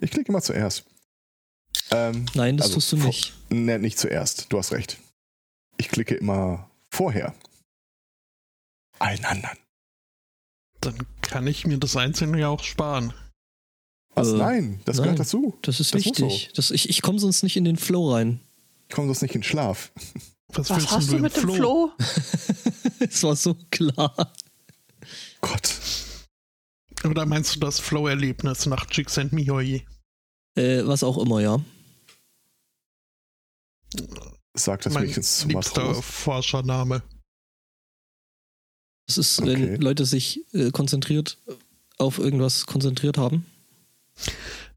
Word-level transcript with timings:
Ich 0.00 0.10
klicke 0.10 0.30
immer 0.30 0.42
zuerst. 0.42 0.84
Ähm, 1.90 2.26
Nein, 2.34 2.56
das 2.56 2.66
also 2.66 2.76
tust 2.76 2.92
du 2.92 2.96
nicht. 2.96 3.34
Ne, 3.50 3.78
nicht 3.78 3.98
zuerst. 3.98 4.46
Du 4.50 4.58
hast 4.58 4.72
recht. 4.72 4.98
Ich 5.76 5.88
klicke 5.88 6.14
immer 6.14 6.70
vorher. 6.90 7.34
Allen 8.98 9.24
anderen. 9.24 9.58
Dann 10.80 11.06
kann 11.20 11.46
ich 11.46 11.66
mir 11.66 11.78
das 11.78 11.96
Einzelne 11.96 12.40
ja 12.40 12.48
auch 12.48 12.64
sparen. 12.64 13.12
Was? 14.14 14.28
Äh, 14.28 14.36
nein, 14.36 14.80
das 14.84 14.96
nein, 14.96 15.04
gehört 15.04 15.20
dazu. 15.20 15.58
Das 15.62 15.80
ist 15.80 15.94
das 15.94 16.04
wichtig. 16.04 16.48
So. 16.48 16.54
Das, 16.56 16.70
ich 16.70 16.88
ich 16.88 17.02
komme 17.02 17.18
sonst 17.18 17.42
nicht 17.42 17.56
in 17.56 17.64
den 17.64 17.76
Flow 17.76 18.12
rein. 18.12 18.40
Ich 18.88 18.94
komme 18.94 19.06
sonst 19.08 19.22
nicht 19.22 19.34
in 19.34 19.42
Schlaf. 19.42 19.92
Was, 20.52 20.68
Was 20.70 20.90
hast 20.90 21.12
du 21.12 21.18
mit 21.18 21.36
dem 21.36 21.50
Flow? 21.50 21.92
Es 22.98 23.22
war 23.22 23.34
so 23.34 23.56
klar. 23.70 24.32
Gott. 25.40 25.72
Oder 27.04 27.26
meinst 27.26 27.56
du 27.56 27.60
das 27.60 27.80
Flow-Erlebnis 27.80 28.66
nach 28.66 28.86
Jigs 28.90 29.18
and 29.18 29.32
Mihoye? 29.32 29.82
Äh, 30.54 30.86
was 30.86 31.02
auch 31.02 31.18
immer, 31.18 31.40
ja. 31.40 31.60
Sagt 34.54 34.86
das 34.86 34.92
mein 34.92 35.04
Mädchens 35.04 35.38
zum 35.38 35.50
liebster 35.50 35.94
Forschername. 35.94 37.02
Das 39.06 39.18
ist, 39.18 39.40
okay. 39.40 39.72
wenn 39.72 39.80
Leute 39.80 40.04
sich 40.04 40.44
äh, 40.52 40.70
konzentriert 40.70 41.38
auf 42.00 42.18
irgendwas 42.18 42.66
konzentriert 42.66 43.16
haben. 43.18 43.46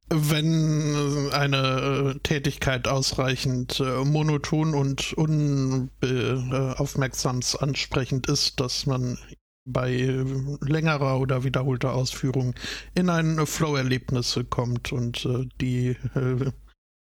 Wenn 0.10 1.32
eine 1.32 2.16
äh, 2.16 2.20
Tätigkeit 2.20 2.88
ausreichend 2.88 3.80
äh, 3.80 4.04
monoton 4.04 4.76
und 4.76 5.14
unaufmerksam 5.14 7.40
ansprechend 7.60 8.28
ist, 8.28 8.60
dass 8.60 8.86
man 8.86 9.18
bei 9.66 10.24
längerer 10.62 11.20
oder 11.20 11.44
wiederholter 11.44 11.94
Ausführung 11.94 12.54
in 12.96 13.10
ein 13.10 13.46
Flow-Erlebnis 13.46 14.40
kommt 14.50 14.92
und 14.92 15.26
äh, 15.26 15.48
die 15.62 15.96
äh, 16.16 16.52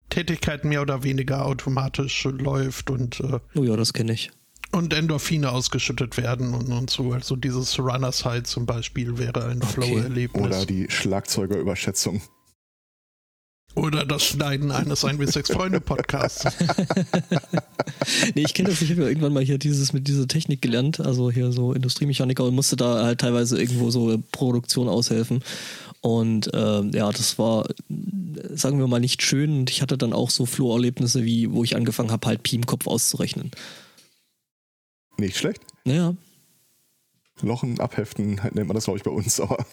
Tätigkeit 0.09 0.65
mehr 0.65 0.83
oder 0.83 1.03
weniger 1.03 1.45
automatisch 1.45 2.25
läuft 2.25 2.91
und 2.91 3.21
äh, 3.21 3.41
oh 3.55 3.65
ja, 3.65 3.77
das 3.77 3.93
kenne 3.93 4.13
ich. 4.13 4.31
Und 4.73 4.93
Endorphine 4.93 5.53
ausgeschüttet 5.53 6.17
werden 6.17 6.53
und, 6.53 6.71
und 6.71 6.91
so. 6.91 7.13
Also 7.13 7.37
dieses 7.37 7.79
Runners 7.79 8.25
High 8.25 8.43
zum 8.43 8.67
Beispiel 8.67 9.17
wäre 9.17 9.47
ein 9.47 9.63
okay. 9.63 9.73
Flow-Erlebnis. 9.73 10.47
Oder 10.47 10.67
die 10.67 10.91
Schlagzeugerüberschätzung. 10.91 12.21
Oder 13.77 14.07
das 14.07 14.25
Schneiden 14.25 14.71
eines 14.73 15.05
1 15.05 15.19
bis 15.19 15.33
6 15.35 15.53
Freunde 15.53 15.83
Podcasts. 15.83 16.45
nee, 18.35 18.43
ich 18.43 18.55
kenne 18.55 18.71
das, 18.71 18.81
ich 18.81 18.91
habe 18.91 19.03
ja 19.03 19.09
irgendwann 19.09 19.35
mal 19.35 19.45
hier 19.45 19.59
dieses 19.59 19.93
mit 19.93 20.09
dieser 20.09 20.27
Technik 20.27 20.63
gelernt, 20.63 20.99
also 20.99 21.31
hier 21.31 21.53
so 21.53 21.75
Industriemechaniker 21.75 22.45
und 22.45 22.55
musste 22.55 22.77
da 22.77 23.05
halt 23.05 23.21
teilweise 23.21 23.61
irgendwo 23.61 23.91
so 23.91 24.19
Produktion 24.33 24.89
aushelfen. 24.89 25.45
Und 26.01 26.53
äh, 26.55 26.83
ja, 26.97 27.13
das 27.13 27.39
war, 27.39 27.69
sagen 28.55 28.79
wir 28.79 28.87
mal, 28.87 28.99
nicht 28.99 29.23
schön. 29.23 29.59
Und 29.59 29.71
ich 29.71 29.83
hatte 29.83 29.99
dann 29.99 30.15
auch 30.15 30.31
so 30.31 30.47
Flurerlebnisse, 30.47 31.25
wie 31.25 31.53
wo 31.53 31.63
ich 31.63 31.77
angefangen 31.77 32.11
habe, 32.11 32.27
halt 32.29 32.43
Pi 32.43 32.57
im 32.57 32.65
Kopf 32.65 32.87
auszurechnen. 32.87 33.51
Nicht 35.19 35.37
schlecht. 35.37 35.61
Naja. 35.85 36.15
Lochen 37.43 37.79
abheften 37.79 38.41
nennt 38.53 38.69
man 38.69 38.75
das, 38.75 38.85
glaube 38.85 38.99
ich, 38.99 39.05
bei 39.05 39.11
uns, 39.11 39.39
aber. 39.39 39.67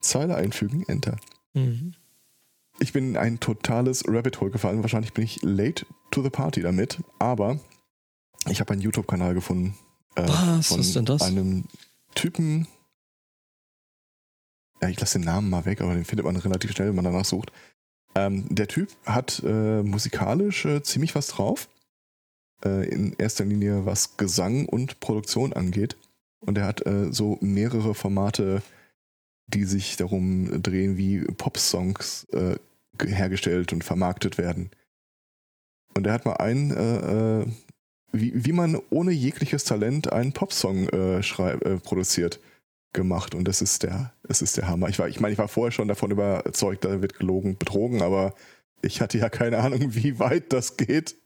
Zeile 0.00 0.34
einfügen, 0.34 0.84
Enter. 0.88 1.16
Mhm. 1.54 1.94
Ich 2.78 2.92
bin 2.92 3.10
in 3.10 3.16
ein 3.16 3.40
totales 3.40 4.04
Rabbit 4.08 4.40
Hole 4.40 4.50
gefallen. 4.50 4.82
Wahrscheinlich 4.82 5.12
bin 5.12 5.24
ich 5.24 5.42
late 5.42 5.84
to 6.10 6.22
the 6.22 6.30
party 6.30 6.62
damit, 6.62 6.98
aber 7.18 7.60
ich 8.48 8.60
habe 8.60 8.72
einen 8.72 8.82
YouTube-Kanal 8.82 9.34
gefunden. 9.34 9.76
Äh, 10.16 10.26
Was 10.26 10.68
von 10.68 10.80
ist 10.80 10.96
denn 10.96 11.04
das? 11.04 11.22
Einem 11.22 11.64
Typen. 12.14 12.66
Ja, 14.80 14.88
ich 14.88 14.98
lasse 14.98 15.18
den 15.18 15.26
Namen 15.26 15.50
mal 15.50 15.66
weg, 15.66 15.82
aber 15.82 15.94
den 15.94 16.06
findet 16.06 16.24
man 16.24 16.36
relativ 16.36 16.72
schnell, 16.72 16.88
wenn 16.88 16.96
man 16.96 17.04
danach 17.04 17.26
sucht. 17.26 17.52
Ähm, 18.14 18.46
der 18.48 18.66
Typ 18.66 18.88
hat 19.04 19.42
äh, 19.44 19.82
musikalisch 19.82 20.64
äh, 20.64 20.82
ziemlich 20.82 21.14
was 21.14 21.28
drauf. 21.28 21.68
Äh, 22.64 22.88
in 22.88 23.14
erster 23.18 23.44
Linie 23.44 23.84
was 23.84 24.16
Gesang 24.16 24.66
und 24.66 25.00
Produktion 25.00 25.52
angeht. 25.52 25.96
Und 26.40 26.56
er 26.56 26.64
hat 26.66 26.86
äh, 26.86 27.12
so 27.12 27.36
mehrere 27.42 27.94
Formate 27.94 28.62
die 29.50 29.64
sich 29.64 29.96
darum 29.96 30.62
drehen, 30.62 30.96
wie 30.96 31.20
Pop-Songs 31.20 32.24
äh, 32.32 32.56
hergestellt 33.04 33.72
und 33.72 33.84
vermarktet 33.84 34.38
werden. 34.38 34.70
Und 35.94 36.06
er 36.06 36.12
hat 36.12 36.24
mal 36.24 36.34
einen, 36.34 36.70
äh, 36.70 37.40
äh, 37.40 37.46
wie, 38.12 38.44
wie 38.44 38.52
man 38.52 38.78
ohne 38.90 39.12
jegliches 39.12 39.64
Talent 39.64 40.12
einen 40.12 40.32
Popsong 40.32 40.88
äh, 40.88 41.18
äh, 41.18 41.78
produziert, 41.78 42.40
gemacht. 42.92 43.34
Und 43.34 43.44
das 43.44 43.62
ist 43.62 43.82
der, 43.82 44.12
das 44.24 44.42
ist 44.42 44.56
der 44.56 44.68
Hammer. 44.68 44.88
Ich 44.88 44.98
war, 44.98 45.08
ich 45.08 45.20
meine, 45.20 45.32
ich 45.32 45.38
war 45.38 45.48
vorher 45.48 45.72
schon 45.72 45.88
davon 45.88 46.10
überzeugt, 46.10 46.84
da 46.84 47.00
wird 47.00 47.18
gelogen, 47.18 47.56
betrogen, 47.56 48.02
aber 48.02 48.34
ich 48.82 49.00
hatte 49.00 49.18
ja 49.18 49.28
keine 49.28 49.58
Ahnung, 49.58 49.94
wie 49.94 50.18
weit 50.18 50.52
das 50.52 50.76
geht. 50.76 51.16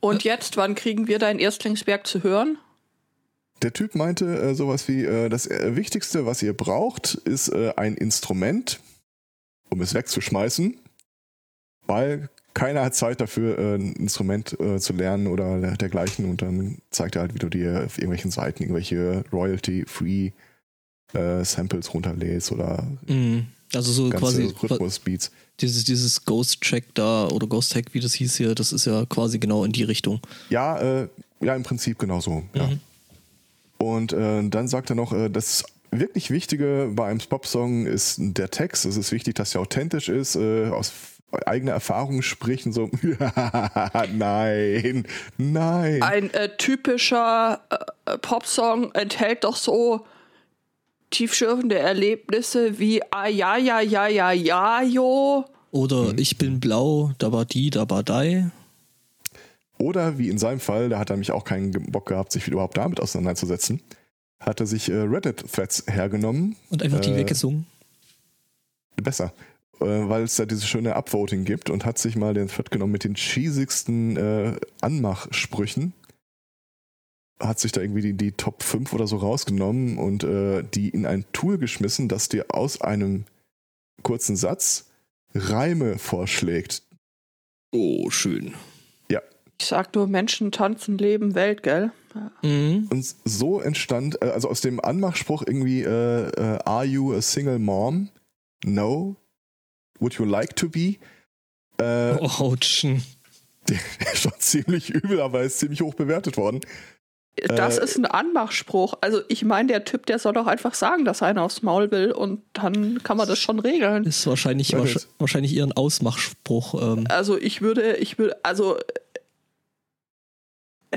Und 0.00 0.24
jetzt, 0.24 0.56
wann 0.56 0.74
kriegen 0.74 1.08
wir 1.08 1.18
dein 1.18 1.38
Erstlingswerk 1.38 2.06
zu 2.06 2.22
hören? 2.22 2.58
Der 3.62 3.72
Typ 3.72 3.94
meinte 3.94 4.26
äh, 4.26 4.54
sowas 4.54 4.86
wie, 4.88 5.04
äh, 5.04 5.28
das 5.28 5.46
äh, 5.46 5.76
Wichtigste, 5.76 6.26
was 6.26 6.42
ihr 6.42 6.52
braucht, 6.52 7.14
ist 7.14 7.48
äh, 7.48 7.72
ein 7.76 7.94
Instrument, 7.94 8.80
um 9.70 9.80
es 9.80 9.94
wegzuschmeißen, 9.94 10.76
weil 11.86 12.28
keiner 12.52 12.84
hat 12.84 12.94
Zeit 12.94 13.20
dafür, 13.20 13.58
äh, 13.58 13.74
ein 13.76 13.92
Instrument 13.94 14.58
äh, 14.60 14.78
zu 14.78 14.92
lernen 14.92 15.26
oder 15.26 15.76
dergleichen. 15.76 16.28
Und 16.28 16.42
dann 16.42 16.78
zeigt 16.90 17.16
er 17.16 17.22
halt, 17.22 17.34
wie 17.34 17.38
du 17.38 17.48
dir 17.48 17.84
auf 17.86 17.98
irgendwelchen 17.98 18.30
Seiten 18.30 18.62
irgendwelche 18.62 19.24
Royalty-Free 19.32 20.32
Samples 21.44 21.94
runterlädst 21.94 22.50
oder 22.50 22.84
mhm. 23.06 23.46
also 23.72 23.92
so 23.92 24.10
quasi 24.10 24.52
Rhythmusbeats. 24.60 25.30
Dieses, 25.60 25.84
dieses 25.84 26.24
Ghost-Check 26.24 26.94
da 26.94 27.28
oder 27.28 27.46
Ghost-Hack, 27.46 27.94
wie 27.94 28.00
das 28.00 28.12
hieß 28.14 28.36
hier, 28.36 28.54
das 28.54 28.72
ist 28.72 28.86
ja 28.86 29.06
quasi 29.06 29.38
genau 29.38 29.64
in 29.64 29.70
die 29.70 29.84
Richtung. 29.84 30.20
Ja, 30.50 31.06
ja, 31.40 31.54
im 31.54 31.62
Prinzip 31.62 31.98
genauso, 31.98 32.42
ja. 32.54 32.70
Und 33.78 34.12
äh, 34.12 34.48
dann 34.48 34.68
sagt 34.68 34.90
er 34.90 34.96
noch, 34.96 35.12
äh, 35.12 35.28
das 35.28 35.64
wirklich 35.90 36.30
Wichtige 36.30 36.90
bei 36.94 37.06
einem 37.06 37.20
Pop-Song 37.20 37.86
ist 37.86 38.16
der 38.18 38.50
Text. 38.50 38.84
Es 38.84 38.96
ist 38.96 39.12
wichtig, 39.12 39.34
dass 39.34 39.54
er 39.54 39.60
authentisch 39.60 40.08
ist, 40.08 40.36
äh, 40.36 40.68
aus 40.68 40.92
eigener 41.44 41.72
Erfahrung 41.72 42.22
spricht 42.22 42.66
und 42.66 42.72
so, 42.72 42.90
nein, 44.12 45.06
nein. 45.36 46.02
Ein 46.02 46.30
äh, 46.32 46.56
typischer 46.56 47.60
äh, 48.06 48.18
Popsong 48.18 48.92
enthält 48.94 49.44
doch 49.44 49.56
so 49.56 50.06
tiefschürfende 51.10 51.78
Erlebnisse 51.78 52.78
wie 52.78 53.02
ah 53.10 53.26
ja 53.26 53.56
ja 53.56 53.80
ja 53.80 54.06
ja 54.06 54.32
ja 54.32 54.82
jo. 54.82 55.44
Oder 55.70 56.12
mhm. 56.12 56.18
ich 56.18 56.38
bin 56.38 56.60
blau, 56.60 57.12
da 57.18 57.32
war 57.32 57.44
die, 57.44 57.70
da 57.70 57.88
war 57.90 58.02
die. 58.02 58.46
Oder 59.78 60.18
wie 60.18 60.28
in 60.28 60.38
seinem 60.38 60.60
Fall, 60.60 60.88
da 60.88 60.98
hat 60.98 61.10
er 61.10 61.16
nämlich 61.16 61.32
auch 61.32 61.44
keinen 61.44 61.70
Bock 61.70 62.06
gehabt, 62.06 62.32
sich 62.32 62.48
überhaupt 62.48 62.76
damit 62.76 63.00
auseinanderzusetzen, 63.00 63.82
hat 64.40 64.60
er 64.60 64.66
sich 64.66 64.88
äh, 64.90 64.94
Reddit-Threads 64.94 65.84
hergenommen. 65.88 66.56
Und 66.70 66.82
einfach 66.82 67.00
die 67.00 67.10
äh, 67.10 67.16
weggesungen. 67.16 67.66
Besser. 68.96 69.32
Äh, 69.80 70.08
weil 70.08 70.22
es 70.22 70.36
da 70.36 70.46
dieses 70.46 70.66
schöne 70.66 70.96
Upvoting 70.96 71.44
gibt 71.44 71.68
und 71.68 71.84
hat 71.84 71.98
sich 71.98 72.16
mal 72.16 72.32
den 72.32 72.48
Thread 72.48 72.70
genommen 72.70 72.92
mit 72.92 73.04
den 73.04 73.14
cheesigsten 73.14 74.16
äh, 74.16 74.56
Anmachsprüchen. 74.80 75.92
Hat 77.38 77.60
sich 77.60 77.72
da 77.72 77.82
irgendwie 77.82 78.00
die, 78.00 78.14
die 78.14 78.32
Top 78.32 78.62
5 78.62 78.94
oder 78.94 79.06
so 79.06 79.16
rausgenommen 79.16 79.98
und 79.98 80.24
äh, 80.24 80.62
die 80.62 80.88
in 80.88 81.04
ein 81.04 81.26
Tool 81.32 81.58
geschmissen, 81.58 82.08
das 82.08 82.30
dir 82.30 82.46
aus 82.48 82.80
einem 82.80 83.26
kurzen 84.02 84.36
Satz 84.36 84.86
Reime 85.34 85.98
vorschlägt. 85.98 86.82
Oh, 87.72 88.08
schön. 88.08 88.54
Ich 89.58 89.66
sag 89.66 89.94
nur 89.94 90.06
Menschen 90.06 90.52
tanzen, 90.52 90.98
leben, 90.98 91.34
Welt, 91.34 91.62
gell? 91.62 91.92
Ja. 92.14 92.30
Mhm. 92.42 92.88
Und 92.90 93.14
so 93.24 93.60
entstand, 93.60 94.22
äh, 94.22 94.26
also 94.26 94.48
aus 94.48 94.60
dem 94.60 94.80
Anmachspruch 94.80 95.42
irgendwie, 95.46 95.82
äh, 95.82 96.28
äh, 96.28 96.58
are 96.64 96.84
you 96.84 97.14
a 97.14 97.22
single 97.22 97.58
mom? 97.58 98.10
No. 98.64 99.16
Would 99.98 100.14
you 100.14 100.24
like 100.24 100.56
to 100.56 100.68
be? 100.68 100.96
Äh, 101.78 102.18
Ouchen. 102.20 103.02
Der 103.68 104.12
ist 104.12 104.22
schon 104.22 104.32
ziemlich 104.38 104.90
übel, 104.90 105.20
aber 105.20 105.42
ist 105.42 105.58
ziemlich 105.58 105.80
hoch 105.80 105.94
bewertet 105.94 106.36
worden. 106.36 106.60
Das 107.44 107.78
äh, 107.78 107.84
ist 107.84 107.96
ein 107.96 108.06
Anmachspruch. 108.06 108.94
Also 109.00 109.20
ich 109.28 109.44
meine, 109.44 109.68
der 109.68 109.84
Typ, 109.84 110.06
der 110.06 110.18
soll 110.18 110.32
doch 110.32 110.46
einfach 110.46 110.74
sagen, 110.74 111.04
dass 111.04 111.20
er 111.20 111.28
einen 111.28 111.38
aufs 111.38 111.62
Maul 111.62 111.90
will 111.90 112.12
und 112.12 112.42
dann 112.54 113.02
kann 113.02 113.16
man 113.16 113.28
das 113.28 113.38
schon 113.38 113.58
regeln. 113.58 114.04
Ist 114.04 114.26
wahrscheinlich, 114.26 114.74
wahrscheinlich 115.18 115.54
eher 115.54 115.64
ein 115.64 115.72
Ausmachspruch. 115.72 116.80
Ähm. 116.80 117.04
Also 117.08 117.36
ich 117.36 117.60
würde, 117.60 117.96
ich 117.96 118.18
würde, 118.18 118.36
also 118.42 118.78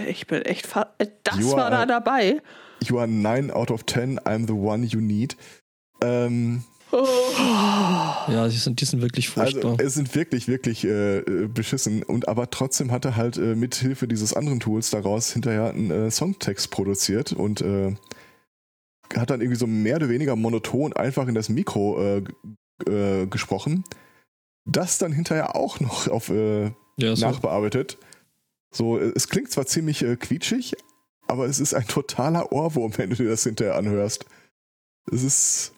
ich 0.07 0.28
bin 0.28 0.42
echt. 0.44 0.68
Äh, 0.75 1.07
das 1.24 1.38
you 1.38 1.51
war 1.51 1.69
da 1.69 1.86
dabei. 1.86 2.42
You 2.84 2.98
are 3.00 3.07
9 3.07 3.51
out 3.51 3.72
of 3.72 3.86
10, 3.86 4.19
I'm 4.19 4.48
the 4.48 4.54
one 4.54 4.86
you 4.86 5.01
need. 5.01 5.36
Ähm, 6.01 6.63
oh. 6.92 7.06
Ja, 8.28 8.48
die 8.48 8.56
sind, 8.56 8.80
die 8.80 8.86
sind 8.86 9.01
wirklich 9.01 9.30
furchtbar. 9.30 9.72
Also, 9.72 9.84
es 9.84 9.94
sind 9.96 10.16
wirklich, 10.16 10.48
wirklich 10.48 10.86
äh, 10.86 11.48
beschissen. 11.54 12.04
Und 12.04 12.28
aber 12.28 12.50
trotzdem 12.50 12.92
hat 12.92 13.06
er 13.06 13.16
halt 13.16 13.38
äh, 13.38 13.56
mit 13.56 13.75
Hilfe 13.75 14.07
dieses 14.07 14.34
anderen 14.34 14.60
Tools 14.60 14.92
daraus 14.92 15.34
hinterher 15.34 15.72
einen 15.72 15.92
äh, 15.92 16.12
Songtext 16.12 16.72
produziert 16.72 17.34
und 17.34 17.62
äh, 17.62 17.96
hat 19.16 19.30
dann 19.30 19.42
irgendwie 19.42 19.60
so 19.60 19.68
mehr 19.68 19.98
oder 19.98 20.10
weniger 20.10 20.36
monoton 20.36 20.94
einfach 20.94 21.28
in 21.28 21.36
das 21.36 21.50
Mikro 21.50 22.01
äh, 22.01 22.24
äh, 22.88 23.28
gesprochen, 23.28 23.84
das 24.66 25.00
dann 25.00 25.12
hinterher 25.12 25.56
auch 25.56 25.80
noch 25.80 26.07
auf 26.07 26.30
äh, 26.30 26.72
Ja, 26.98 27.16
so. 27.16 27.25
nachbearbeitet. 27.25 27.98
So, 28.71 29.00
äh, 29.00 29.12
es 29.16 29.27
klingt 29.27 29.51
zwar 29.51 29.66
ziemlich 29.66 30.04
äh, 30.04 30.16
quietschig, 30.16 30.75
aber 31.27 31.45
es 31.45 31.60
ist 31.60 31.74
ein 31.74 31.88
totaler 31.88 32.51
Ohrwurm, 32.51 32.92
wenn 32.98 33.10
du 33.10 33.16
dir 33.16 33.30
das 33.30 33.44
hinterher 33.44 33.75
anhörst. 33.75 34.25
Es 35.12 35.24
ist, 35.24 35.74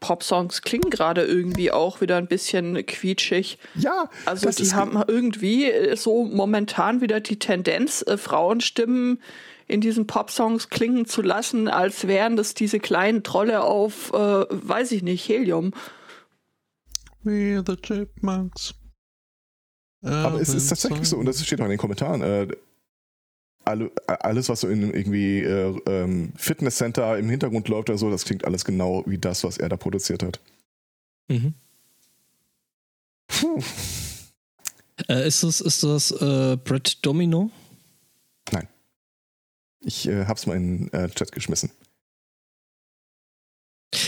Popsongs 0.00 0.62
klingen 0.62 0.90
gerade 0.90 1.24
irgendwie 1.24 1.72
auch 1.72 2.00
wieder 2.00 2.16
ein 2.16 2.28
bisschen 2.28 2.86
quietschig. 2.86 3.58
ja, 3.74 4.08
Also 4.26 4.46
das 4.46 4.56
die 4.56 4.62
ist, 4.62 4.74
haben 4.74 5.02
irgendwie 5.06 5.70
äh, 5.70 5.96
so 5.96 6.24
momentan 6.24 7.00
wieder 7.00 7.20
die 7.20 7.38
Tendenz, 7.38 8.02
äh, 8.06 8.16
Frauenstimmen 8.16 9.20
in 9.66 9.80
diesen 9.80 10.06
Popsongs 10.06 10.70
klingen 10.70 11.04
zu 11.04 11.20
lassen, 11.20 11.68
als 11.68 12.06
wären 12.06 12.36
das 12.36 12.54
diese 12.54 12.80
kleinen 12.80 13.22
Trolle 13.22 13.62
auf, 13.62 14.12
äh, 14.12 14.16
weiß 14.16 14.92
ich 14.92 15.02
nicht, 15.02 15.28
Helium. 15.28 15.72
We 17.22 17.62
the 17.66 17.76
Chipmunks. 17.76 18.74
Aber 20.02 20.40
es 20.40 20.50
ist 20.50 20.68
tatsächlich 20.68 21.08
so, 21.08 21.16
und 21.16 21.26
das 21.26 21.44
steht 21.44 21.60
auch 21.60 21.64
in 21.64 21.70
den 21.70 21.78
Kommentaren, 21.78 22.22
äh, 22.22 22.48
alle, 23.64 23.90
alles, 24.06 24.48
was 24.48 24.60
so 24.60 24.68
in 24.68 24.94
irgendwie 24.94 25.40
äh, 25.40 25.78
ähm, 25.86 26.32
Fitnesscenter 26.36 27.18
im 27.18 27.28
Hintergrund 27.28 27.68
läuft 27.68 27.90
oder 27.90 27.98
so, 27.98 28.10
das 28.10 28.24
klingt 28.24 28.44
alles 28.44 28.64
genau 28.64 29.02
wie 29.06 29.18
das, 29.18 29.44
was 29.44 29.58
er 29.58 29.68
da 29.68 29.76
produziert 29.76 30.22
hat. 30.22 30.40
Mhm. 31.28 31.54
Puh. 33.26 33.62
Äh, 35.08 35.28
ist 35.28 35.42
das, 35.42 35.60
ist 35.60 35.82
das 35.82 36.10
äh, 36.10 36.56
Brett 36.56 37.04
Domino? 37.04 37.50
Ich 39.80 40.08
äh, 40.08 40.26
hab's 40.26 40.46
mal 40.46 40.56
in 40.56 40.88
den 40.88 40.92
äh, 40.92 41.08
Chat 41.10 41.32
geschmissen. 41.32 41.70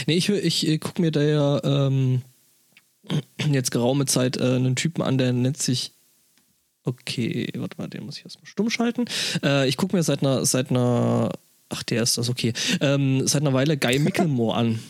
Nee, 0.06 0.16
ich, 0.16 0.28
ich 0.28 0.68
äh, 0.68 0.78
guck 0.78 0.98
mir 0.98 1.10
da 1.10 1.22
ja 1.22 1.64
ähm, 1.64 2.22
jetzt 3.50 3.70
geraume 3.70 4.06
Zeit 4.06 4.36
äh, 4.36 4.54
einen 4.54 4.76
Typen 4.76 5.02
an, 5.02 5.18
der 5.18 5.32
nennt 5.32 5.58
sich. 5.58 5.92
Okay, 6.84 7.48
warte 7.56 7.76
mal, 7.76 7.88
den 7.88 8.06
muss 8.06 8.18
ich 8.18 8.24
erstmal 8.24 8.46
stumm 8.46 8.70
schalten. 8.70 9.04
Äh, 9.42 9.68
ich 9.68 9.76
gucke 9.76 9.94
mir 9.94 10.02
seit 10.02 10.20
einer, 10.20 10.44
seit 10.46 10.70
einer. 10.70 11.30
Ach, 11.68 11.82
der 11.82 12.02
ist 12.02 12.18
das, 12.18 12.28
okay. 12.28 12.52
Ähm, 12.80 13.26
seit 13.26 13.42
einer 13.42 13.52
Weile 13.52 13.76
Guy 13.76 13.98
Micklemore 13.98 14.56
an. 14.56 14.80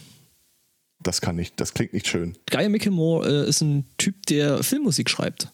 Das 1.02 1.20
kann 1.20 1.36
nicht, 1.36 1.58
das 1.60 1.74
klingt 1.74 1.92
nicht 1.92 2.06
schön. 2.06 2.36
Guy 2.50 2.68
Micklemore 2.68 3.28
äh, 3.28 3.48
ist 3.48 3.60
ein 3.60 3.84
Typ, 3.98 4.26
der 4.26 4.62
Filmmusik 4.62 5.10
schreibt. 5.10 5.48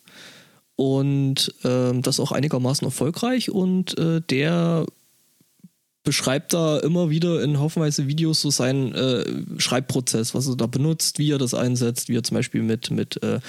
Und 0.76 1.54
ähm, 1.64 2.02
das 2.02 2.20
auch 2.20 2.32
einigermaßen 2.32 2.84
erfolgreich. 2.84 3.50
Und 3.50 3.98
äh, 3.98 4.20
der 4.20 4.86
beschreibt 6.06 6.54
da 6.54 6.78
immer 6.78 7.10
wieder 7.10 7.42
in 7.42 7.58
haufenweise 7.58 8.06
Videos 8.06 8.40
so 8.40 8.50
seinen 8.50 8.94
äh, 8.94 9.60
Schreibprozess, 9.60 10.34
was 10.34 10.46
er 10.46 10.56
da 10.56 10.66
benutzt, 10.66 11.18
wie 11.18 11.32
er 11.32 11.38
das 11.38 11.52
einsetzt, 11.52 12.08
wie 12.08 12.16
er 12.16 12.22
zum 12.22 12.36
Beispiel 12.36 12.62
mit, 12.62 12.92
mit 12.92 13.20
äh, 13.24 13.40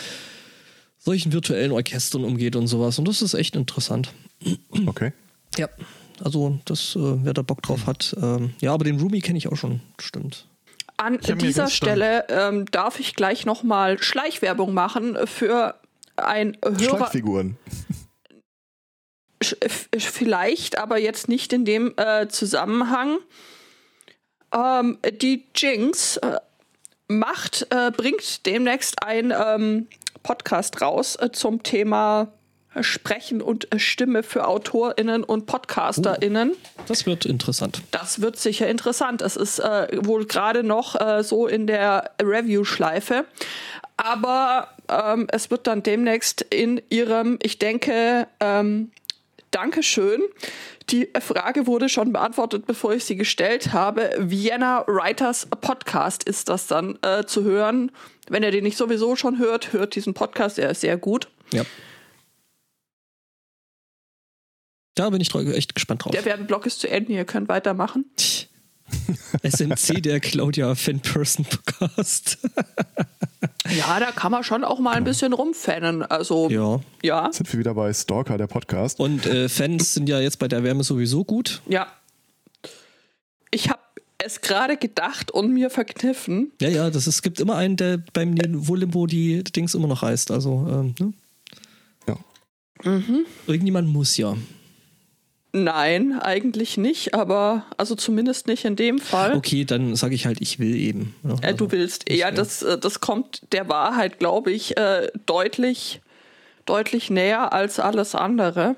solchen 0.98 1.32
virtuellen 1.32 1.72
Orchestern 1.72 2.24
umgeht 2.24 2.56
und 2.56 2.66
sowas. 2.66 2.98
Und 2.98 3.08
das 3.08 3.22
ist 3.22 3.36
echt 3.36 3.56
interessant. 3.56 4.12
Okay. 4.88 5.14
Ja, 5.56 5.70
also 6.24 6.60
das, 6.66 6.96
äh, 6.96 7.00
wer 7.24 7.34
da 7.34 7.44
Bock 7.44 7.62
drauf 7.62 7.86
hat. 7.86 8.16
Ähm, 8.20 8.56
ja, 8.60 8.74
aber 8.74 8.86
den 8.86 9.00
Rumi 9.00 9.22
kenne 9.22 9.38
ich 9.38 9.48
auch 9.48 9.56
schon, 9.56 9.82
stimmt. 10.00 10.48
An 10.98 11.20
dieser 11.22 11.68
Stelle 11.68 12.26
ähm, 12.28 12.66
darf 12.72 13.00
ich 13.00 13.14
gleich 13.14 13.46
nochmal 13.46 14.02
Schleichwerbung 14.02 14.74
machen 14.74 15.16
für 15.26 15.76
ein 16.16 16.58
Hörer. 16.64 16.98
Schleichfiguren. 16.98 17.58
Sch- 19.48 19.62
f- 19.64 19.90
Vielleicht, 19.98 20.78
aber 20.78 20.98
jetzt 21.00 21.30
nicht 21.30 21.54
in 21.54 21.66
dem 21.66 21.94
äh, 21.98 22.28
Zusammenhang. 22.28 23.18
Ähm, 24.54 24.98
die 25.22 25.46
Jinx 25.56 26.18
äh, 26.18 26.38
macht, 27.08 27.68
äh, 27.70 27.92
bringt 27.92 28.46
demnächst 28.46 29.04
ein 29.04 29.34
ähm, 29.38 29.88
Podcast 30.24 30.82
raus 30.82 31.16
äh, 31.18 31.32
zum 31.32 31.64
Thema 31.64 32.30
Sprechen 32.82 33.42
und 33.42 33.74
äh, 33.74 33.80
Stimme 33.80 34.24
für 34.24 34.48
AutorInnen 34.48 35.24
und 35.24 35.48
PodcasterInnen. 35.48 36.52
Das 36.88 37.06
wird 37.06 37.26
interessant. 37.26 37.82
Das 37.92 38.22
wird 38.22 38.38
sicher 38.38 38.68
interessant. 38.68 39.22
Es 39.22 39.36
ist 39.36 39.60
äh, 39.60 39.88
wohl 40.06 40.26
gerade 40.26 40.64
noch 40.64 40.96
äh, 41.00 41.24
so 41.24 41.48
in 41.48 41.66
der 41.68 42.12
Review-Schleife. 42.22 43.26
Aber 43.98 44.70
ähm, 44.90 45.28
es 45.32 45.50
wird 45.50 45.66
dann 45.66 45.82
demnächst 45.82 46.42
in 46.42 46.80
ihrem, 46.90 47.40
ich 47.42 47.58
denke, 47.58 48.28
ähm, 48.40 48.92
Dankeschön. 49.52 50.22
Die 50.90 51.10
Frage 51.20 51.68
wurde 51.68 51.90
schon 51.90 52.14
beantwortet, 52.14 52.66
bevor 52.66 52.94
ich 52.94 53.04
sie 53.04 53.16
gestellt 53.16 53.74
habe. 53.74 54.12
Vienna 54.18 54.86
Writers 54.88 55.48
Podcast 55.48 56.24
ist 56.24 56.50
das 56.50 56.68
dann 56.68 56.98
äh, 57.02 57.26
zu 57.26 57.44
hören. 57.44 57.92
Wenn 58.30 58.44
ihr 58.44 58.52
den 58.52 58.64
nicht 58.64 58.78
sowieso 58.78 59.16
schon 59.16 59.38
hört, 59.38 59.74
hört 59.74 59.96
diesen 59.96 60.14
Podcast, 60.14 60.60
er 60.60 60.72
ist 60.72 60.82
sehr 60.82 60.98
gut. 60.98 61.30
Ja. 61.52 61.64
Da 64.96 65.10
bin 65.10 65.22
ich 65.22 65.34
echt 65.36 65.76
gespannt 65.76 66.06
drauf. 66.06 66.12
Der 66.12 66.26
Werbeblock 66.26 66.66
ist 66.66 66.80
zu 66.80 66.90
Ende, 66.90 67.14
ihr 67.14 67.26
könnt 67.26 67.50
weitermachen. 67.50 68.06
SMC, 69.44 70.02
der 70.02 70.20
Claudia 70.20 70.76
Fan-Person 70.76 71.46
Podcast. 71.46 72.38
Ja, 73.76 74.00
da 74.00 74.12
kann 74.12 74.32
man 74.32 74.44
schon 74.44 74.64
auch 74.64 74.80
mal 74.80 74.96
ein 74.96 75.04
bisschen 75.04 75.34
rumfannen. 75.34 76.04
Also, 76.04 76.50
ja. 76.50 76.80
ja. 77.04 77.26
ja. 77.26 77.34
Sind 77.34 77.52
wir 77.52 77.60
wieder 77.60 77.74
bei 77.74 77.94
Stalker, 77.94 78.38
der 78.38 78.48
Podcast. 78.48 79.00
Und 79.00 79.26
äh, 79.26 79.50
Fans 79.50 79.94
sind 79.94 80.10
ja 80.10 80.20
jetzt 80.20 80.40
bei 80.40 80.48
der 80.48 80.64
Wärme 80.64 80.84
sowieso 80.84 81.24
gut. 81.24 81.62
Ich 83.52 83.70
habe 83.70 83.80
es 84.18 84.42
gerade 84.42 84.78
gedacht 84.78 85.32
und 85.32 85.54
mir 85.54 85.70
verkniffen. 85.70 86.52
Ja, 86.62 86.70
ja, 86.70 86.90
das 86.90 87.08
ist, 87.08 87.16
es 87.16 87.22
gibt 87.22 87.40
immer 87.40 87.56
einen, 87.56 87.78
der 87.78 87.98
beim 88.14 88.32
Niveau 88.32 88.76
Limbo 88.76 89.06
die 89.06 89.44
Dings 89.44 89.74
immer 89.74 89.88
noch 89.88 90.02
heißt. 90.02 90.32
Also, 90.32 90.68
ähm, 90.70 90.96
ne? 91.00 91.14
Ja. 92.08 92.92
Mhm. 92.92 93.26
Irgendjemand 93.48 93.90
muss 93.90 94.18
ja. 94.18 94.36
Nein, 95.54 96.20
eigentlich 96.20 96.78
nicht, 96.78 97.14
aber 97.14 97.66
also 97.78 97.96
zumindest 97.96 98.48
nicht 98.48 98.66
in 98.66 98.76
dem 98.76 99.00
Fall. 99.00 99.36
Okay, 99.36 99.66
dann 99.66 99.96
sage 99.96 100.14
ich 100.14 100.26
halt, 100.26 100.42
ich 100.42 100.60
will 100.60 100.76
eben. 100.76 101.16
Ja, 101.24 101.30
Äh, 101.30 101.46
also, 101.48 101.66
du 101.66 101.72
willst, 101.72 102.10
ja, 102.10 102.30
äh, 102.30 102.34
das, 102.34 102.62
äh, 102.62 102.78
das 102.78 103.00
kommt 103.00 103.42
der 103.54 103.70
Wahrheit, 103.70 104.20
glaube 104.20 104.52
ich, 104.52 104.78
äh, 104.78 105.08
deutlich, 105.26 106.02
deutlich 106.66 107.10
näher 107.10 107.54
als 107.54 107.80
alles 107.80 108.14
andere. 108.14 108.76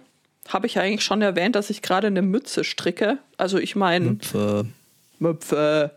Habe 0.47 0.67
ich 0.67 0.79
eigentlich 0.79 1.03
schon 1.03 1.21
erwähnt, 1.21 1.55
dass 1.55 1.69
ich 1.69 1.81
gerade 1.81 2.07
eine 2.07 2.21
Mütze 2.21 2.63
stricke. 2.63 3.17
Also 3.37 3.57
ich 3.57 3.75
meine, 3.75 4.11
Müpf, 4.11 4.33
äh, 4.35 4.63
Möpfe. 5.19 5.91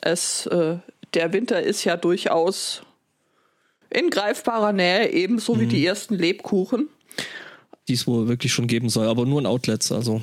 Es, 0.00 0.46
äh, 0.46 0.76
der 1.14 1.32
Winter 1.32 1.62
ist 1.62 1.84
ja 1.84 1.96
durchaus 1.96 2.82
in 3.90 4.08
greifbarer 4.10 4.72
Nähe, 4.72 5.12
ebenso 5.12 5.58
wie 5.60 5.66
die 5.66 5.84
ersten 5.84 6.14
Lebkuchen. 6.14 6.88
Die 7.90 7.94
es 7.94 8.06
wohl 8.06 8.28
wirklich 8.28 8.52
schon 8.52 8.68
geben 8.68 8.88
soll, 8.88 9.08
aber 9.08 9.26
nur 9.26 9.40
in 9.40 9.46
Outlets. 9.46 9.90
Also, 9.90 10.22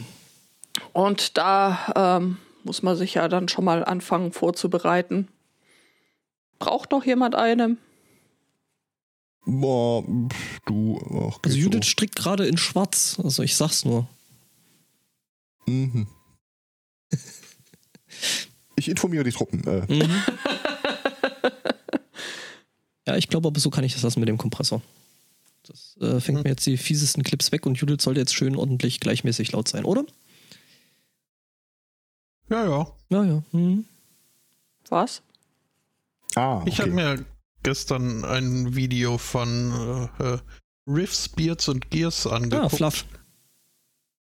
Und 0.94 1.38
da 1.38 2.18
ähm, 2.18 2.38
muss 2.64 2.82
man 2.82 2.96
sich 2.96 3.14
ja 3.16 3.28
dann 3.28 3.50
schon 3.50 3.66
mal 3.66 3.84
anfangen 3.84 4.32
vorzubereiten. 4.32 5.28
Braucht 6.60 6.92
noch 6.92 7.06
jemand 7.06 7.36
eine? 7.36 7.76
Boah, 9.46 10.04
du. 10.66 11.30
Ach, 11.30 11.40
also 11.44 11.58
Judith 11.58 11.86
strickt 11.86 12.16
gerade 12.16 12.48
in 12.48 12.58
Schwarz. 12.58 13.20
Also, 13.24 13.44
ich 13.44 13.56
sag's 13.56 13.86
nur. 13.86 14.08
so. 15.66 15.72
Mhm. 15.72 16.08
Ich 18.80 18.88
informiere 18.90 19.24
die 19.24 19.32
Truppen. 19.32 19.66
Äh, 19.66 19.92
Mhm. 19.92 20.12
ja, 23.08 23.16
ich 23.18 23.28
glaube, 23.28 23.48
aber 23.48 23.60
so 23.60 23.72
kann 23.72 23.84
ich 23.84 23.94
das 23.94 24.04
lassen 24.04 24.20
mit 24.20 24.30
dem 24.30 24.38
Kompressor. 24.38 24.84
Das 25.68 25.98
äh, 26.00 26.20
fängt 26.20 26.44
mir 26.44 26.50
jetzt 26.50 26.66
die 26.66 26.78
fiesesten 26.78 27.24
Clips 27.24 27.52
weg 27.52 27.66
und 27.66 27.78
Judith 27.78 28.02
sollte 28.02 28.20
jetzt 28.20 28.34
schön 28.36 28.56
ordentlich 28.56 29.00
gleichmäßig 29.00 29.52
laut 29.52 29.68
sein, 29.68 29.86
oder? 29.86 30.06
Ja, 32.50 32.64
ja. 32.66 32.88
Ja, 33.10 33.24
ja. 33.26 33.44
Mhm. 33.52 33.86
Was? 34.90 35.22
ah, 36.36 36.64
Ich 36.66 36.74
okay. 36.80 36.84
habe 36.84 36.92
mir 36.92 37.26
gestern 37.64 38.24
ein 38.24 38.76
Video 38.76 39.18
von 39.18 40.10
äh, 40.20 40.24
äh, 40.24 40.40
Riffs, 40.88 41.28
Beards 41.30 41.68
und 41.68 41.90
Gears 41.92 42.26
Ah, 42.26 42.38
angeguckt, 42.38 42.76
Fluff. 42.76 43.06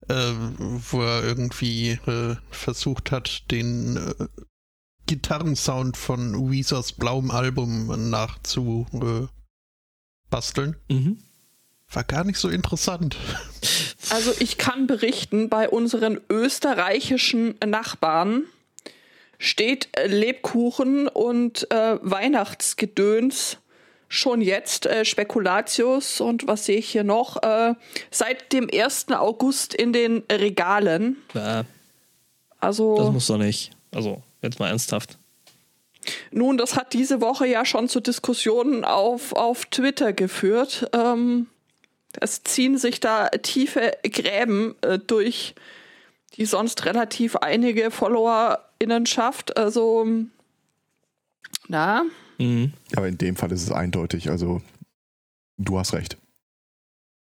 äh, 0.08 0.32
wo 0.90 1.02
er 1.02 1.24
irgendwie 1.24 1.90
äh, 1.90 2.36
versucht 2.50 3.10
hat, 3.10 3.50
den 3.50 3.96
äh, 3.98 4.26
Gitarrensound 5.06 5.96
von 5.98 6.50
Weezers 6.50 6.92
blauem 6.92 7.30
Album 7.30 8.08
nachzu 8.10 8.86
äh, 8.94 9.26
basteln. 10.30 10.76
Mhm. 10.88 11.18
War 11.90 12.04
gar 12.04 12.24
nicht 12.24 12.38
so 12.38 12.48
interessant. 12.48 13.16
Also 14.10 14.32
ich 14.40 14.58
kann 14.58 14.86
berichten, 14.86 15.48
bei 15.48 15.68
unseren 15.68 16.20
österreichischen 16.30 17.54
Nachbarn 17.64 18.44
steht 19.38 19.88
Lebkuchen 20.04 21.08
und 21.08 21.70
äh, 21.70 21.98
Weihnachtsgedöns 22.02 23.58
schon 24.08 24.40
jetzt 24.40 24.86
äh, 24.86 25.04
Spekulatius 25.04 26.20
und 26.20 26.46
was 26.46 26.64
sehe 26.64 26.78
ich 26.78 26.88
hier 26.88 27.04
noch? 27.04 27.42
Äh, 27.42 27.74
seit 28.10 28.52
dem 28.52 28.68
1. 28.72 29.08
August 29.10 29.74
in 29.74 29.92
den 29.92 30.22
Regalen. 30.30 31.16
Äh, 31.34 31.34
das 31.34 31.66
Also 32.60 33.10
muss 33.12 33.26
doch 33.26 33.38
nicht. 33.38 33.70
Also, 33.92 34.22
jetzt 34.42 34.58
mal 34.58 34.68
ernsthaft. 34.68 35.17
Nun, 36.30 36.58
das 36.58 36.76
hat 36.76 36.92
diese 36.92 37.20
Woche 37.20 37.46
ja 37.46 37.64
schon 37.64 37.88
zu 37.88 38.00
Diskussionen 38.00 38.84
auf, 38.84 39.32
auf 39.32 39.66
Twitter 39.66 40.12
geführt. 40.12 40.88
Ähm, 40.92 41.46
es 42.20 42.42
ziehen 42.42 42.78
sich 42.78 43.00
da 43.00 43.28
tiefe 43.28 43.92
Gräben 44.02 44.74
äh, 44.82 44.98
durch 44.98 45.54
die 46.36 46.44
sonst 46.44 46.84
relativ 46.84 47.36
einige 47.36 47.90
FollowerInnenschaft. 47.90 49.56
Also, 49.56 50.06
na. 51.66 52.04
Mhm. 52.38 52.72
Aber 52.96 53.08
in 53.08 53.18
dem 53.18 53.36
Fall 53.36 53.52
ist 53.52 53.62
es 53.62 53.72
eindeutig. 53.72 54.30
Also, 54.30 54.62
du 55.56 55.78
hast 55.78 55.92
recht. 55.92 56.16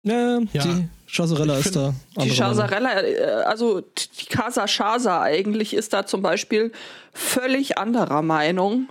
Ja, 0.03 0.39
ja. 0.53 0.63
die 0.63 0.87
Chasarella 1.07 1.57
ist 1.57 1.75
da. 1.75 1.93
Die 2.21 2.29
Chasarella, 2.29 3.01
äh, 3.01 3.43
also 3.45 3.81
die 3.81 4.25
Casa 4.25 4.65
Chasa 4.65 5.21
eigentlich 5.21 5.73
ist 5.73 5.93
da 5.93 6.05
zum 6.05 6.21
Beispiel 6.21 6.71
völlig 7.13 7.77
anderer 7.77 8.21
Meinung. 8.21 8.89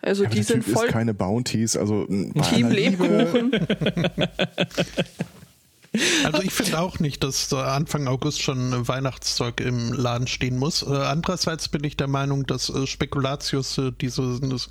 Also 0.00 0.24
ja, 0.24 0.30
die 0.30 0.42
sind 0.42 0.64
typ 0.64 0.74
voll. 0.74 0.86
Ist 0.86 0.92
keine 0.92 1.14
Bounties, 1.14 1.76
also 1.76 2.06
Team 2.06 2.70
Lebkuchen. 2.70 3.52
Also 6.24 6.42
ich 6.42 6.52
finde 6.52 6.78
auch 6.78 6.98
nicht, 6.98 7.24
dass 7.24 7.50
Anfang 7.54 8.06
August 8.06 8.42
schon 8.42 8.86
Weihnachtszeug 8.86 9.62
im 9.62 9.94
Laden 9.94 10.26
stehen 10.26 10.58
muss. 10.58 10.82
Äh, 10.82 10.90
andererseits 10.90 11.68
bin 11.68 11.84
ich 11.84 11.96
der 11.96 12.06
Meinung, 12.06 12.44
dass 12.44 12.68
äh, 12.68 12.86
Spekulatius 12.86 13.80
dieses 14.00 14.68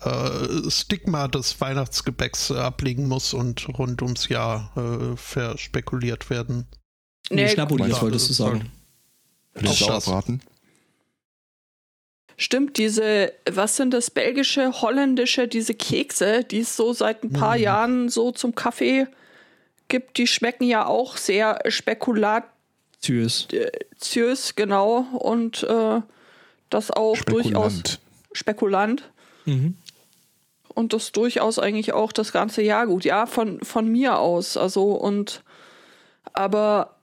äh, 0.00 0.70
Stigma 0.70 1.28
des 1.28 1.60
Weihnachtsgebäcks 1.60 2.50
ablegen 2.50 3.06
muss 3.06 3.32
und 3.32 3.68
rund 3.78 4.02
ums 4.02 4.28
Jahr 4.28 4.72
äh, 4.76 5.16
verspekuliert 5.16 6.30
werden. 6.30 6.66
Nee, 7.30 7.48
Schnabulis 7.48 8.02
wolltest 8.02 8.28
du 8.28 8.32
sagen. 8.32 8.72
Den 9.54 9.68
Sauerbraten. 9.68 10.42
Stimmt, 12.36 12.78
diese, 12.78 13.32
was 13.48 13.76
sind 13.76 13.94
das, 13.94 14.10
belgische, 14.10 14.82
holländische, 14.82 15.46
diese 15.46 15.74
Kekse, 15.74 16.42
die 16.42 16.60
es 16.60 16.74
so 16.74 16.92
seit 16.92 17.22
ein 17.22 17.32
paar 17.32 17.56
mhm. 17.56 17.62
Jahren 17.62 18.08
so 18.08 18.32
zum 18.32 18.56
Kaffee 18.56 19.06
gibt, 19.86 20.18
die 20.18 20.26
schmecken 20.26 20.64
ja 20.64 20.86
auch 20.86 21.16
sehr 21.16 21.60
spekulatiös. 21.68 23.46
Ziös, 23.98 24.56
genau. 24.56 25.06
Und 25.12 25.62
äh, 25.62 26.00
das 26.68 26.90
auch 26.90 27.14
Spekulant. 27.14 27.54
durchaus 27.54 27.98
spekulant. 28.32 29.12
Mhm 29.44 29.76
und 30.74 30.92
das 30.92 31.12
durchaus 31.12 31.58
eigentlich 31.58 31.92
auch 31.92 32.12
das 32.12 32.32
ganze 32.32 32.62
Jahr 32.62 32.86
gut. 32.86 33.04
Ja, 33.04 33.26
von, 33.26 33.60
von 33.62 33.88
mir 33.88 34.18
aus. 34.18 34.56
Also 34.56 34.92
und 34.92 35.42
aber 36.32 36.96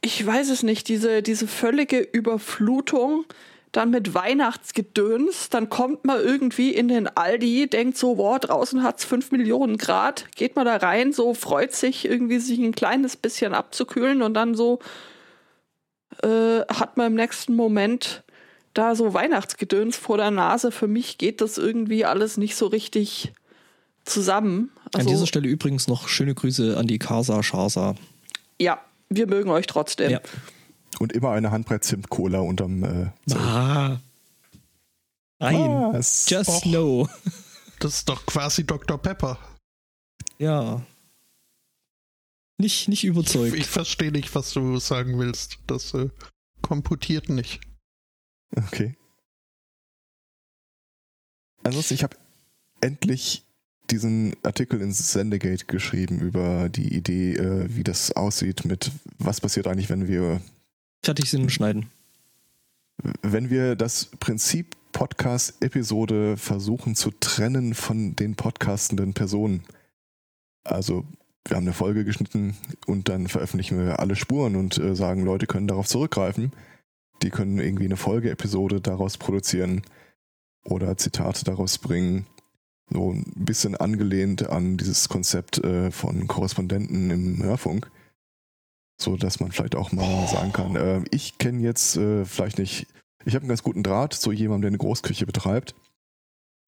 ich 0.00 0.24
weiß 0.24 0.50
es 0.50 0.62
nicht, 0.62 0.88
diese, 0.88 1.22
diese 1.22 1.46
völlige 1.46 1.98
Überflutung 1.98 3.24
dann 3.72 3.90
mit 3.90 4.14
Weihnachtsgedöns, 4.14 5.50
dann 5.50 5.68
kommt 5.68 6.04
man 6.04 6.20
irgendwie 6.20 6.70
in 6.70 6.88
den 6.88 7.06
Aldi, 7.06 7.68
denkt 7.68 7.98
so, 7.98 8.14
boah, 8.14 8.38
draußen 8.38 8.82
hat 8.82 8.98
es 8.98 9.04
5 9.04 9.30
Millionen 9.30 9.76
Grad, 9.76 10.24
geht 10.36 10.56
man 10.56 10.64
da 10.64 10.76
rein, 10.76 11.12
so 11.12 11.34
freut 11.34 11.72
sich 11.72 12.06
irgendwie 12.06 12.38
sich 12.38 12.58
ein 12.58 12.74
kleines 12.74 13.16
bisschen 13.16 13.54
abzukühlen 13.54 14.22
und 14.22 14.34
dann 14.34 14.54
so 14.54 14.78
äh, 16.22 16.60
hat 16.60 16.96
man 16.96 17.08
im 17.08 17.14
nächsten 17.14 17.54
Moment 17.54 18.24
da 18.74 18.94
so 18.94 19.14
Weihnachtsgedöns 19.14 19.96
vor 19.96 20.16
der 20.16 20.30
Nase. 20.30 20.70
Für 20.70 20.88
mich 20.88 21.18
geht 21.18 21.40
das 21.40 21.58
irgendwie 21.58 22.04
alles 22.04 22.36
nicht 22.36 22.56
so 22.56 22.66
richtig 22.66 23.32
zusammen. 24.04 24.70
Also, 24.92 25.06
an 25.08 25.14
dieser 25.14 25.26
Stelle 25.26 25.48
übrigens 25.48 25.88
noch 25.88 26.08
schöne 26.08 26.34
Grüße 26.34 26.76
an 26.76 26.86
die 26.86 26.98
Casa 26.98 27.42
Schasa. 27.42 27.94
Ja, 28.60 28.80
wir 29.08 29.26
mögen 29.26 29.50
euch 29.50 29.66
trotzdem. 29.66 30.10
Ja. 30.10 30.20
Und 30.98 31.12
immer 31.12 31.30
eine 31.30 31.50
Handbreit 31.50 31.84
Zimt-Cola 31.84 32.40
unterm 32.40 32.82
äh, 32.82 33.34
Ah. 33.34 34.00
Nein. 35.38 35.92
Was? 35.92 36.28
Just 36.28 36.48
Och, 36.48 36.64
no. 36.66 37.08
Das 37.78 37.94
ist 37.94 38.08
doch 38.08 38.26
quasi 38.26 38.64
Dr. 38.64 38.98
Pepper. 38.98 39.38
Ja. 40.38 40.82
Nicht, 42.60 42.88
nicht 42.88 43.04
überzeugt. 43.04 43.54
Ich, 43.54 43.60
ich 43.60 43.66
verstehe 43.66 44.10
nicht, 44.10 44.34
was 44.34 44.52
du 44.52 44.78
sagen 44.80 45.18
willst. 45.18 45.58
Das 45.68 45.94
äh, 45.94 46.08
komputiert 46.60 47.28
nicht. 47.28 47.60
Okay. 48.56 48.96
Ansonsten, 51.62 51.94
ich 51.94 52.02
habe 52.02 52.16
endlich 52.80 53.44
diesen 53.90 54.36
Artikel 54.42 54.80
ins 54.80 55.12
Sendegate 55.12 55.66
geschrieben 55.66 56.20
über 56.20 56.68
die 56.68 56.94
Idee, 56.94 57.34
äh, 57.34 57.74
wie 57.74 57.84
das 57.84 58.12
aussieht 58.12 58.64
mit, 58.64 58.90
was 59.18 59.40
passiert 59.40 59.66
eigentlich, 59.66 59.88
wenn 59.88 60.08
wir 60.08 60.40
fertig 61.02 61.30
sind 61.30 61.42
und 61.42 61.50
schneiden. 61.50 61.90
Wenn 63.22 63.50
wir 63.50 63.76
das 63.76 64.06
Prinzip 64.18 64.76
Podcast-Episode 64.92 66.36
versuchen 66.36 66.94
zu 66.94 67.10
trennen 67.12 67.74
von 67.74 68.16
den 68.16 68.34
podcastenden 68.34 69.14
Personen. 69.14 69.62
Also, 70.64 71.04
wir 71.46 71.56
haben 71.56 71.64
eine 71.64 71.72
Folge 71.72 72.04
geschnitten 72.04 72.56
und 72.86 73.08
dann 73.08 73.28
veröffentlichen 73.28 73.78
wir 73.78 74.00
alle 74.00 74.16
Spuren 74.16 74.56
und 74.56 74.76
äh, 74.78 74.96
sagen, 74.96 75.24
Leute 75.24 75.46
können 75.46 75.68
darauf 75.68 75.86
zurückgreifen. 75.86 76.52
Die 77.22 77.30
können 77.30 77.58
irgendwie 77.58 77.84
eine 77.84 77.96
Folgeepisode 77.96 78.80
daraus 78.80 79.18
produzieren 79.18 79.82
oder 80.64 80.96
Zitate 80.96 81.44
daraus 81.44 81.78
bringen. 81.78 82.26
So 82.90 83.12
ein 83.12 83.24
bisschen 83.36 83.76
angelehnt 83.76 84.48
an 84.48 84.76
dieses 84.76 85.08
Konzept 85.08 85.58
äh, 85.58 85.90
von 85.90 86.26
Korrespondenten 86.26 87.10
im 87.10 87.42
Hörfunk. 87.42 87.90
So 89.00 89.16
dass 89.16 89.40
man 89.40 89.52
vielleicht 89.52 89.76
auch 89.76 89.92
mal 89.92 90.24
oh. 90.24 90.26
sagen 90.26 90.52
kann, 90.52 90.76
äh, 90.76 91.04
ich 91.10 91.38
kenne 91.38 91.60
jetzt 91.60 91.96
äh, 91.96 92.24
vielleicht 92.24 92.58
nicht, 92.58 92.86
ich 93.24 93.34
habe 93.34 93.42
einen 93.42 93.48
ganz 93.48 93.62
guten 93.62 93.82
Draht 93.82 94.14
zu 94.14 94.32
jemandem, 94.32 94.62
der 94.62 94.68
eine 94.70 94.78
Großküche 94.78 95.26
betreibt. 95.26 95.74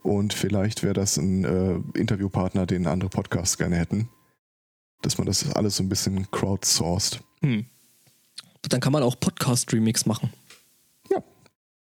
Und 0.02 0.33
vielleicht 0.33 0.83
wäre 0.83 0.95
das 0.95 1.16
ein 1.16 1.45
äh, 1.45 1.99
Interviewpartner, 1.99 2.66
den 2.66 2.87
andere 2.87 3.11
Podcasts 3.11 3.59
gerne 3.59 3.76
hätten. 3.76 4.09
Dass 5.02 5.19
man 5.19 5.26
das 5.26 5.50
alles 5.52 5.76
so 5.76 5.83
ein 5.83 5.88
bisschen 5.88 6.30
crowdsourced. 6.30 7.23
Hm. 7.40 7.66
Dann 8.69 8.80
kann 8.80 8.92
man 8.92 9.02
auch 9.02 9.19
Podcast-Remix 9.19 10.07
machen. 10.07 10.33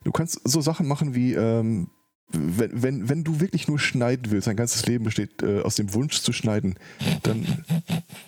Du 0.07 0.13
kannst 0.13 0.41
so 0.45 0.61
Sachen 0.61 0.87
machen 0.87 1.17
wie, 1.17 1.35
ähm, 1.35 1.89
wenn, 2.31 2.81
wenn, 2.81 3.09
wenn 3.09 3.25
du 3.25 3.41
wirklich 3.41 3.67
nur 3.67 3.81
schneiden 3.81 4.31
willst, 4.31 4.47
dein 4.47 4.55
ganzes 4.55 4.87
Leben 4.87 5.03
besteht 5.03 5.43
äh, 5.43 5.63
aus 5.63 5.75
dem 5.75 5.93
Wunsch 5.95 6.21
zu 6.21 6.33
schneiden, 6.33 6.79
dann 7.25 7.65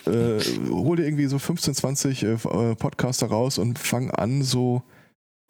äh, 0.04 0.40
hol 0.70 0.96
dir 0.96 1.04
irgendwie 1.04 1.26
so 1.26 1.38
15, 1.38 1.74
20 1.74 2.22
äh, 2.24 2.36
Podcaster 2.74 3.28
raus 3.28 3.58
und 3.58 3.78
fang 3.78 4.10
an, 4.10 4.42
so 4.42 4.82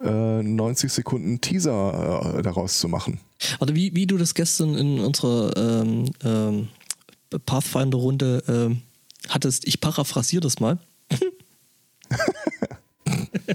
90 0.00 0.90
äh, 0.90 0.92
Sekunden 0.92 1.40
Teaser 1.40 2.36
äh, 2.36 2.42
daraus 2.42 2.78
zu 2.78 2.88
machen. 2.88 3.20
Oder 3.60 3.74
wie, 3.74 3.96
wie 3.96 4.06
du 4.06 4.18
das 4.18 4.34
gestern 4.34 4.74
in 4.74 5.00
unserer 5.00 5.56
ähm, 5.56 6.10
ähm, 6.24 6.68
Pathfinder-Runde 7.46 8.44
ähm, 8.48 8.82
hattest, 9.30 9.66
ich 9.66 9.80
paraphrasiere 9.80 10.42
das 10.42 10.60
mal. 10.60 10.78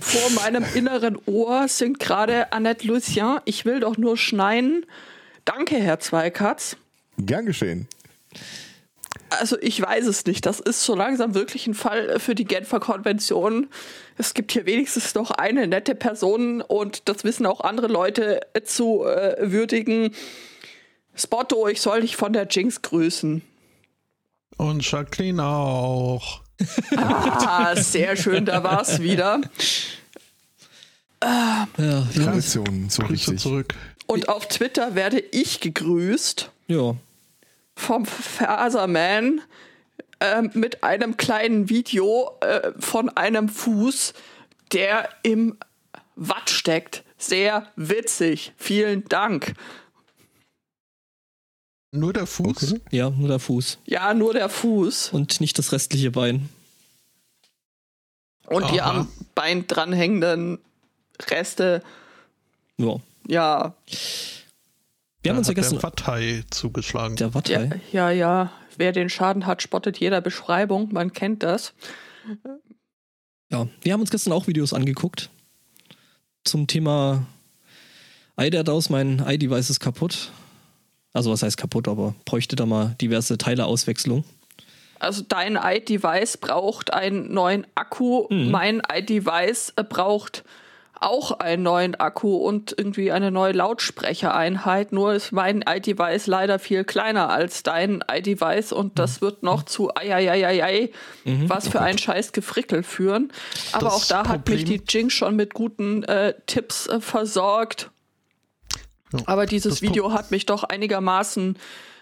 Vor 0.02 0.30
meinem 0.32 0.66
inneren 0.74 1.18
Ohr 1.26 1.68
singt 1.68 2.00
gerade 2.00 2.52
Annette 2.52 2.88
Lucien, 2.88 3.40
ich 3.46 3.66
will 3.66 3.80
doch 3.80 3.98
nur 3.98 4.18
schneien. 4.18 4.86
Danke, 5.46 5.76
Herr 5.76 6.00
Zweikatz. 6.00 6.78
Gern 7.18 7.46
geschehen. 7.46 7.88
Also 9.30 9.58
ich 9.60 9.82
weiß 9.82 10.06
es 10.06 10.26
nicht. 10.26 10.46
Das 10.46 10.60
ist 10.60 10.84
so 10.84 10.96
langsam 10.96 11.34
wirklich 11.34 11.68
ein 11.68 11.74
Fall 11.74 12.20
für 12.20 12.36
die 12.36 12.46
Genfer 12.46 12.80
Konvention. 12.80 13.68
Es 14.18 14.34
gibt 14.34 14.52
hier 14.52 14.66
wenigstens 14.66 15.16
noch 15.16 15.32
eine 15.32 15.68
nette 15.68 15.96
Person 15.96 16.62
und 16.62 17.10
das 17.10 17.24
wissen 17.24 17.46
auch 17.46 17.62
andere 17.62 17.88
Leute 17.88 18.42
zu 18.64 19.06
äh, 19.06 19.52
würdigen. 19.52 20.14
Spotto, 21.16 21.68
ich 21.68 21.82
soll 21.82 22.02
dich 22.02 22.16
von 22.16 22.34
der 22.34 22.48
Jinx 22.48 22.82
grüßen. 22.82 23.42
Und 24.58 24.90
Jacqueline 24.90 25.44
auch. 25.44 26.43
Ah, 26.96 27.76
sehr 27.76 28.16
schön, 28.16 28.46
da 28.46 28.64
war 28.64 28.82
es 28.82 29.02
wieder. 29.02 29.42
ja, 31.22 31.68
Tradition, 32.16 32.90
so 32.90 33.04
richtig. 33.04 33.40
zurück. 33.40 33.74
Und 34.08 34.30
auf 34.30 34.48
Twitter 34.48 34.96
werde 34.96 35.20
ich 35.20 35.60
gegrüßt. 35.60 36.52
Ja. 36.68 36.96
Vom 37.76 38.06
Faserman 38.06 39.42
äh, 40.20 40.42
mit 40.54 40.84
einem 40.84 41.18
kleinen 41.18 41.70
Video 41.70 42.32
äh, 42.42 42.72
von 42.80 43.10
einem 43.10 43.50
Fuß, 43.50 44.14
der 44.72 45.10
im 45.24 45.58
Watt 46.16 46.50
steckt. 46.50 47.04
Sehr 47.18 47.68
witzig. 47.76 48.54
Vielen 48.58 49.06
Dank. 49.06 49.54
Nur 51.96 52.12
der 52.12 52.26
Fuß? 52.26 52.74
Okay. 52.74 52.82
Ja, 52.90 53.12
nur 53.12 53.28
der 53.28 53.38
Fuß. 53.38 53.78
Ja, 53.86 54.16
nur 54.16 54.34
der 54.34 54.50
Fuß. 54.50 55.10
Und 55.14 55.40
nicht 55.40 55.60
das 55.60 55.72
restliche 55.72 56.10
Bein. 56.10 56.50
Und 58.48 58.64
Aha. 58.64 58.72
die 58.72 58.82
am 58.82 59.08
Bein 59.36 59.68
dranhängenden 59.68 60.58
Reste. 61.30 61.84
Ja. 62.78 62.96
Ja. 63.28 63.76
Wir 65.22 65.32
haben 65.32 65.38
uns 65.38 65.48
ja 65.48 65.54
gestern. 65.54 65.76
Der 65.76 65.84
Wattei 65.84 66.44
zugeschlagen. 66.50 67.16
Der 67.16 67.36
Wattei. 67.36 67.80
Ja, 67.92 68.10
ja, 68.10 68.12
ja. 68.12 68.52
Wer 68.76 68.92
den 68.92 69.10
Schaden 69.10 69.46
hat, 69.46 69.62
spottet 69.62 70.00
jeder 70.00 70.20
Beschreibung. 70.20 70.92
Man 70.92 71.14
kennt 71.14 71.44
das. 71.44 71.74
Ja, 73.52 73.68
wir 73.82 73.94
haben 73.94 74.02
uns 74.02 74.10
gestern 74.10 74.34
auch 74.34 74.48
Videos 74.48 74.74
angeguckt. 74.74 75.30
Zum 76.44 76.66
Thema 76.66 77.28
Ei 78.36 78.50
der 78.50 78.64
Daus, 78.64 78.90
mein 78.90 79.20
iDevice 79.20 79.70
ist 79.70 79.80
kaputt. 79.80 80.32
Also 81.14 81.32
was 81.32 81.44
heißt 81.44 81.58
kaputt, 81.58 81.88
aber 81.88 82.16
bräuchte 82.26 82.56
da 82.56 82.66
mal 82.66 82.96
diverse 83.00 83.38
Teileauswechslung. 83.38 84.24
Also 85.00 85.24
dein 85.28 85.60
iDevice 85.62 86.38
braucht 86.38 86.94
einen 86.94 87.34
neuen 87.34 87.68
Akku, 87.76 88.26
mhm. 88.30 88.52
mein 88.52 88.82
iDevice 88.92 89.74
braucht 89.90 90.44
auch 91.04 91.32
einen 91.40 91.64
neuen 91.64 91.96
Akku 91.96 92.38
und 92.38 92.74
irgendwie 92.78 93.12
eine 93.12 93.30
neue 93.30 93.52
Lautsprechereinheit. 93.52 94.94
Nur 94.94 95.14
ist 95.14 95.32
mein 95.32 95.64
iDevice 95.68 96.28
leider 96.28 96.60
viel 96.60 96.84
kleiner 96.84 97.30
als 97.30 97.64
dein 97.64 98.04
iDevice 98.10 98.72
und 98.72 98.98
das 98.98 99.20
mhm. 99.20 99.26
wird 99.26 99.44
noch 99.44 99.64
zu 99.64 99.94
eieieiei, 99.94 100.92
mhm. 101.26 101.50
was 101.50 101.68
für 101.68 101.82
ein 101.82 101.98
scheiß 101.98 102.32
Gefrickel 102.32 102.84
führen. 102.84 103.32
Aber 103.74 103.86
das 103.86 103.94
auch 103.94 104.06
da 104.06 104.24
Problem 104.24 104.40
hat 104.40 104.50
mich 104.50 104.66
die 104.66 104.82
Jinx 104.88 105.14
schon 105.14 105.36
mit 105.36 105.54
guten 105.54 106.04
äh, 106.04 106.34
Tipps 106.48 106.88
äh, 106.88 107.02
versorgt. 107.02 107.90
Ja. 109.14 109.20
Aber 109.26 109.46
dieses 109.46 109.82
Video 109.82 110.12
hat 110.12 110.32
mich 110.32 110.46
doch 110.46 110.64
einigermaßen 110.64 111.58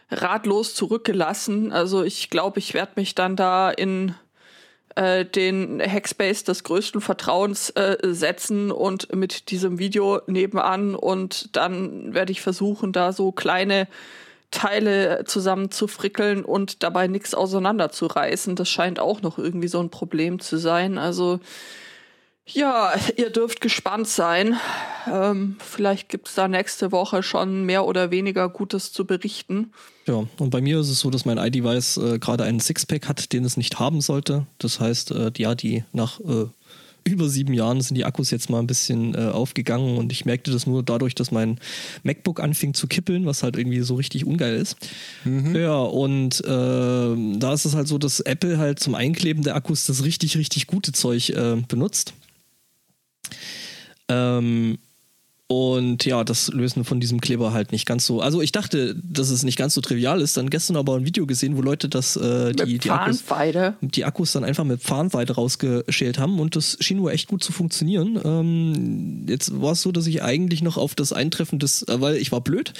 ratlos 0.09 0.73
zurückgelassen. 0.73 1.71
Also 1.71 2.03
ich 2.03 2.29
glaube, 2.29 2.59
ich 2.59 2.73
werde 2.73 2.93
mich 2.95 3.15
dann 3.15 3.35
da 3.35 3.69
in 3.69 4.15
äh, 4.95 5.25
den 5.25 5.81
Hackspace 5.81 6.43
des 6.43 6.63
größten 6.63 7.01
Vertrauens 7.01 7.69
äh, 7.71 7.97
setzen 8.01 8.71
und 8.71 9.15
mit 9.15 9.51
diesem 9.51 9.79
Video 9.79 10.21
nebenan 10.27 10.95
und 10.95 11.55
dann 11.55 12.13
werde 12.13 12.31
ich 12.31 12.41
versuchen, 12.41 12.91
da 12.91 13.13
so 13.13 13.31
kleine 13.31 13.87
Teile 14.51 15.23
zusammen 15.25 15.71
zu 15.71 15.87
frickeln 15.87 16.43
und 16.43 16.83
dabei 16.83 17.07
nichts 17.07 17.33
auseinanderzureißen. 17.33 18.57
Das 18.57 18.69
scheint 18.69 18.99
auch 18.99 19.21
noch 19.21 19.37
irgendwie 19.37 19.69
so 19.69 19.79
ein 19.79 19.89
Problem 19.89 20.41
zu 20.41 20.57
sein. 20.57 20.97
Also 20.97 21.39
ja, 22.45 22.93
ihr 23.17 23.29
dürft 23.29 23.61
gespannt 23.61 24.07
sein. 24.07 24.57
Ähm, 25.11 25.57
vielleicht 25.59 26.09
gibt 26.09 26.27
es 26.27 26.35
da 26.35 26.47
nächste 26.47 26.91
Woche 26.91 27.23
schon 27.23 27.65
mehr 27.65 27.85
oder 27.85 28.11
weniger 28.11 28.49
Gutes 28.49 28.91
zu 28.91 29.05
berichten. 29.05 29.71
Ja, 30.07 30.25
und 30.37 30.49
bei 30.49 30.61
mir 30.61 30.79
ist 30.79 30.89
es 30.89 30.99
so, 30.99 31.09
dass 31.09 31.25
mein 31.25 31.37
iDevice 31.37 31.97
äh, 31.97 32.19
gerade 32.19 32.43
einen 32.43 32.59
Sixpack 32.59 33.07
hat, 33.07 33.33
den 33.33 33.45
es 33.45 33.57
nicht 33.57 33.79
haben 33.79 34.01
sollte. 34.01 34.45
Das 34.57 34.79
heißt, 34.79 35.11
äh, 35.11 35.31
ja, 35.37 35.55
die 35.55 35.83
nach 35.93 36.19
äh, 36.19 36.47
über 37.03 37.29
sieben 37.29 37.53
Jahren 37.53 37.81
sind 37.81 37.95
die 37.95 38.05
Akkus 38.05 38.29
jetzt 38.31 38.49
mal 38.49 38.59
ein 38.59 38.67
bisschen 38.67 39.15
äh, 39.15 39.29
aufgegangen 39.29 39.97
und 39.97 40.11
ich 40.11 40.25
merkte 40.25 40.51
das 40.51 40.67
nur 40.67 40.83
dadurch, 40.83 41.15
dass 41.15 41.31
mein 41.31 41.59
MacBook 42.03 42.39
anfing 42.39 42.73
zu 42.73 42.87
kippeln, 42.87 43.25
was 43.25 43.43
halt 43.43 43.57
irgendwie 43.57 43.81
so 43.81 43.95
richtig 43.95 44.25
ungeil 44.25 44.55
ist. 44.55 44.77
Mhm. 45.23 45.55
Ja, 45.55 45.79
und 45.79 46.41
äh, 46.41 46.47
da 47.39 47.53
ist 47.53 47.65
es 47.65 47.75
halt 47.75 47.87
so, 47.87 47.97
dass 47.97 48.19
Apple 48.19 48.57
halt 48.57 48.79
zum 48.79 48.93
Einkleben 48.93 49.43
der 49.43 49.55
Akkus 49.55 49.85
das 49.87 50.03
richtig, 50.03 50.37
richtig 50.37 50.67
gute 50.67 50.91
Zeug 50.91 51.29
äh, 51.29 51.57
benutzt. 51.67 52.13
Ähm, 54.09 54.77
und 55.51 56.05
ja, 56.05 56.23
das 56.23 56.47
Lösen 56.47 56.85
von 56.85 57.01
diesem 57.01 57.19
Kleber 57.19 57.51
halt 57.51 57.73
nicht 57.73 57.85
ganz 57.85 58.05
so. 58.05 58.21
Also 58.21 58.41
ich 58.41 58.53
dachte, 58.53 58.95
dass 59.03 59.29
es 59.29 59.43
nicht 59.43 59.57
ganz 59.57 59.73
so 59.73 59.81
trivial 59.81 60.21
ist. 60.21 60.37
Dann 60.37 60.49
gestern 60.49 60.77
aber 60.77 60.95
ein 60.95 61.05
Video 61.05 61.25
gesehen, 61.25 61.57
wo 61.57 61.61
Leute 61.61 61.89
das 61.89 62.15
äh, 62.15 62.53
die, 62.53 62.77
die, 62.77 62.89
Akkus, 62.89 63.21
die 63.81 64.05
Akkus 64.05 64.31
dann 64.31 64.45
einfach 64.45 64.63
mit 64.63 64.81
Pfahnweide 64.81 65.33
rausgeschält 65.33 66.19
haben 66.19 66.39
und 66.39 66.55
das 66.55 66.77
schien 66.79 67.01
wohl 67.01 67.11
echt 67.11 67.27
gut 67.27 67.43
zu 67.43 67.51
funktionieren. 67.51 68.17
Ähm, 68.23 69.25
jetzt 69.27 69.59
war 69.61 69.73
es 69.73 69.81
so, 69.81 69.91
dass 69.91 70.07
ich 70.07 70.23
eigentlich 70.23 70.61
noch 70.61 70.77
auf 70.77 70.95
das 70.95 71.11
Eintreffen 71.11 71.59
des, 71.59 71.81
äh, 71.83 71.99
weil 71.99 72.15
ich 72.15 72.31
war 72.31 72.39
blöd. 72.39 72.73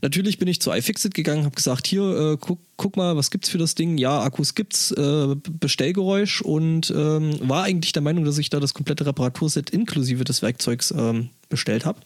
Natürlich 0.00 0.38
bin 0.38 0.46
ich 0.46 0.60
zu 0.60 0.70
iFixit 0.70 1.14
gegangen, 1.14 1.44
habe 1.44 1.56
gesagt, 1.56 1.88
hier 1.88 2.34
äh, 2.34 2.36
guck, 2.38 2.60
guck 2.76 2.96
mal, 2.96 3.16
was 3.16 3.32
gibt's 3.32 3.48
für 3.48 3.58
das 3.58 3.74
Ding? 3.74 3.98
Ja, 3.98 4.22
Akkus 4.22 4.54
gibt's, 4.54 4.92
äh, 4.92 5.34
Bestellgeräusch 5.58 6.42
und 6.42 6.92
ähm, 6.96 7.40
war 7.40 7.64
eigentlich 7.64 7.92
der 7.92 8.02
Meinung, 8.02 8.24
dass 8.24 8.38
ich 8.38 8.50
da 8.50 8.60
das 8.60 8.72
komplette 8.72 9.04
Reparaturset 9.04 9.70
inklusive 9.70 10.22
des 10.22 10.42
Werkzeugs 10.42 10.94
ähm, 10.96 11.30
bestellt 11.54 11.84
habe. 11.84 12.00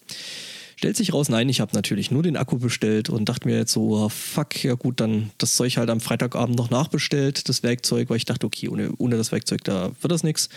Stellt 0.76 0.96
sich 0.96 1.12
raus, 1.12 1.28
nein, 1.28 1.48
ich 1.48 1.60
habe 1.60 1.74
natürlich 1.74 2.12
nur 2.12 2.22
den 2.22 2.36
Akku 2.36 2.58
bestellt 2.58 3.10
und 3.10 3.28
dachte 3.28 3.48
mir 3.48 3.56
jetzt 3.56 3.72
so, 3.72 3.96
oh, 3.96 4.08
fuck, 4.08 4.62
ja 4.62 4.74
gut, 4.74 5.00
dann 5.00 5.30
das 5.38 5.56
Zeug 5.56 5.76
halt 5.76 5.90
am 5.90 5.98
Freitagabend 5.98 6.56
noch 6.56 6.70
nachbestellt, 6.70 7.48
das 7.48 7.64
Werkzeug, 7.64 8.10
weil 8.10 8.18
ich 8.18 8.26
dachte, 8.26 8.46
okay, 8.46 8.68
ohne, 8.68 8.92
ohne 8.98 9.16
das 9.16 9.32
Werkzeug, 9.32 9.64
da 9.64 9.90
wird 10.00 10.12
das 10.12 10.22
nichts, 10.22 10.48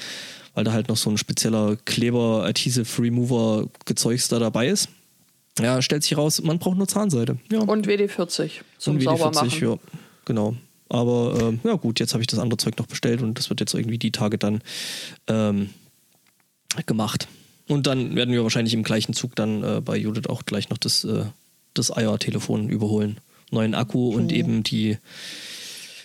weil 0.54 0.63
da 0.63 0.73
halt 0.73 0.89
noch 0.89 0.97
so 0.97 1.10
ein 1.10 1.17
spezieller 1.17 1.75
Kleber, 1.86 2.43
Adhesive 2.45 3.01
Remover 3.01 3.67
Gezeugs 3.86 4.27
da 4.27 4.38
dabei 4.38 4.67
ist. 4.67 4.89
Ja, 5.60 5.82
stellt 5.82 6.04
sich 6.04 6.15
raus, 6.15 6.41
man 6.43 6.60
braucht 6.60 6.77
nur 6.77 6.88
Zahnseide. 6.88 7.39
Ja. 7.51 7.62
Und 7.62 7.88
WD-40 7.88 8.62
zum 8.77 8.95
und 8.95 9.01
WD-40, 9.01 9.04
Saubermachen. 9.06 9.60
Ja, 9.60 9.77
genau. 10.25 10.56
Aber 10.88 11.58
äh, 11.63 11.67
ja 11.67 11.75
gut, 11.75 11.99
jetzt 11.99 12.13
habe 12.13 12.21
ich 12.21 12.27
das 12.27 12.38
andere 12.38 12.58
Zeug 12.58 12.77
noch 12.77 12.86
bestellt 12.86 13.21
und 13.21 13.39
das 13.39 13.49
wird 13.49 13.60
jetzt 13.60 13.73
irgendwie 13.73 13.97
die 13.97 14.12
Tage 14.12 14.38
dann 14.38 14.62
ähm, 15.27 15.69
gemacht. 16.86 17.27
Und 17.71 17.88
dann 17.88 18.15
werden 18.15 18.34
wir 18.34 18.43
wahrscheinlich 18.43 18.73
im 18.73 18.84
gleichen 18.84 19.13
Zug 19.13 19.36
dann 19.36 19.63
äh, 19.63 19.81
bei 19.81 19.95
Judith 19.95 20.27
auch 20.27 20.43
gleich 20.45 20.69
noch 20.69 20.77
das, 20.77 21.05
äh, 21.05 21.23
das 21.73 21.89
IR-Telefon 21.89 22.69
überholen. 22.69 23.19
Neuen 23.49 23.75
Akku 23.75 24.10
okay. 24.10 24.17
und 24.17 24.31
eben 24.34 24.63
die 24.63 24.97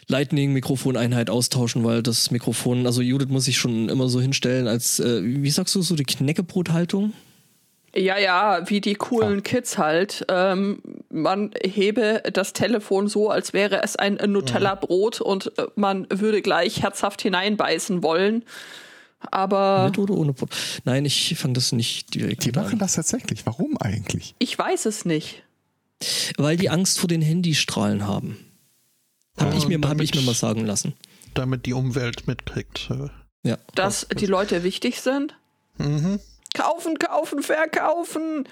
Lightning-Mikrofoneinheit 0.06 1.28
austauschen, 1.28 1.82
weil 1.82 2.02
das 2.02 2.30
Mikrofon, 2.30 2.86
also 2.86 3.02
Judith 3.02 3.28
muss 3.28 3.46
sich 3.46 3.58
schon 3.58 3.88
immer 3.88 4.08
so 4.08 4.20
hinstellen, 4.20 4.68
als, 4.68 5.00
äh, 5.00 5.20
wie 5.24 5.50
sagst 5.50 5.74
du, 5.74 5.82
so 5.82 5.96
die 5.96 6.04
Knäckebrothaltung? 6.04 7.12
Ja, 7.96 8.16
ja, 8.16 8.60
wie 8.68 8.80
die 8.80 8.94
coolen 8.94 9.38
ah. 9.38 9.42
Kids 9.42 9.76
halt. 9.76 10.24
Ähm, 10.28 10.80
man 11.10 11.50
hebe 11.64 12.22
das 12.32 12.52
Telefon 12.52 13.08
so, 13.08 13.30
als 13.30 13.52
wäre 13.52 13.82
es 13.82 13.96
ein 13.96 14.20
Nutella-Brot 14.24 15.20
und 15.20 15.58
äh, 15.58 15.66
man 15.74 16.06
würde 16.10 16.42
gleich 16.42 16.82
herzhaft 16.82 17.22
hineinbeißen 17.22 18.04
wollen. 18.04 18.44
Aber. 19.20 19.86
Mit 19.86 19.98
oder 19.98 20.14
ohne 20.14 20.32
Pop? 20.32 20.50
Nein, 20.84 21.04
ich 21.04 21.36
fand 21.38 21.56
das 21.56 21.72
nicht 21.72 22.14
direkt. 22.14 22.44
Die 22.44 22.52
machen 22.52 22.74
an. 22.74 22.78
das 22.78 22.94
tatsächlich. 22.94 23.46
Warum 23.46 23.76
eigentlich? 23.78 24.34
Ich 24.38 24.58
weiß 24.58 24.86
es 24.86 25.04
nicht. 25.04 25.42
Weil 26.36 26.56
die 26.56 26.68
Angst 26.68 26.98
vor 26.98 27.08
den 27.08 27.22
Handystrahlen 27.22 28.06
haben. 28.06 28.38
Habe 29.38 29.52
ja, 29.52 29.58
ich, 29.58 29.68
mir, 29.68 29.80
hab 29.88 30.00
ich 30.00 30.14
mir 30.14 30.22
mal 30.22 30.34
sagen 30.34 30.66
lassen. 30.66 30.94
Damit 31.34 31.66
die 31.66 31.72
Umwelt 31.72 32.26
mitkriegt. 32.26 32.90
Äh, 32.90 33.08
ja. 33.48 33.58
Dass 33.74 34.06
die 34.18 34.26
Leute 34.26 34.62
wichtig 34.62 35.00
sind? 35.00 35.36
Mhm. 35.78 36.20
Kaufen, 36.54 36.98
kaufen, 36.98 37.42
verkaufen! 37.42 38.48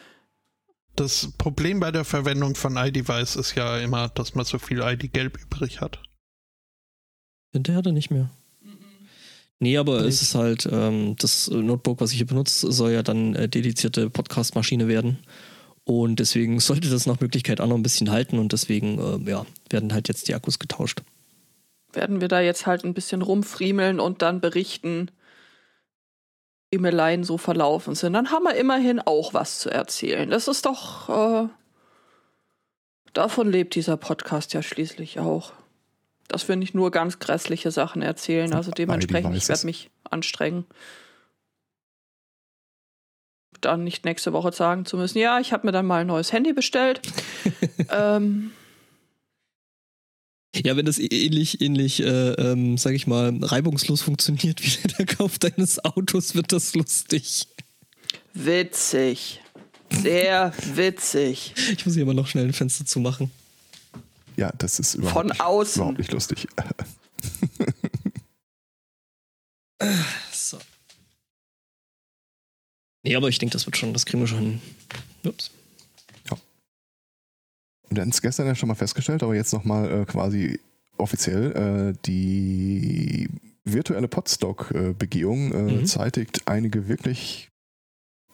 Das 0.96 1.32
Problem 1.38 1.80
bei 1.80 1.90
der 1.90 2.04
Verwendung 2.04 2.54
von 2.54 2.76
iDevice 2.76 3.34
ist 3.36 3.56
ja 3.56 3.78
immer, 3.78 4.10
dass 4.10 4.34
man 4.34 4.44
so 4.44 4.58
viel 4.58 4.80
ID-Gelb 4.80 5.38
übrig 5.38 5.80
hat. 5.80 6.00
Hinterher 7.52 7.82
dann 7.82 7.94
nicht 7.94 8.10
mehr. 8.10 8.30
Nee, 9.60 9.78
aber 9.78 10.02
nee. 10.02 10.08
es 10.08 10.22
ist 10.22 10.34
halt, 10.34 10.68
ähm, 10.70 11.16
das 11.18 11.48
Notebook, 11.48 12.00
was 12.00 12.10
ich 12.10 12.18
hier 12.18 12.26
benutze, 12.26 12.70
soll 12.72 12.92
ja 12.92 13.02
dann 13.02 13.34
äh, 13.34 13.48
dedizierte 13.48 14.10
Podcast-Maschine 14.10 14.88
werden. 14.88 15.18
Und 15.84 16.18
deswegen 16.20 16.60
sollte 16.60 16.90
das 16.90 17.06
nach 17.06 17.20
Möglichkeit 17.20 17.60
auch 17.60 17.66
noch 17.66 17.76
ein 17.76 17.82
bisschen 17.82 18.10
halten 18.10 18.38
und 18.38 18.52
deswegen, 18.52 18.98
äh, 18.98 19.30
ja, 19.30 19.46
werden 19.70 19.92
halt 19.92 20.08
jetzt 20.08 20.28
die 20.28 20.34
Akkus 20.34 20.58
getauscht. 20.58 21.02
Werden 21.92 22.20
wir 22.20 22.28
da 22.28 22.40
jetzt 22.40 22.66
halt 22.66 22.84
ein 22.84 22.94
bisschen 22.94 23.22
rumfriemeln 23.22 24.00
und 24.00 24.22
dann 24.22 24.40
berichten, 24.40 25.10
wie 26.70 26.78
Meleien 26.78 27.22
so 27.22 27.38
verlaufen 27.38 27.94
sind. 27.94 28.14
Dann 28.14 28.32
haben 28.32 28.44
wir 28.44 28.56
immerhin 28.56 28.98
auch 28.98 29.32
was 29.32 29.60
zu 29.60 29.70
erzählen. 29.70 30.28
Das 30.28 30.48
ist 30.48 30.66
doch, 30.66 31.08
äh, 31.08 31.48
davon 33.12 33.50
lebt 33.50 33.76
dieser 33.76 33.96
Podcast 33.96 34.52
ja 34.54 34.62
schließlich 34.62 35.20
auch 35.20 35.52
dass 36.28 36.48
wir 36.48 36.56
nicht 36.56 36.74
nur 36.74 36.90
ganz 36.90 37.18
grässliche 37.18 37.70
Sachen 37.70 38.02
erzählen. 38.02 38.52
Also 38.54 38.70
dementsprechend, 38.70 39.36
ich 39.36 39.48
werde 39.48 39.66
mich 39.66 39.90
anstrengen. 40.10 40.64
Dann 43.60 43.84
nicht 43.84 44.04
nächste 44.04 44.32
Woche 44.32 44.52
sagen 44.52 44.84
zu 44.84 44.96
müssen, 44.96 45.18
ja, 45.18 45.40
ich 45.40 45.52
habe 45.52 45.66
mir 45.66 45.72
dann 45.72 45.86
mal 45.86 46.02
ein 46.02 46.06
neues 46.06 46.32
Handy 46.32 46.52
bestellt. 46.52 47.00
ähm, 47.90 48.52
ja, 50.54 50.76
wenn 50.76 50.86
das 50.86 50.98
ähnlich, 50.98 51.60
ähnlich, 51.60 52.00
äh, 52.00 52.32
ähm, 52.32 52.78
sag 52.78 52.94
ich 52.94 53.06
mal, 53.06 53.36
reibungslos 53.40 54.02
funktioniert 54.02 54.62
wie 54.62 54.88
der 54.98 55.06
Kauf 55.06 55.38
deines 55.38 55.84
Autos, 55.84 56.34
wird 56.34 56.52
das 56.52 56.74
lustig. 56.74 57.48
Witzig. 58.34 59.40
Sehr 59.90 60.52
witzig. 60.74 61.54
Ich 61.72 61.86
muss 61.86 61.94
hier 61.94 62.04
aber 62.04 62.14
noch 62.14 62.26
schnell 62.26 62.44
ein 62.44 62.52
Fenster 62.52 62.84
zumachen. 62.84 63.30
Ja, 64.36 64.52
das 64.58 64.78
ist 64.78 64.94
überhaupt, 64.94 65.16
Von 65.16 65.26
nicht, 65.28 65.40
außen. 65.40 65.80
überhaupt 65.80 65.98
nicht 65.98 66.12
lustig. 66.12 66.48
so. 70.32 70.58
Nee, 73.02 73.16
aber 73.16 73.28
ich 73.28 73.38
denke, 73.38 73.52
das 73.52 73.66
wird 73.66 73.76
schon, 73.76 73.92
das 73.92 74.06
kriegen 74.06 74.22
wir 74.22 74.26
schon. 74.26 74.60
Ups. 75.24 75.50
Ja. 76.30 76.36
Wir 77.90 78.00
hatten 78.00 78.10
es 78.10 78.22
gestern 78.22 78.46
ja 78.46 78.54
schon 78.54 78.68
mal 78.68 78.74
festgestellt, 78.74 79.22
aber 79.22 79.34
jetzt 79.34 79.52
nochmal 79.52 79.90
äh, 79.90 80.04
quasi 80.04 80.58
offiziell. 80.96 81.92
Äh, 81.94 81.98
die 82.06 83.28
virtuelle 83.64 84.08
Podstock-Begehung 84.08 85.52
äh, 85.52 85.62
mhm. 85.62 85.86
zeitigt 85.86 86.46
einige 86.46 86.88
wirklich 86.88 87.50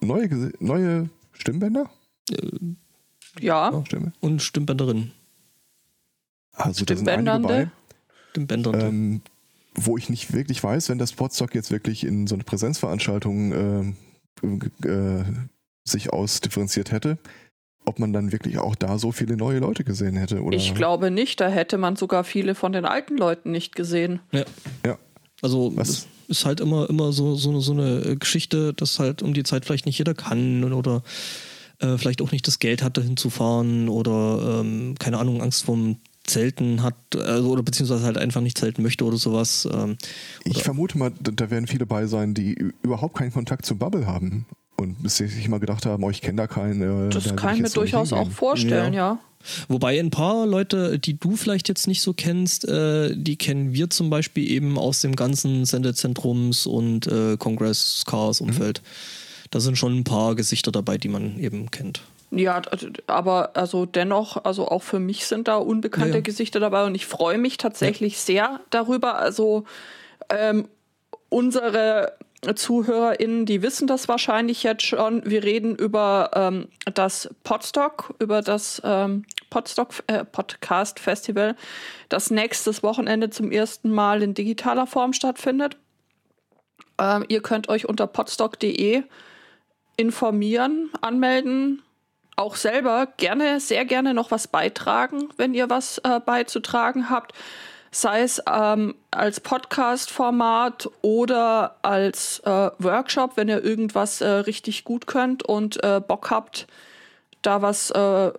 neue, 0.00 0.52
neue 0.60 1.10
Stimmbänder. 1.32 1.90
Äh, 2.30 2.48
ja. 3.40 3.82
Stimme. 3.86 4.12
Und 4.20 4.42
Stimmbänderinnen. 4.42 5.12
Also 6.60 6.84
da 6.84 6.96
sind 6.96 7.08
einige 7.08 7.38
bei, 7.38 7.70
ähm, 8.78 9.22
wo 9.74 9.96
ich 9.96 10.08
nicht 10.08 10.32
wirklich 10.32 10.62
weiß, 10.62 10.88
wenn 10.88 10.98
das 10.98 11.12
Podstock 11.12 11.54
jetzt 11.54 11.70
wirklich 11.70 12.04
in 12.04 12.26
so 12.26 12.34
eine 12.34 12.44
Präsenzveranstaltung 12.44 13.94
äh, 14.42 14.86
äh, 14.88 15.24
sich 15.84 16.12
ausdifferenziert 16.12 16.92
hätte, 16.92 17.18
ob 17.84 17.98
man 17.98 18.12
dann 18.12 18.32
wirklich 18.32 18.58
auch 18.58 18.74
da 18.74 18.98
so 18.98 19.12
viele 19.12 19.36
neue 19.36 19.58
Leute 19.58 19.84
gesehen 19.84 20.16
hätte. 20.16 20.42
Oder? 20.42 20.56
Ich 20.56 20.74
glaube 20.74 21.10
nicht, 21.10 21.40
da 21.40 21.48
hätte 21.48 21.78
man 21.78 21.96
sogar 21.96 22.24
viele 22.24 22.54
von 22.54 22.72
den 22.72 22.84
alten 22.84 23.16
Leuten 23.16 23.50
nicht 23.50 23.74
gesehen. 23.74 24.20
Ja. 24.32 24.44
Ja. 24.84 24.98
Also 25.42 25.72
Was? 25.74 26.06
ist 26.28 26.44
halt 26.44 26.60
immer, 26.60 26.88
immer 26.90 27.12
so, 27.12 27.34
so, 27.34 27.60
so 27.60 27.72
eine 27.72 28.16
Geschichte, 28.16 28.74
dass 28.74 28.98
halt 28.98 29.22
um 29.22 29.34
die 29.34 29.42
Zeit 29.42 29.64
vielleicht 29.64 29.86
nicht 29.86 29.98
jeder 29.98 30.14
kann 30.14 30.72
oder 30.72 31.02
äh, 31.80 31.96
vielleicht 31.96 32.22
auch 32.22 32.30
nicht 32.30 32.46
das 32.46 32.58
Geld 32.58 32.82
hat, 32.82 32.96
dahin 32.96 33.16
zu 33.16 33.30
fahren 33.30 33.88
oder 33.88 34.60
ähm, 34.60 34.94
keine 34.98 35.18
Ahnung, 35.18 35.42
Angst 35.42 35.64
vorm 35.64 35.96
Zelten 36.30 36.82
hat, 36.82 36.94
also, 37.16 37.50
oder 37.50 37.62
beziehungsweise 37.62 38.04
halt 38.04 38.18
einfach 38.18 38.40
nicht 38.40 38.58
zelten 38.58 38.82
möchte 38.82 39.04
oder 39.04 39.16
sowas. 39.16 39.68
Ähm, 39.70 39.96
oder 40.44 40.56
ich 40.56 40.62
vermute 40.62 40.98
mal, 40.98 41.12
da 41.20 41.50
werden 41.50 41.66
viele 41.66 41.86
bei 41.86 42.06
sein, 42.06 42.34
die 42.34 42.72
überhaupt 42.82 43.16
keinen 43.16 43.32
Kontakt 43.32 43.66
zu 43.66 43.76
Bubble 43.76 44.06
haben 44.06 44.46
und 44.76 45.02
bis 45.02 45.16
sie 45.16 45.26
sich 45.26 45.48
mal 45.48 45.60
gedacht 45.60 45.86
haben, 45.86 46.02
oh, 46.02 46.10
ich 46.10 46.20
kenne 46.20 46.36
da 46.36 46.46
keinen. 46.46 47.08
Äh, 47.08 47.10
das 47.10 47.24
da 47.24 47.34
kann 47.34 47.56
ich 47.56 47.62
mir 47.62 47.70
durchaus 47.70 48.12
auch 48.12 48.30
vorstellen, 48.30 48.94
ja. 48.94 49.12
ja. 49.12 49.18
Wobei 49.68 49.98
ein 49.98 50.10
paar 50.10 50.46
Leute, 50.46 50.98
die 50.98 51.18
du 51.18 51.34
vielleicht 51.34 51.68
jetzt 51.68 51.86
nicht 51.86 52.02
so 52.02 52.12
kennst, 52.12 52.68
äh, 52.68 53.14
die 53.16 53.36
kennen 53.36 53.72
wir 53.72 53.88
zum 53.88 54.10
Beispiel 54.10 54.50
eben 54.50 54.78
aus 54.78 55.00
dem 55.00 55.16
ganzen 55.16 55.64
Sendezentrums- 55.64 56.66
und 56.66 57.06
äh, 57.06 57.36
Congress-Cars-Umfeld. 57.38 58.82
Mhm. 58.82 59.46
Da 59.50 59.60
sind 59.60 59.78
schon 59.78 59.96
ein 59.96 60.04
paar 60.04 60.34
Gesichter 60.34 60.72
dabei, 60.72 60.98
die 60.98 61.08
man 61.08 61.38
eben 61.38 61.70
kennt. 61.70 62.02
Ja, 62.30 62.62
aber 63.08 63.56
also 63.56 63.86
dennoch, 63.86 64.44
also 64.44 64.68
auch 64.68 64.82
für 64.82 65.00
mich 65.00 65.26
sind 65.26 65.48
da 65.48 65.56
unbekannte 65.56 66.18
ja. 66.18 66.20
Gesichter 66.20 66.60
dabei 66.60 66.84
und 66.84 66.94
ich 66.94 67.06
freue 67.06 67.38
mich 67.38 67.56
tatsächlich 67.56 68.14
ja. 68.14 68.20
sehr 68.20 68.60
darüber. 68.70 69.16
Also 69.16 69.64
ähm, 70.28 70.68
unsere 71.28 72.12
ZuhörerInnen, 72.54 73.44
die 73.46 73.62
wissen 73.62 73.86
das 73.86 74.08
wahrscheinlich 74.08 74.62
jetzt 74.62 74.84
schon. 74.84 75.22
Wir 75.28 75.42
reden 75.42 75.74
über 75.74 76.30
ähm, 76.34 76.68
das 76.94 77.28
Podstock, 77.42 78.14
über 78.18 78.40
das 78.42 78.80
ähm, 78.84 79.24
Podstock 79.50 79.90
äh, 80.06 80.24
Podcast 80.24 81.00
Festival, 81.00 81.56
das 82.08 82.30
nächstes 82.30 82.82
Wochenende 82.82 83.30
zum 83.30 83.50
ersten 83.50 83.90
Mal 83.90 84.22
in 84.22 84.34
digitaler 84.34 84.86
Form 84.86 85.12
stattfindet. 85.12 85.76
Ähm, 86.98 87.24
ihr 87.28 87.42
könnt 87.42 87.68
euch 87.68 87.88
unter 87.88 88.06
podstock.de 88.06 89.02
informieren, 89.96 90.90
anmelden, 91.02 91.82
auch 92.36 92.56
selber 92.56 93.08
gerne, 93.16 93.60
sehr 93.60 93.84
gerne 93.84 94.14
noch 94.14 94.30
was 94.30 94.48
beitragen, 94.48 95.28
wenn 95.36 95.54
ihr 95.54 95.68
was 95.70 95.98
äh, 95.98 96.20
beizutragen 96.20 97.10
habt 97.10 97.34
sei 97.90 98.22
es 98.22 98.42
ähm, 98.48 98.94
als 99.10 99.40
Podcast-Format 99.40 100.88
oder 101.02 101.76
als 101.82 102.40
äh, 102.40 102.70
Workshop, 102.78 103.36
wenn 103.36 103.48
ihr 103.48 103.64
irgendwas 103.64 104.20
äh, 104.20 104.28
richtig 104.28 104.84
gut 104.84 105.06
könnt 105.06 105.42
und 105.42 105.82
äh, 105.82 106.00
Bock 106.00 106.30
habt, 106.30 106.66
da 107.42 107.62
was 107.62 107.90
äh, 107.90 108.32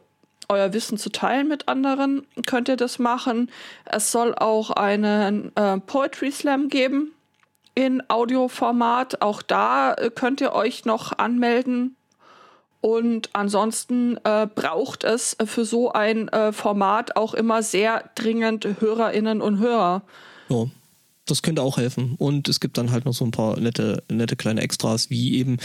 euer 0.47 0.73
Wissen 0.73 0.97
zu 0.97 1.11
teilen 1.11 1.47
mit 1.47 1.67
anderen, 1.67 2.25
könnt 2.45 2.69
ihr 2.69 2.77
das 2.77 2.99
machen. 2.99 3.49
Es 3.85 4.11
soll 4.11 4.35
auch 4.35 4.71
einen 4.71 5.55
äh, 5.55 5.77
Poetry 5.79 6.31
Slam 6.31 6.69
geben 6.69 7.13
in 7.75 8.03
Audioformat. 8.09 9.21
Auch 9.21 9.41
da 9.41 9.93
äh, 9.93 10.09
könnt 10.09 10.41
ihr 10.41 10.53
euch 10.53 10.85
noch 10.85 11.17
anmelden 11.17 11.95
und 12.81 13.29
ansonsten 13.33 14.17
äh, 14.23 14.47
braucht 14.53 15.03
es 15.03 15.37
für 15.45 15.65
so 15.65 15.91
ein 15.91 16.27
äh, 16.29 16.51
Format 16.51 17.15
auch 17.15 17.35
immer 17.35 17.61
sehr 17.61 18.09
dringend 18.15 18.67
Hörerinnen 18.79 19.41
und 19.41 19.59
Hörer. 19.59 20.01
Ja, 20.49 20.65
das 21.27 21.43
könnte 21.43 21.61
auch 21.61 21.77
helfen. 21.77 22.15
Und 22.17 22.49
es 22.49 22.59
gibt 22.59 22.77
dann 22.79 22.91
halt 22.91 23.05
noch 23.05 23.13
so 23.13 23.23
ein 23.23 23.31
paar 23.31 23.59
nette, 23.59 24.03
nette 24.11 24.35
kleine 24.35 24.61
Extras, 24.61 25.11
wie 25.11 25.35
eben 25.35 25.57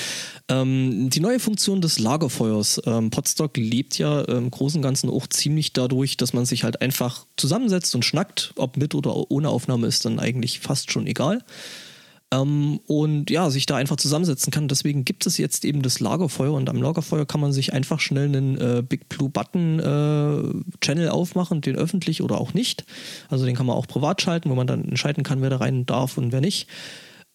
ähm, 0.49 1.09
die 1.09 1.21
neue 1.21 1.41
Funktion 1.41 1.81
des 1.81 1.99
Lagerfeuers. 1.99 2.83
Ähm, 2.85 3.11
Podstock 3.11 3.57
lebt 3.57 3.97
ja 3.99 4.21
im 4.21 4.51
Großen 4.51 4.79
und 4.79 4.83
Ganzen 4.83 5.09
auch 5.09 5.27
ziemlich 5.27 5.73
dadurch, 5.73 6.19
dass 6.19 6.35
man 6.35 6.45
sich 6.45 6.65
halt 6.65 6.83
einfach 6.83 7.27
zusammensetzt 7.39 7.95
und 7.95 8.05
schnackt. 8.05 8.53
Ob 8.57 8.77
mit 8.77 8.95
oder 8.95 9.31
ohne 9.31 9.49
Aufnahme 9.49 9.87
ist 9.87 10.05
dann 10.05 10.21
eigentlich 10.21 10.61
fast 10.61 10.93
schon 10.93 11.07
egal. 11.07 11.43
Ähm, 12.33 12.81
und 12.87 13.31
ja, 13.31 13.51
sich 13.51 13.67
da 13.67 13.77
einfach 13.77 13.97
zusammensetzen 13.97 14.51
kann. 14.51 14.67
Deswegen 14.67 15.05
gibt 15.05 15.27
es 15.27 15.39
jetzt 15.39 15.65
eben 15.65 15.83
das 15.83 16.01
Lagerfeuer 16.01 16.53
und 16.53 16.69
am 16.69 16.83
Lagerfeuer 16.83 17.25
kann 17.25 17.41
man 17.41 17.53
sich 17.53 17.73
einfach 17.73 18.01
schnell 18.01 18.27
einen 18.27 18.59
äh, 18.59 18.83
Big 18.83 19.09
Blue 19.09 19.29
Button 19.29 19.79
äh, 19.79 20.77
Channel 20.81 21.11
aufmachen, 21.11 21.61
den 21.61 21.77
öffentlich 21.77 22.23
oder 22.23 22.41
auch 22.41 22.53
nicht. 22.53 22.85
Also 23.29 23.47
den 23.47 23.55
kann 23.55 23.67
man 23.67 23.77
auch 23.77 23.87
privat 23.87 24.23
schalten, 24.23 24.51
wo 24.51 24.55
man 24.55 24.67
dann 24.67 24.85
entscheiden 24.85 25.23
kann, 25.23 25.41
wer 25.41 25.51
da 25.51 25.59
rein 25.59 25.87
darf 25.87 26.19
und 26.19 26.33
wer 26.33 26.41
nicht. 26.41 26.69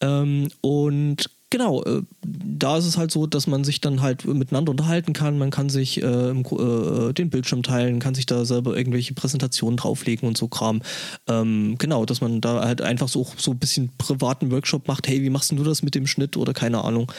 Ähm, 0.01 0.49
und 0.60 1.30
genau, 1.51 1.83
äh, 1.83 2.01
da 2.23 2.77
ist 2.77 2.85
es 2.85 2.97
halt 2.97 3.11
so, 3.11 3.27
dass 3.27 3.45
man 3.45 3.63
sich 3.63 3.79
dann 3.79 4.01
halt 4.01 4.25
miteinander 4.25 4.71
unterhalten 4.71 5.13
kann. 5.13 5.37
Man 5.37 5.51
kann 5.51 5.69
sich 5.69 6.01
äh, 6.01 6.31
äh, 6.31 7.13
den 7.13 7.29
Bildschirm 7.29 7.61
teilen, 7.61 7.99
kann 7.99 8.15
sich 8.15 8.25
da 8.25 8.43
selber 8.43 8.75
irgendwelche 8.75 9.13
Präsentationen 9.13 9.77
drauflegen 9.77 10.27
und 10.27 10.37
so 10.37 10.47
Kram. 10.47 10.81
Ähm, 11.27 11.75
genau, 11.77 12.05
dass 12.05 12.21
man 12.21 12.41
da 12.41 12.63
halt 12.65 12.81
einfach 12.81 13.07
so, 13.07 13.27
so 13.37 13.51
ein 13.51 13.59
bisschen 13.59 13.91
privaten 13.99 14.49
Workshop 14.51 14.87
macht. 14.87 15.07
Hey, 15.07 15.21
wie 15.21 15.29
machst 15.29 15.51
du 15.51 15.63
das 15.63 15.83
mit 15.83 15.93
dem 15.93 16.07
Schnitt 16.07 16.37
oder 16.37 16.53
keine 16.53 16.83
Ahnung. 16.83 17.11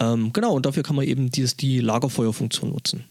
Ähm, 0.00 0.32
genau, 0.32 0.54
und 0.54 0.66
dafür 0.66 0.82
kann 0.82 0.96
man 0.96 1.06
eben 1.06 1.30
dieses, 1.30 1.56
die 1.56 1.80
Lagerfeuerfunktion 1.80 2.70
nutzen. 2.70 3.04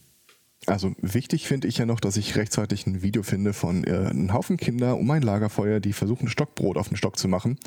Also 0.66 0.94
wichtig 1.02 1.48
finde 1.48 1.68
ich 1.68 1.78
ja 1.78 1.86
noch, 1.86 2.00
dass 2.00 2.18
ich 2.18 2.36
rechtzeitig 2.36 2.88
ein 2.88 3.02
Video 3.02 3.24
finde 3.24 3.54
von 3.54 3.86
äh, 3.86 3.92
einem 3.92 4.34
Haufen 4.34 4.58
Kinder 4.58 4.98
um 4.98 5.10
ein 5.12 5.22
Lagerfeuer, 5.22 5.80
die 5.80 5.94
versuchen 5.94 6.28
Stockbrot 6.28 6.78
auf 6.78 6.90
den 6.90 6.98
Stock 6.98 7.18
zu 7.18 7.28
machen 7.28 7.58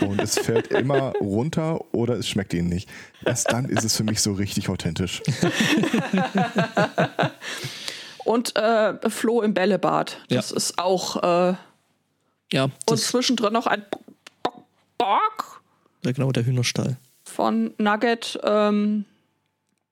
und 0.00 0.22
es 0.22 0.38
fällt 0.38 0.68
immer 0.68 1.12
runter 1.20 1.80
oder 1.92 2.14
es 2.14 2.28
schmeckt 2.28 2.54
ihnen 2.54 2.68
nicht. 2.68 2.88
Erst 3.24 3.52
dann 3.52 3.66
ist 3.66 3.84
es 3.84 3.96
für 3.96 4.04
mich 4.04 4.22
so 4.22 4.32
richtig 4.32 4.68
authentisch. 4.68 5.22
und 8.24 8.56
äh, 8.56 9.10
Flo 9.10 9.42
im 9.42 9.52
Bällebad, 9.52 10.18
das 10.28 10.50
ja. 10.50 10.56
ist 10.56 10.78
auch 10.78 11.50
äh, 11.50 11.56
ja. 12.52 12.70
Und 12.88 12.98
zwischendrin 12.98 13.52
noch 13.52 13.66
ein 13.66 13.84
Bock. 14.98 15.62
Ja, 16.04 16.12
genau, 16.12 16.32
der 16.32 16.46
Hühnerstall. 16.46 16.96
Von 17.24 17.74
Nugget. 17.78 18.38
Ähm, 18.44 19.04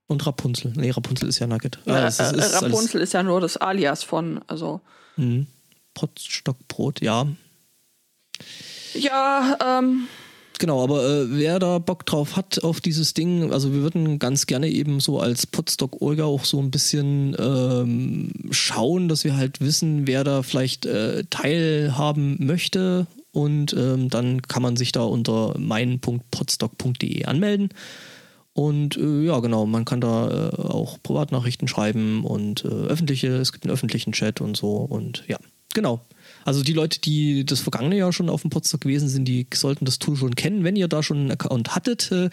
und 0.07 0.27
Rapunzel. 0.27 0.73
Nee, 0.77 0.91
Rapunzel 0.91 1.29
ist 1.29 1.39
ja 1.39 1.47
Nugget. 1.47 1.79
Ah, 1.87 2.05
äh, 2.05 2.09
ist, 2.09 2.21
ist 2.21 2.63
Rapunzel 2.63 3.01
ist 3.01 3.15
ja 3.15 3.23
nur 3.23 3.41
das 3.41 3.57
Alias 3.57 4.03
von, 4.03 4.41
also. 4.47 4.81
Mhm. 5.17 5.47
Potstockbrot, 5.95 7.01
ja. 7.01 7.27
Ja, 8.95 9.57
ähm. 9.81 10.09
Genau, 10.61 10.85
aber 10.85 11.05
äh, 11.05 11.27
wer 11.31 11.59
da 11.59 11.79
Bock 11.79 12.07
drauf 12.07 12.37
hat 12.37 12.63
auf 12.63 12.81
dieses 12.81 13.13
Ding, 13.13 13.53
also 13.53 13.73
wir 13.73 13.81
würden 13.83 14.21
ganz 14.21 14.47
gerne 14.47 14.69
eben 14.69 15.01
so 15.01 15.19
als 15.19 15.49
Potstock-Olga 15.49 16.25
auch 16.25 16.45
so 16.45 16.61
ein 16.61 16.71
bisschen 16.71 17.35
ähm, 17.39 18.33
schauen, 18.51 19.09
dass 19.09 19.25
wir 19.25 19.37
halt 19.37 19.61
wissen, 19.61 20.07
wer 20.07 20.23
da 20.23 20.43
vielleicht 20.43 20.87
äh, 20.87 21.25
teilhaben 21.29 22.37
möchte 22.39 23.09
und 23.33 23.73
ähm, 23.73 24.09
dann 24.11 24.43
kann 24.43 24.63
man 24.63 24.77
sich 24.77 24.93
da 24.93 25.03
unter 25.03 25.55
mein.potstock.de 25.59 27.25
anmelden. 27.25 27.71
Und 28.55 28.97
äh, 28.97 29.25
ja, 29.25 29.41
genau, 29.41 29.67
man 29.67 29.85
kann 29.85 30.01
da 30.01 30.49
äh, 30.49 30.57
auch 30.63 31.03
Privatnachrichten 31.03 31.67
schreiben 31.67 32.25
und 32.25 32.65
äh, 32.65 32.69
öffentliche, 32.69 33.29
es 33.29 33.53
gibt 33.53 33.65
einen 33.65 33.73
öffentlichen 33.73 34.13
Chat 34.13 34.41
und 34.41 34.57
so 34.57 34.77
und 34.77 35.25
ja, 35.27 35.39
genau. 35.75 36.01
Also 36.45 36.63
die 36.63 36.73
Leute, 36.73 37.01
die 37.01 37.45
das 37.45 37.61
vergangene 37.61 37.97
Jahr 37.97 38.13
schon 38.13 38.31
auf 38.31 38.43
dem 38.43 38.51
Podstock 38.51 38.83
gewesen 38.83 39.09
sind, 39.09 39.25
die 39.25 39.49
sollten 39.53 39.85
das 39.85 39.99
Tool 39.99 40.17
schon 40.17 40.37
kennen. 40.37 40.63
Wenn 40.63 40.77
ihr 40.77 40.87
da 40.87 41.03
schon 41.03 41.19
einen 41.19 41.31
Account 41.33 41.75
hattet, 41.75 42.13
äh, 42.13 42.31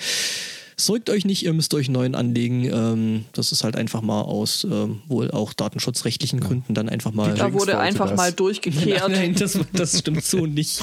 sorgt 0.78 1.10
euch 1.10 1.26
nicht, 1.26 1.44
ihr 1.44 1.54
müsst 1.54 1.74
euch 1.74 1.88
einen 1.88 1.94
neuen 1.94 2.14
anlegen. 2.14 2.66
Ähm, 2.66 3.26
das 3.34 3.52
ist 3.52 3.64
halt 3.64 3.76
einfach 3.76 4.02
mal 4.02 4.22
aus 4.22 4.64
ähm, 4.64 5.02
wohl 5.08 5.32
auch 5.32 5.54
datenschutzrechtlichen 5.54 6.40
Gründen 6.40 6.76
dann 6.76 6.88
einfach 6.88 7.14
mal. 7.14 7.34
Da 7.34 7.52
wurde 7.52 7.80
einfach 7.80 8.10
das. 8.10 8.18
mal 8.18 8.32
durchgekehrt. 8.32 9.08
Nein, 9.10 9.34
das, 9.34 9.58
das 9.74 9.98
stimmt 9.98 10.24
so 10.24 10.46
nicht. 10.46 10.82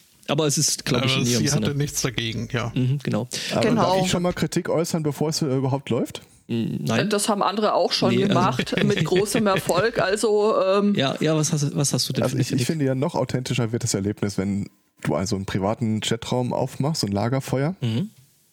Aber 0.28 0.46
es 0.46 0.58
ist, 0.58 0.84
glaube 0.84 1.06
ich, 1.06 1.16
in 1.16 1.26
ihrem 1.26 1.42
Sie 1.42 1.48
Sinne. 1.48 1.66
hatte 1.66 1.74
nichts 1.76 2.02
dagegen, 2.02 2.48
ja. 2.52 2.70
Mhm, 2.74 2.98
genau. 3.02 3.28
Aber 3.52 3.60
genau. 3.62 3.82
Darf 3.82 4.04
ich 4.04 4.10
schon 4.10 4.22
mal 4.22 4.34
Kritik 4.34 4.68
äußern, 4.68 5.02
bevor 5.02 5.30
es 5.30 5.40
überhaupt 5.40 5.88
läuft? 5.88 6.20
Mm, 6.48 6.84
nein. 6.84 7.08
Das 7.08 7.30
haben 7.30 7.42
andere 7.42 7.72
auch 7.72 7.92
schon 7.92 8.10
nee, 8.14 8.24
also 8.24 8.28
gemacht, 8.28 8.74
also 8.74 8.86
mit 8.86 9.04
großem 9.04 9.46
Erfolg. 9.46 9.98
Also 9.98 10.54
ähm 10.62 10.94
ja, 10.94 11.16
ja, 11.20 11.34
was 11.34 11.52
hast, 11.52 11.74
was 11.74 11.94
hast 11.94 12.08
du 12.08 12.12
denn? 12.12 12.24
Also 12.24 12.36
ich, 12.36 12.52
ich 12.52 12.66
finde 12.66 12.84
ja 12.84 12.94
noch 12.94 13.14
authentischer 13.14 13.72
wird 13.72 13.84
das 13.84 13.94
Erlebnis, 13.94 14.36
wenn 14.36 14.68
du 15.02 15.14
also 15.14 15.36
einen 15.36 15.46
privaten 15.46 16.00
Chatraum 16.00 16.52
aufmachst, 16.52 17.00
so 17.00 17.06
ein 17.06 17.12
Lagerfeuer. 17.12 17.74
Mhm. 17.80 18.10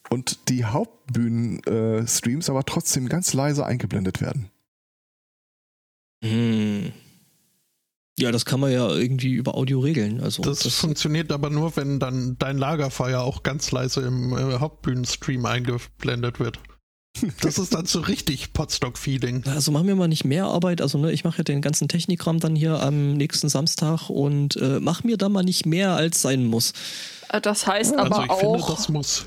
Und 0.08 0.48
die 0.48 0.64
Hauptbühnen-Streams 0.64 2.48
äh, 2.48 2.50
aber 2.50 2.64
trotzdem 2.64 3.08
ganz 3.08 3.34
leise 3.34 3.66
eingeblendet 3.66 4.20
werden. 4.20 4.50
Mhm. 6.22 6.92
Ja, 8.18 8.32
das 8.32 8.46
kann 8.46 8.60
man 8.60 8.72
ja 8.72 8.88
irgendwie 8.88 9.32
über 9.32 9.54
Audio 9.54 9.80
regeln. 9.80 10.20
Also 10.22 10.42
das, 10.42 10.60
das 10.60 10.76
funktioniert 10.76 11.30
aber 11.30 11.50
nur, 11.50 11.76
wenn 11.76 11.98
dann 11.98 12.36
dein 12.38 12.56
Lagerfeuer 12.56 13.20
auch 13.20 13.42
ganz 13.42 13.70
leise 13.72 14.00
im 14.00 14.32
äh, 14.32 14.58
Hauptbühnenstream 14.58 15.44
eingeblendet 15.44 16.40
wird. 16.40 16.58
Das 17.40 17.58
ist 17.58 17.74
dann 17.74 17.86
so 17.86 18.00
richtig 18.00 18.52
Potstock-Feeling. 18.52 19.44
Also 19.46 19.72
machen 19.72 19.86
wir 19.86 19.96
mal 19.96 20.08
nicht 20.08 20.24
mehr 20.24 20.44
Arbeit. 20.44 20.82
Also 20.82 20.98
ne, 20.98 21.12
ich 21.12 21.24
mache 21.24 21.38
ja 21.38 21.44
den 21.44 21.62
ganzen 21.62 21.88
Technikraum 21.88 22.40
dann 22.40 22.54
hier 22.54 22.82
am 22.82 23.14
nächsten 23.14 23.48
Samstag 23.48 24.10
und 24.10 24.56
äh, 24.56 24.80
mach 24.80 25.02
mir 25.02 25.16
da 25.16 25.28
mal 25.28 25.42
nicht 25.42 25.64
mehr, 25.64 25.92
als 25.92 26.22
sein 26.22 26.44
muss. 26.44 26.72
Äh, 27.30 27.40
das 27.40 27.66
heißt 27.66 27.96
also 27.96 28.14
aber 28.14 28.24
ich 28.24 28.30
auch. 28.30 28.40
Finde, 28.40 28.74
das 28.76 28.88
muss. 28.88 29.26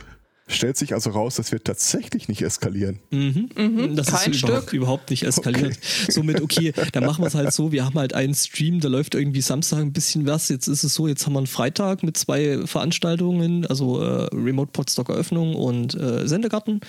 Stellt 0.52 0.78
sich 0.78 0.94
also 0.94 1.12
raus, 1.12 1.36
dass 1.36 1.52
wir 1.52 1.64
tatsächlich 1.64 2.28
nicht 2.28 2.42
eskalieren. 2.42 3.00
Mhm. 3.12 3.50
Mhm, 3.56 3.96
Das 3.96 4.08
kein 4.08 4.32
ist 4.32 4.42
überhaupt, 4.44 4.64
Stück. 4.64 4.74
überhaupt 4.74 5.10
nicht 5.12 5.24
eskaliert. 5.24 5.78
Somit, 6.10 6.42
okay, 6.42 6.74
dann 6.92 7.06
machen 7.06 7.24
wir 7.24 7.28
es 7.28 7.36
halt 7.36 7.54
so, 7.54 7.72
wir 7.72 7.86
haben 7.86 8.00
halt 8.00 8.14
einen 8.14 8.34
Stream, 8.34 8.80
da 8.80 8.88
läuft 8.88 9.14
irgendwie 9.14 9.42
Samstag 9.42 9.78
ein 9.80 9.94
bisschen 9.94 10.26
was, 10.26 10.50
jetzt 10.50 10.68
ist 10.68 10.84
es 10.84 10.96
so, 10.96 11.08
jetzt 11.08 11.26
haben 11.28 11.34
wir 11.34 11.38
einen 11.38 11.48
Freitag 11.48 12.02
mit 12.02 12.18
zwei 12.18 12.66
Veranstaltungen, 12.66 13.68
also 13.68 14.02
äh, 14.02 14.28
Remote 14.36 14.72
Podstock 14.74 15.10
Eröffnung 15.10 15.54
und 15.56 15.94
äh, 15.94 16.28
Sendegarten 16.28 16.82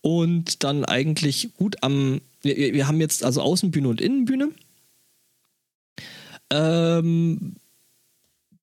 und 0.00 0.62
dann 0.62 0.84
eigentlich 0.84 1.54
gut 1.56 1.76
am, 1.82 2.20
wir, 2.42 2.56
wir 2.56 2.86
haben 2.86 3.00
jetzt 3.00 3.24
also 3.24 3.40
Außenbühne 3.42 3.88
und 3.88 4.00
Innenbühne. 4.00 4.50
Ähm, 6.50 7.56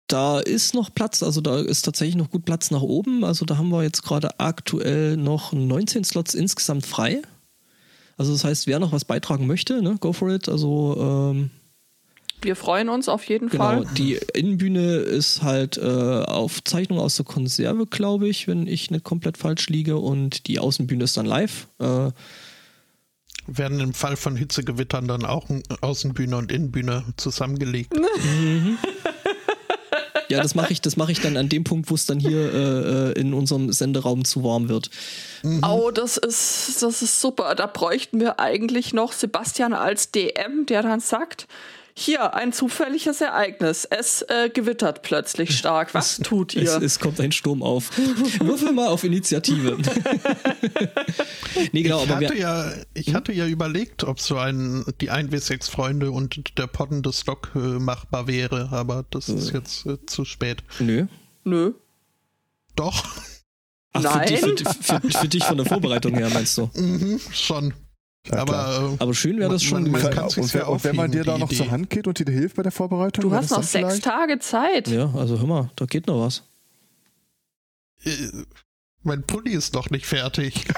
da 0.10 0.40
ist 0.40 0.74
noch 0.74 0.94
Platz, 0.94 1.24
also 1.24 1.40
da 1.40 1.60
ist 1.60 1.84
tatsächlich 1.84 2.16
noch 2.16 2.32
gut 2.32 2.44
Platz 2.44 2.72
nach 2.72 2.82
oben. 2.82 3.24
Also 3.24 3.46
da 3.46 3.58
haben 3.58 3.70
wir 3.70 3.84
jetzt 3.84 4.02
gerade 4.02 4.40
aktuell 4.40 5.16
noch 5.16 5.54
19 5.54 6.04
Slots 6.04 6.34
insgesamt 6.34 6.86
frei. 6.86 7.22
Also 8.18 8.34
das 8.34 8.44
heißt, 8.44 8.68
wer 8.68 8.80
noch 8.80 8.92
was 8.92 9.06
beitragen 9.06 9.48
möchte, 9.48 9.82
ne, 9.82 9.96
go 10.00 10.12
for 10.12 10.30
it. 10.32 10.50
Also 10.50 10.98
ähm, 11.00 11.52
Wir 12.42 12.56
freuen 12.56 12.90
uns 12.90 13.08
auf 13.08 13.24
jeden 13.26 13.50
genau, 13.50 13.64
Fall. 13.64 13.88
die 13.98 14.20
Innenbühne 14.34 14.96
ist 14.96 15.44
halt 15.44 15.78
äh, 15.78 15.84
Aufzeichnung 15.84 17.00
aus 17.00 17.16
der 17.16 17.26
Konserve, 17.26 17.86
glaube 17.86 18.28
ich, 18.28 18.48
wenn 18.48 18.66
ich 18.66 18.90
nicht 18.90 19.04
komplett 19.04 19.38
falsch 19.38 19.70
liege. 19.70 19.98
Und 19.98 20.48
die 20.48 20.58
Außenbühne 20.60 21.04
ist 21.04 21.18
dann 21.18 21.28
live. 21.28 21.68
Äh, 21.78 22.10
Werden 23.46 23.80
im 23.80 23.94
Fall 23.94 24.18
von 24.18 24.36
Hitzegewittern 24.36 25.08
dann 25.08 25.24
auch 25.24 25.48
Außenbühne 25.82 26.36
und 26.36 26.52
Innenbühne 26.52 27.04
zusammengelegt. 27.16 27.94
ja, 30.30 30.42
das 30.42 30.56
mache 30.56 30.72
ich, 30.72 30.82
das 30.82 30.96
mache 30.96 31.12
ich 31.12 31.22
dann 31.22 31.38
an 31.38 31.50
dem 31.50 31.64
Punkt, 31.64 31.90
wo 31.90 31.96
es 31.96 32.06
dann 32.06 32.20
hier 32.20 32.54
äh, 32.54 33.12
äh, 33.12 33.20
in 33.20 33.34
unserem 33.34 33.72
Senderaum 33.72 34.26
zu 34.26 34.44
warm 34.44 34.70
wird. 34.70 34.90
Oh, 35.64 35.92
das 35.92 36.18
ist, 36.18 36.82
das 36.82 37.02
ist 37.02 37.20
super. 37.20 37.56
Da 37.56 37.66
bräuchten 37.66 38.20
wir 38.20 38.40
eigentlich 38.40 38.94
noch 38.94 39.14
Sebastian 39.14 39.74
als 39.74 40.12
DM, 40.12 40.66
der 40.68 40.84
dann 40.84 41.00
sagt, 41.00 41.48
hier, 42.00 42.34
ein 42.34 42.54
zufälliges 42.54 43.22
Ereignis. 43.22 43.86
Es 43.86 44.22
äh, 44.24 44.50
gewittert 44.50 45.02
plötzlich 45.02 45.58
stark. 45.58 45.94
Was 45.94 46.18
tut 46.18 46.56
Es, 46.56 46.64
ihr? 46.76 46.82
es 46.82 47.00
kommt 47.00 47.20
ein 47.20 47.32
Sturm 47.32 47.62
auf. 47.64 47.92
Würfel 48.40 48.72
mal 48.74 48.88
auf 48.88 49.04
Initiative. 49.04 49.78
nee, 51.72 51.82
genau, 51.84 52.04
ich 52.04 52.10
aber 52.12 52.16
hatte 52.26 52.34
wir, 52.36 52.40
ja, 52.42 52.72
ich 52.94 53.14
hatte 53.14 53.34
ja 53.34 53.46
überlegt, 53.48 54.04
ob 54.04 54.20
so 54.20 54.38
ein 54.38 54.84
die 55.02 55.12
1W6 55.12 55.70
Freunde 55.70 56.12
und 56.12 56.58
der 56.58 56.68
poddende 56.68 57.12
Stock 57.14 57.52
äh, 57.56 57.60
machbar 57.60 58.28
wäre, 58.28 58.70
aber 58.72 59.06
das 59.10 59.30
ist 59.30 59.52
jetzt 59.54 59.86
äh, 59.86 59.98
zu 60.06 60.26
spät. 60.26 60.64
nö. 60.80 61.06
Nö. 61.44 61.74
Doch, 62.76 63.06
Ach, 63.94 64.02
Nein. 64.04 64.38
Für, 64.38 64.54
dich- 64.54 64.68
für, 64.68 65.02
für, 65.02 65.10
für 65.20 65.28
dich 65.28 65.44
von 65.44 65.58
der 65.58 65.66
Vorbereitung 65.66 66.14
her, 66.16 66.30
meinst 66.32 66.58
du? 66.58 66.70
mhm, 66.76 67.20
schon. 67.32 67.74
Ja, 68.28 68.40
aber 68.40 68.94
äh, 69.00 69.02
Aber 69.02 69.14
schön 69.14 69.40
wäre 69.40 69.50
das 69.52 69.64
schon 69.64 69.84
Man- 69.84 70.02
man 70.04 70.12
kann- 70.12 70.26
und, 70.26 70.54
ja 70.54 70.66
und 70.68 70.84
wenn 70.84 70.96
man 70.96 71.12
dir 71.12 71.24
da 71.24 71.38
noch 71.38 71.48
zur 71.50 71.62
Idee. 71.66 71.72
Hand 71.72 71.90
geht 71.90 72.06
und 72.08 72.20
dir 72.20 72.32
hilft 72.32 72.58
bei 72.58 72.64
der 72.64 72.72
Vorbereitung, 72.72 73.24
Du 73.24 73.32
hast 73.34 73.50
noch 73.52 73.64
sechs 73.64 73.88
vielleicht? 73.88 74.04
Tage 74.04 74.40
Zeit. 74.40 74.88
Ja, 74.90 75.12
also 75.16 75.40
hör 75.40 75.48
mal, 75.48 75.72
da 75.76 75.86
geht 75.86 76.08
noch 76.08 76.20
was. 76.26 76.44
äh, 78.04 78.12
mein 79.04 79.24
Pulli 79.24 79.52
ist 79.54 79.74
noch 79.74 79.90
nicht 79.90 80.06
fertig. 80.06 80.66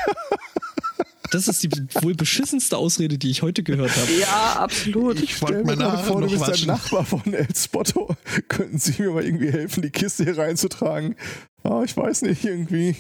Das 1.34 1.48
ist 1.48 1.64
die 1.64 1.70
wohl 2.02 2.14
beschissenste 2.14 2.76
Ausrede, 2.76 3.18
die 3.18 3.30
ich 3.32 3.42
heute 3.42 3.64
gehört 3.64 3.96
habe. 3.96 4.12
Ja, 4.20 4.58
absolut. 4.60 5.22
Ich 5.22 5.38
Stell 5.38 5.48
wollte 5.48 5.64
mir 5.64 5.78
gerade 5.78 6.04
vor, 6.04 6.20
du 6.20 6.26
noch 6.28 6.32
bist 6.34 6.44
ein 6.44 6.52
waschen. 6.52 6.68
Nachbar 6.68 7.06
von 7.06 7.22
El 7.34 7.48
Spotto. 7.56 8.18
Könnten 8.50 8.78
Sie 8.78 9.02
mir 9.02 9.12
mal 9.12 9.24
irgendwie 9.24 9.50
helfen, 9.50 9.82
die 9.82 9.92
Kiste 9.92 10.26
hier 10.26 10.38
reinzutragen? 10.38 11.16
Ah, 11.64 11.84
ich 11.86 11.96
weiß 11.96 12.24
nicht, 12.24 12.44
irgendwie. 12.44 12.98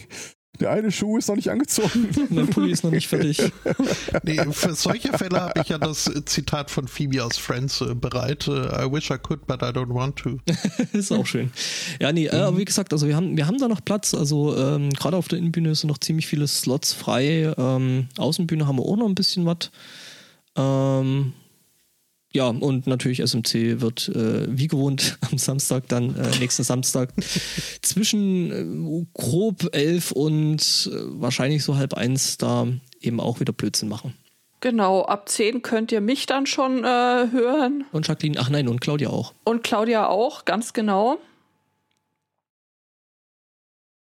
Der 0.61 0.71
eine 0.71 0.91
Schuh 0.91 1.17
ist 1.17 1.27
noch 1.27 1.35
nicht 1.35 1.49
angezogen. 1.49 2.09
Mein 2.29 2.47
Pulli 2.47 2.71
ist 2.71 2.83
noch 2.83 2.91
nicht 2.91 3.07
fertig. 3.07 3.51
Nee, 4.23 4.39
für 4.51 4.75
solche 4.75 5.11
Fälle 5.17 5.41
habe 5.41 5.59
ich 5.61 5.69
ja 5.69 5.79
das 5.79 6.09
Zitat 6.25 6.69
von 6.69 6.87
Phoebe 6.87 7.23
aus 7.23 7.37
Friends 7.37 7.81
äh, 7.81 7.95
bereit. 7.95 8.47
Äh, 8.47 8.85
I 8.85 8.91
wish 8.91 9.09
I 9.09 9.17
could, 9.17 9.47
but 9.47 9.63
I 9.63 9.71
don't 9.71 9.93
want 9.93 10.17
to. 10.17 10.37
ist 10.93 11.11
auch 11.11 11.25
schön. 11.25 11.51
Ja, 11.99 12.11
nee, 12.11 12.27
äh, 12.27 12.35
aber 12.35 12.59
wie 12.59 12.65
gesagt, 12.65 12.93
also 12.93 13.07
wir 13.07 13.15
haben, 13.15 13.35
wir 13.35 13.47
haben 13.47 13.57
da 13.57 13.67
noch 13.67 13.83
Platz. 13.83 14.13
Also 14.13 14.55
ähm, 14.55 14.91
gerade 14.91 15.17
auf 15.17 15.27
der 15.27 15.39
Innenbühne 15.39 15.73
sind 15.73 15.87
noch 15.87 15.97
ziemlich 15.97 16.27
viele 16.27 16.47
Slots 16.47 16.93
frei. 16.93 17.51
Ähm, 17.57 18.07
Außenbühne 18.17 18.67
haben 18.67 18.77
wir 18.77 18.85
auch 18.85 18.97
noch 18.97 19.07
ein 19.07 19.15
bisschen 19.15 19.47
was. 19.47 19.71
Ähm, 20.55 21.33
ja, 22.33 22.47
und 22.47 22.87
natürlich 22.87 23.19
SMC 23.19 23.81
wird 23.81 24.07
äh, 24.09 24.45
wie 24.47 24.67
gewohnt 24.67 25.17
am 25.31 25.37
Samstag, 25.37 25.87
dann 25.89 26.15
äh, 26.15 26.39
nächsten 26.39 26.63
Samstag, 26.63 27.13
zwischen 27.81 28.51
äh, 28.51 29.05
grob 29.13 29.69
elf 29.73 30.11
und 30.11 30.89
äh, 30.91 30.95
wahrscheinlich 31.21 31.63
so 31.63 31.75
halb 31.75 31.93
eins 31.93 32.37
da 32.37 32.67
eben 33.01 33.19
auch 33.19 33.39
wieder 33.39 33.53
Blödsinn 33.53 33.89
machen. 33.89 34.13
Genau, 34.61 35.01
ab 35.03 35.27
10 35.27 35.63
könnt 35.63 35.91
ihr 35.91 36.01
mich 36.01 36.27
dann 36.27 36.45
schon 36.45 36.83
äh, 36.83 36.87
hören. 36.87 37.83
Und 37.91 38.07
Jacqueline, 38.07 38.39
ach 38.39 38.49
nein, 38.49 38.67
und 38.67 38.79
Claudia 38.79 39.09
auch. 39.09 39.33
Und 39.43 39.63
Claudia 39.63 40.07
auch, 40.07 40.45
ganz 40.45 40.73
genau. 40.73 41.17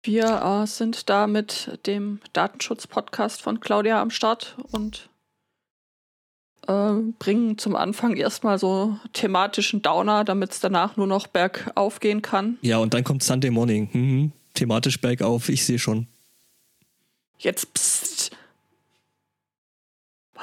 Wir 0.03 0.61
äh, 0.63 0.67
sind 0.67 1.09
da 1.09 1.25
mit 1.25 1.79
dem 1.87 2.21
Datenschutz-Podcast 2.33 3.41
von 3.41 3.59
Claudia 3.59 3.99
am 3.99 4.11
Start 4.11 4.55
und 4.71 5.09
äh, 6.67 7.13
bringen 7.19 7.57
zum 7.57 7.75
Anfang 7.75 8.15
erstmal 8.15 8.59
so 8.59 8.97
thematischen 9.13 9.81
Downer, 9.81 10.23
damit 10.23 10.51
es 10.51 10.59
danach 10.59 10.97
nur 10.97 11.07
noch 11.07 11.27
bergauf 11.27 11.99
gehen 11.99 12.21
kann. 12.21 12.57
Ja, 12.61 12.77
und 12.77 12.93
dann 12.93 13.03
kommt 13.03 13.23
Sunday 13.23 13.51
Morning. 13.51 13.89
Mhm. 13.91 14.31
Thematisch 14.53 14.99
bergauf, 14.99 15.49
ich 15.49 15.65
sehe 15.65 15.79
schon. 15.79 16.07
Jetzt 17.37 17.73
psst. 17.73 18.31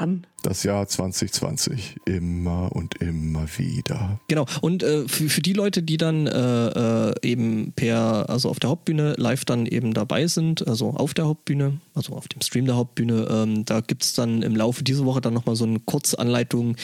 Mann. 0.02 0.26
Das 0.42 0.64
Jahr 0.64 0.88
2020. 0.88 1.96
Immer 2.06 2.72
und 2.72 3.00
immer 3.00 3.46
wieder. 3.56 4.20
Genau. 4.26 4.46
Und 4.60 4.82
äh, 4.82 5.06
für, 5.06 5.28
für 5.28 5.42
die 5.42 5.52
Leute, 5.52 5.84
die 5.84 5.96
dann 5.96 6.26
äh, 6.26 7.10
äh, 7.10 7.14
eben 7.22 7.72
per, 7.76 8.28
also 8.28 8.50
auf 8.50 8.58
der 8.58 8.70
Hauptbühne 8.70 9.14
live 9.16 9.44
dann 9.44 9.64
eben 9.66 9.94
dabei 9.94 10.26
sind, 10.26 10.66
also 10.66 10.90
auf 10.90 11.14
der 11.14 11.26
Hauptbühne, 11.26 11.78
also 11.94 12.14
auf 12.14 12.26
dem 12.26 12.40
Stream 12.40 12.66
der 12.66 12.74
Hauptbühne, 12.74 13.28
ähm, 13.30 13.64
da 13.64 13.80
gibt 13.80 14.02
es 14.02 14.14
dann 14.14 14.42
im 14.42 14.56
Laufe 14.56 14.82
dieser 14.82 15.04
Woche 15.04 15.20
dann 15.20 15.34
nochmal 15.34 15.54
so 15.54 15.64
eine 15.64 15.78
Kurzanleitung, 15.78 16.74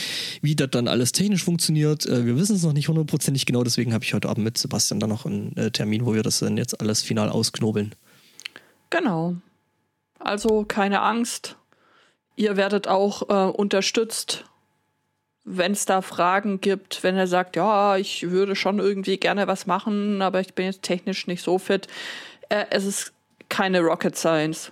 wie 0.41 0.55
das 0.55 0.71
dann 0.71 0.87
alles 0.87 1.11
technisch 1.11 1.43
funktioniert. 1.43 2.07
Äh, 2.07 2.25
wir 2.25 2.37
wissen 2.37 2.55
es 2.55 2.63
noch 2.63 2.73
nicht 2.73 2.87
hundertprozentig 2.87 3.47
genau, 3.47 3.65
deswegen 3.65 3.93
habe 3.93 4.05
ich 4.05 4.15
heute 4.15 4.29
Abend 4.29 4.45
mit 4.45 4.59
Sebastian 4.59 5.01
dann 5.01 5.11
noch 5.11 5.27
einen 5.27 5.57
äh, 5.57 5.73
Termin, 5.73 6.07
wo 6.07 6.15
wir 6.15 6.23
das 6.23 6.39
dann 6.39 6.57
jetzt 6.57 6.81
alles 6.81 7.03
final 7.03 7.31
ausknobeln. 7.31 7.97
Genau. 8.91 9.35
Also 10.21 10.65
keine 10.65 11.03
Angst. 11.03 11.58
Ihr 12.39 12.57
werdet 12.57 12.87
auch 12.87 13.29
äh, 13.31 13.51
unterstützt, 13.51 14.45
wenn 15.43 15.73
es 15.73 15.87
da 15.87 16.03
Fragen 16.03 16.61
gibt, 16.61 17.03
wenn 17.03 17.17
er 17.17 17.27
sagt, 17.27 17.57
ja, 17.57 17.97
ich 17.97 18.31
würde 18.31 18.55
schon 18.55 18.79
irgendwie 18.79 19.17
gerne 19.17 19.49
was 19.49 19.67
machen, 19.67 20.23
aber 20.23 20.39
ich 20.39 20.55
bin 20.55 20.67
jetzt 20.67 20.83
technisch 20.83 21.27
nicht 21.27 21.43
so 21.43 21.59
fit. 21.59 21.89
Äh, 22.49 22.67
es 22.71 22.85
ist 22.85 23.13
keine 23.49 23.81
Rocket 23.81 24.17
Science. 24.17 24.71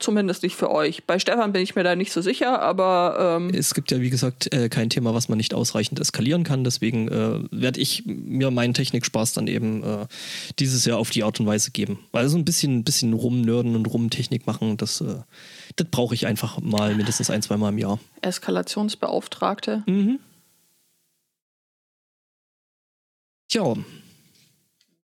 Zumindest 0.00 0.42
nicht 0.42 0.56
für 0.56 0.70
euch. 0.70 1.04
Bei 1.04 1.18
Stefan 1.18 1.52
bin 1.52 1.62
ich 1.62 1.74
mir 1.74 1.84
da 1.84 1.94
nicht 1.94 2.10
so 2.10 2.22
sicher, 2.22 2.62
aber 2.62 3.36
ähm, 3.38 3.50
Es 3.50 3.74
gibt 3.74 3.90
ja, 3.90 4.00
wie 4.00 4.08
gesagt, 4.08 4.52
äh, 4.52 4.70
kein 4.70 4.88
Thema, 4.88 5.12
was 5.12 5.28
man 5.28 5.36
nicht 5.36 5.52
ausreichend 5.52 6.00
eskalieren 6.00 6.42
kann. 6.42 6.64
Deswegen 6.64 7.08
äh, 7.08 7.40
werde 7.50 7.80
ich 7.80 8.04
mir 8.06 8.50
meinen 8.50 8.72
Technikspaß 8.72 9.34
dann 9.34 9.46
eben 9.46 9.84
äh, 9.84 10.06
dieses 10.58 10.86
Jahr 10.86 10.96
auf 10.96 11.10
die 11.10 11.22
Art 11.22 11.38
und 11.38 11.46
Weise 11.46 11.70
geben. 11.70 11.98
Weil 12.12 12.30
so 12.30 12.38
ein 12.38 12.46
bisschen, 12.46 12.82
bisschen 12.82 13.12
rumnörden 13.12 13.76
und 13.76 13.84
rumtechnik 13.86 14.46
machen, 14.46 14.78
das, 14.78 15.02
äh, 15.02 15.16
das 15.76 15.86
brauche 15.90 16.14
ich 16.14 16.26
einfach 16.26 16.58
mal 16.60 16.94
mindestens 16.94 17.28
ein, 17.28 17.42
zwei 17.42 17.58
Mal 17.58 17.68
im 17.68 17.78
Jahr. 17.78 17.98
Eskalationsbeauftragte. 18.22 19.82
Mhm. 19.86 20.18
Tja. 23.48 23.74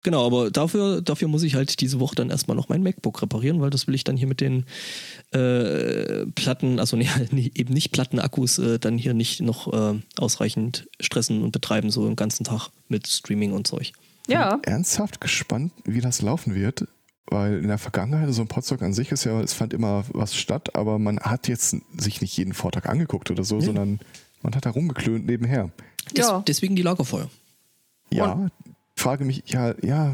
Genau, 0.07 0.25
aber 0.25 0.51
dafür, 0.51 1.01
dafür 1.01 1.27
muss 1.27 1.43
ich 1.43 1.55
halt 1.55 1.81
diese 1.81 1.99
Woche 1.99 2.15
dann 2.15 2.29
erstmal 2.29 2.55
noch 2.55 2.69
mein 2.69 2.81
MacBook 2.81 3.21
reparieren, 3.21 3.59
weil 3.59 3.71
das 3.71 3.87
will 3.87 3.93
ich 3.93 4.05
dann 4.05 4.15
hier 4.15 4.29
mit 4.29 4.39
den 4.39 4.63
äh, 5.31 6.25
Platten, 6.27 6.79
also 6.79 6.95
nee, 6.95 7.09
eben 7.55 7.73
nicht 7.73 7.91
Plattenakkus, 7.91 8.57
äh, 8.57 8.79
dann 8.79 8.97
hier 8.97 9.13
nicht 9.13 9.41
noch 9.41 9.73
äh, 9.73 9.99
ausreichend 10.17 10.87
stressen 11.01 11.43
und 11.43 11.51
betreiben, 11.51 11.89
so 11.89 12.05
den 12.05 12.15
ganzen 12.15 12.45
Tag 12.45 12.69
mit 12.87 13.05
Streaming 13.05 13.51
und 13.51 13.67
Zeug. 13.67 13.91
Ja, 14.29 14.61
Ernsthaft 14.63 15.19
gespannt, 15.19 15.73
wie 15.83 15.99
das 15.99 16.21
laufen 16.21 16.55
wird. 16.55 16.87
Weil 17.29 17.57
in 17.57 17.67
der 17.67 17.77
Vergangenheit, 17.77 18.33
so 18.33 18.41
ein 18.41 18.47
Podstock 18.47 18.81
an 18.83 18.93
sich 18.93 19.11
ist 19.11 19.25
ja, 19.25 19.41
es 19.41 19.51
fand 19.51 19.73
immer 19.73 20.05
was 20.13 20.37
statt, 20.37 20.73
aber 20.77 20.99
man 20.99 21.19
hat 21.19 21.49
jetzt 21.49 21.75
sich 21.97 22.21
nicht 22.21 22.37
jeden 22.37 22.53
Vortrag 22.53 22.87
angeguckt 22.87 23.29
oder 23.29 23.43
so, 23.43 23.57
Nee. 23.57 23.65
sondern 23.65 23.99
man 24.41 24.55
hat 24.55 24.65
da 24.65 24.69
rumgeklönt 24.69 25.25
nebenher. 25.25 25.69
Des, 26.15 26.25
Ja. 26.27 26.41
Deswegen 26.47 26.77
die 26.77 26.83
Lagerfeuer. 26.83 27.29
Ja, 28.09 28.49
frage 29.01 29.25
mich, 29.25 29.43
ja, 29.47 29.73
ja, 29.83 30.13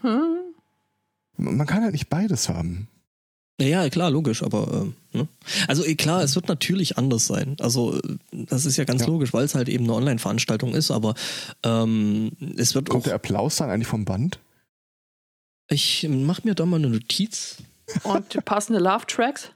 hm? 0.00 0.44
man 1.36 1.66
kann 1.66 1.82
halt 1.82 1.92
nicht 1.92 2.08
beides 2.08 2.48
haben. 2.48 2.88
Ja, 3.60 3.88
klar, 3.88 4.10
logisch, 4.10 4.42
aber 4.42 4.90
äh, 5.12 5.16
ne? 5.18 5.28
also 5.68 5.84
eh, 5.84 5.94
klar, 5.94 6.22
es 6.24 6.34
wird 6.34 6.48
natürlich 6.48 6.98
anders 6.98 7.26
sein. 7.26 7.56
Also 7.60 8.00
das 8.32 8.66
ist 8.66 8.76
ja 8.76 8.84
ganz 8.84 9.02
Ja. 9.02 9.06
logisch, 9.06 9.32
weil 9.32 9.44
es 9.44 9.54
halt 9.54 9.68
eben 9.68 9.84
eine 9.84 9.94
Online-Veranstaltung 9.94 10.74
ist, 10.74 10.90
aber 10.90 11.14
ähm, 11.62 12.32
es 12.56 12.74
wird 12.74 12.88
Kommt 12.88 13.04
auch 13.04 13.06
der 13.06 13.14
Applaus 13.14 13.56
dann 13.56 13.70
eigentlich 13.70 13.86
vom 13.86 14.04
Band? 14.04 14.40
Ich 15.68 16.06
mach 16.10 16.42
mir 16.42 16.54
da 16.56 16.66
mal 16.66 16.76
eine 16.78 16.88
Notiz. 16.90 17.58
Und 18.02 18.44
passende 18.44 18.80
Love-Tracks? 18.80 19.50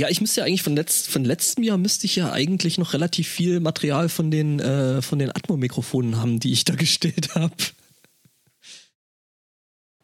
Ja, 0.00 0.08
ich 0.08 0.22
müsste 0.22 0.40
ja 0.40 0.46
eigentlich 0.46 0.62
von, 0.62 0.74
letzt, 0.74 1.08
von 1.08 1.26
letztem 1.26 1.62
Jahr 1.62 1.76
müsste 1.76 2.06
ich 2.06 2.16
ja 2.16 2.32
eigentlich 2.32 2.78
noch 2.78 2.94
relativ 2.94 3.28
viel 3.28 3.60
Material 3.60 4.08
von 4.08 4.30
den, 4.30 4.58
äh, 4.58 5.02
von 5.02 5.18
den 5.18 5.28
Atmo-Mikrofonen 5.28 6.16
haben, 6.16 6.40
die 6.40 6.52
ich 6.52 6.64
da 6.64 6.74
gestellt 6.84 7.34
habe. 7.34 7.52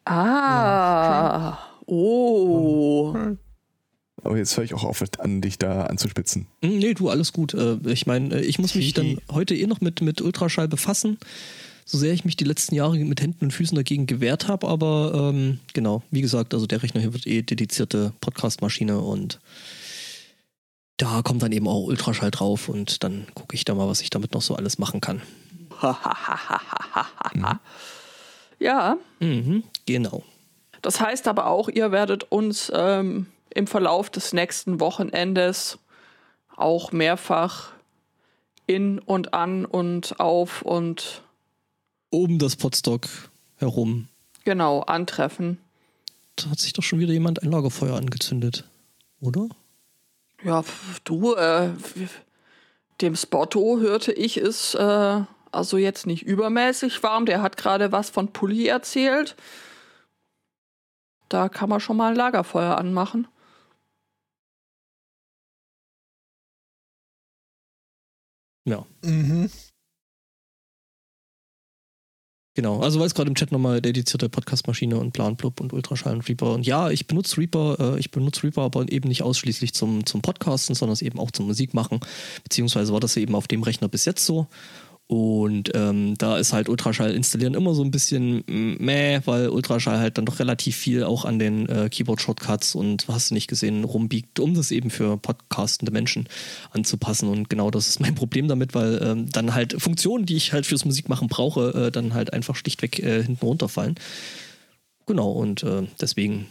Ah, 0.05 1.57
oh. 1.87 3.15
Aber 4.21 4.37
jetzt 4.37 4.55
höre 4.55 4.65
ich 4.65 4.75
auch 4.75 4.83
auf, 4.83 5.03
an 5.17 5.41
dich 5.41 5.57
da 5.57 5.85
anzuspitzen. 5.85 6.45
Hm, 6.61 6.77
Nee, 6.77 6.93
du, 6.93 7.09
alles 7.09 7.33
gut. 7.33 7.55
Äh, 7.55 7.77
Ich 7.87 8.05
meine, 8.05 8.41
ich 8.41 8.59
muss 8.59 8.75
mich 8.75 8.93
dann 8.93 9.19
heute 9.31 9.55
eh 9.55 9.65
noch 9.65 9.81
mit, 9.81 10.01
mit 10.01 10.21
Ultraschall 10.21 10.67
befassen. 10.67 11.17
So 11.85 11.97
sehr 11.97 12.13
ich 12.13 12.23
mich 12.23 12.35
die 12.35 12.43
letzten 12.43 12.75
Jahre 12.75 12.99
mit 12.99 13.19
Händen 13.19 13.45
und 13.45 13.51
Füßen 13.51 13.75
dagegen 13.75 14.05
gewehrt 14.05 14.47
habe, 14.47 14.67
aber 14.67 15.31
ähm, 15.33 15.57
genau, 15.73 16.03
wie 16.11 16.21
gesagt, 16.21 16.53
also 16.53 16.67
der 16.67 16.83
Rechner 16.83 17.01
hier 17.01 17.13
wird 17.13 17.25
eh 17.25 17.41
dedizierte 17.41 18.13
Podcast-Maschine 18.21 18.99
und 18.99 19.39
da 20.97 21.21
kommt 21.21 21.43
dann 21.43 21.51
eben 21.51 21.67
auch 21.67 21.83
Ultraschall 21.83 22.31
drauf 22.31 22.69
und 22.69 23.03
dann 23.03 23.27
gucke 23.35 23.55
ich 23.55 23.65
da 23.65 23.75
mal, 23.75 23.87
was 23.87 24.01
ich 24.01 24.09
damit 24.09 24.33
noch 24.33 24.41
so 24.41 24.55
alles 24.55 24.77
machen 24.79 24.99
kann. 25.01 25.21
Ja, 28.59 28.97
Mhm, 29.19 29.63
genau. 29.85 30.23
das 30.81 30.99
heißt 30.99 31.27
aber 31.27 31.45
auch, 31.47 31.69
ihr 31.69 31.91
werdet 31.91 32.23
uns 32.31 32.71
ähm, 32.73 33.27
im 33.53 33.67
Verlauf 33.67 34.09
des 34.09 34.33
nächsten 34.33 34.79
Wochenendes 34.79 35.77
auch 36.55 36.91
mehrfach 36.91 37.69
in 38.65 38.97
und 38.99 39.33
an 39.35 39.65
und 39.65 40.19
auf 40.19 40.63
und 40.63 41.21
Oben 42.09 42.39
das 42.39 42.55
Potstock 42.55 43.07
herum. 43.57 44.07
genau 44.43 44.81
antreffen. 44.81 45.59
Da 46.37 46.49
hat 46.49 46.59
sich 46.59 46.73
doch 46.73 46.83
schon 46.83 46.99
wieder 46.99 47.13
jemand 47.13 47.43
ein 47.43 47.51
Lagerfeuer 47.51 47.95
angezündet, 47.95 48.63
oder? 49.21 49.47
Ja, 50.43 50.63
du, 51.03 51.33
äh, 51.35 51.69
dem 53.01 53.15
Spotto 53.15 53.79
hörte 53.79 54.11
ich 54.13 54.37
ist 54.37 54.75
äh, 54.75 55.21
also 55.51 55.77
jetzt 55.77 56.05
nicht 56.07 56.23
übermäßig 56.23 57.01
warm. 57.03 57.25
Der 57.25 57.41
hat 57.41 57.57
gerade 57.57 57.91
was 57.91 58.09
von 58.09 58.31
Pulli 58.33 58.67
erzählt. 58.67 59.35
Da 61.29 61.47
kann 61.49 61.69
man 61.69 61.79
schon 61.79 61.97
mal 61.97 62.09
ein 62.11 62.15
Lagerfeuer 62.17 62.77
anmachen. 62.77 63.27
Ja. 68.65 68.85
Mhm. 69.03 69.49
Genau, 72.57 72.79
also 72.79 72.99
weil 72.99 73.05
es 73.05 73.13
gerade 73.13 73.27
im 73.27 73.35
Chat 73.35 73.51
nochmal 73.51 73.81
dedizierte 73.83 74.29
Podcast-Maschine 74.29 74.97
und 74.97 75.11
Plan, 75.11 75.35
Blub 75.35 75.61
und 75.61 75.73
Ultraschall 75.73 76.15
und 76.15 76.27
Reaper. 76.27 76.53
Und 76.53 76.65
ja, 76.65 76.89
ich 76.89 77.05
benutze 77.05 77.37
Reaper, 77.37 77.77
äh, 77.79 77.99
ich 77.99 78.09
benutze 78.09 78.41
Reaper 78.41 78.63
aber 78.63 78.91
eben 78.91 79.09
nicht 79.09 79.21
ausschließlich 79.21 79.75
zum, 79.75 80.07
zum 80.07 80.23
Podcasten, 80.23 80.73
sondern 80.73 80.93
es 80.93 81.03
eben 81.03 81.19
auch 81.19 81.29
zum 81.29 81.45
Musikmachen. 81.45 81.99
Beziehungsweise 82.43 82.91
war 82.93 82.99
das 82.99 83.15
eben 83.15 83.35
auf 83.35 83.47
dem 83.47 83.61
Rechner 83.61 83.89
bis 83.89 84.05
jetzt 84.05 84.25
so. 84.25 84.47
Und 85.09 85.71
ähm, 85.73 86.15
da 86.17 86.37
ist 86.37 86.51
halt 86.51 86.67
Ultraschall 86.67 87.11
installieren 87.11 87.53
immer 87.53 87.73
so 87.73 87.81
ein 87.81 87.91
bisschen 87.91 88.43
meh, 88.45 89.21
weil 89.23 89.47
Ultraschall 89.47 89.99
halt 89.99 90.17
dann 90.17 90.25
doch 90.25 90.39
relativ 90.39 90.75
viel 90.75 91.05
auch 91.05 91.23
an 91.23 91.39
den 91.39 91.69
äh, 91.69 91.87
Keyboard-Shortcuts 91.89 92.75
und 92.75 93.07
hast 93.07 93.29
du 93.29 93.33
nicht 93.33 93.47
gesehen, 93.47 93.85
rumbiegt, 93.85 94.37
um 94.41 94.53
das 94.53 94.69
eben 94.69 94.89
für 94.89 95.15
podcastende 95.17 95.93
Menschen 95.93 96.27
anzupassen. 96.71 97.29
Und 97.29 97.49
genau 97.49 97.71
das 97.71 97.87
ist 97.87 98.01
mein 98.01 98.15
Problem 98.15 98.49
damit, 98.49 98.75
weil 98.75 99.01
ähm, 99.01 99.29
dann 99.31 99.53
halt 99.53 99.81
Funktionen, 99.81 100.25
die 100.25 100.35
ich 100.35 100.51
halt 100.51 100.65
fürs 100.65 100.83
Musikmachen 100.83 101.29
brauche, 101.29 101.87
äh, 101.87 101.91
dann 101.91 102.13
halt 102.13 102.33
einfach 102.33 102.57
schlichtweg 102.57 102.99
äh, 102.99 103.23
hinten 103.23 103.45
runterfallen. 103.45 103.95
Genau, 105.05 105.31
und 105.31 105.63
äh, 105.63 105.83
deswegen 106.01 106.47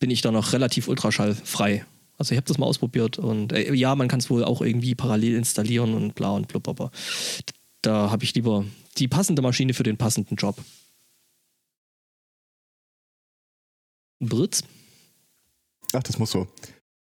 bin 0.00 0.10
ich 0.10 0.20
da 0.20 0.32
noch 0.32 0.52
relativ 0.52 0.88
ultraschallfrei. 0.88 1.86
Also 2.18 2.32
ich 2.32 2.36
habe 2.36 2.46
das 2.46 2.58
mal 2.58 2.66
ausprobiert 2.66 3.18
und 3.18 3.54
äh, 3.54 3.72
ja, 3.72 3.94
man 3.94 4.08
kann 4.08 4.20
es 4.20 4.28
wohl 4.28 4.44
auch 4.44 4.60
irgendwie 4.60 4.94
parallel 4.94 5.34
installieren 5.36 5.94
und 5.94 6.14
bla 6.14 6.32
und 6.32 6.48
blub, 6.48 6.68
aber 6.68 6.90
da 7.86 8.10
habe 8.10 8.24
ich 8.24 8.34
lieber 8.34 8.64
die 8.98 9.08
passende 9.08 9.42
Maschine 9.42 9.72
für 9.74 9.82
den 9.82 9.96
passenden 9.96 10.36
Job. 10.36 10.56
Britz? 14.18 14.64
Ach, 15.92 16.02
das 16.02 16.18
muss 16.18 16.30
so. 16.30 16.48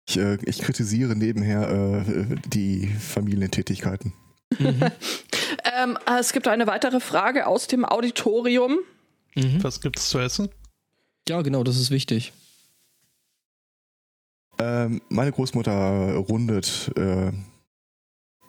Ich, 0.09 0.17
äh, 0.17 0.39
ich 0.45 0.59
kritisiere 0.59 1.15
nebenher 1.15 1.69
äh, 1.69 2.37
die 2.47 2.89
Familientätigkeiten. 2.89 4.13
Mhm. 4.59 4.91
Ähm, 5.65 5.99
äh, 6.07 6.19
es 6.19 6.33
gibt 6.33 6.49
eine 6.49 6.67
weitere 6.67 6.99
Frage 6.99 7.47
aus 7.47 7.67
dem 7.67 7.85
Auditorium. 7.85 8.79
Mhm. 9.35 9.63
Was 9.63 9.81
gibt's 9.81 10.09
zu 10.09 10.19
essen? 10.19 10.49
Ja, 11.29 11.43
genau, 11.43 11.63
das 11.63 11.77
ist 11.79 11.91
wichtig. 11.91 12.33
Ähm, 14.59 15.03
meine 15.09 15.31
Großmutter 15.31 16.15
rundet, 16.15 16.91
äh, 16.97 17.33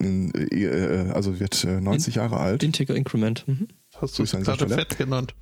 also 0.00 1.38
wird 1.40 1.64
äh, 1.64 1.80
90 1.80 2.16
Jahre 2.16 2.38
alt. 2.38 2.62
Integer 2.62 2.94
Increment. 2.94 3.46
Mhm. 3.46 3.68
Hast 3.96 4.18
du 4.18 4.22
es 4.24 4.32
gerade 4.32 4.54
Stelle. 4.54 4.74
fett 4.74 4.98
genannt? 4.98 5.34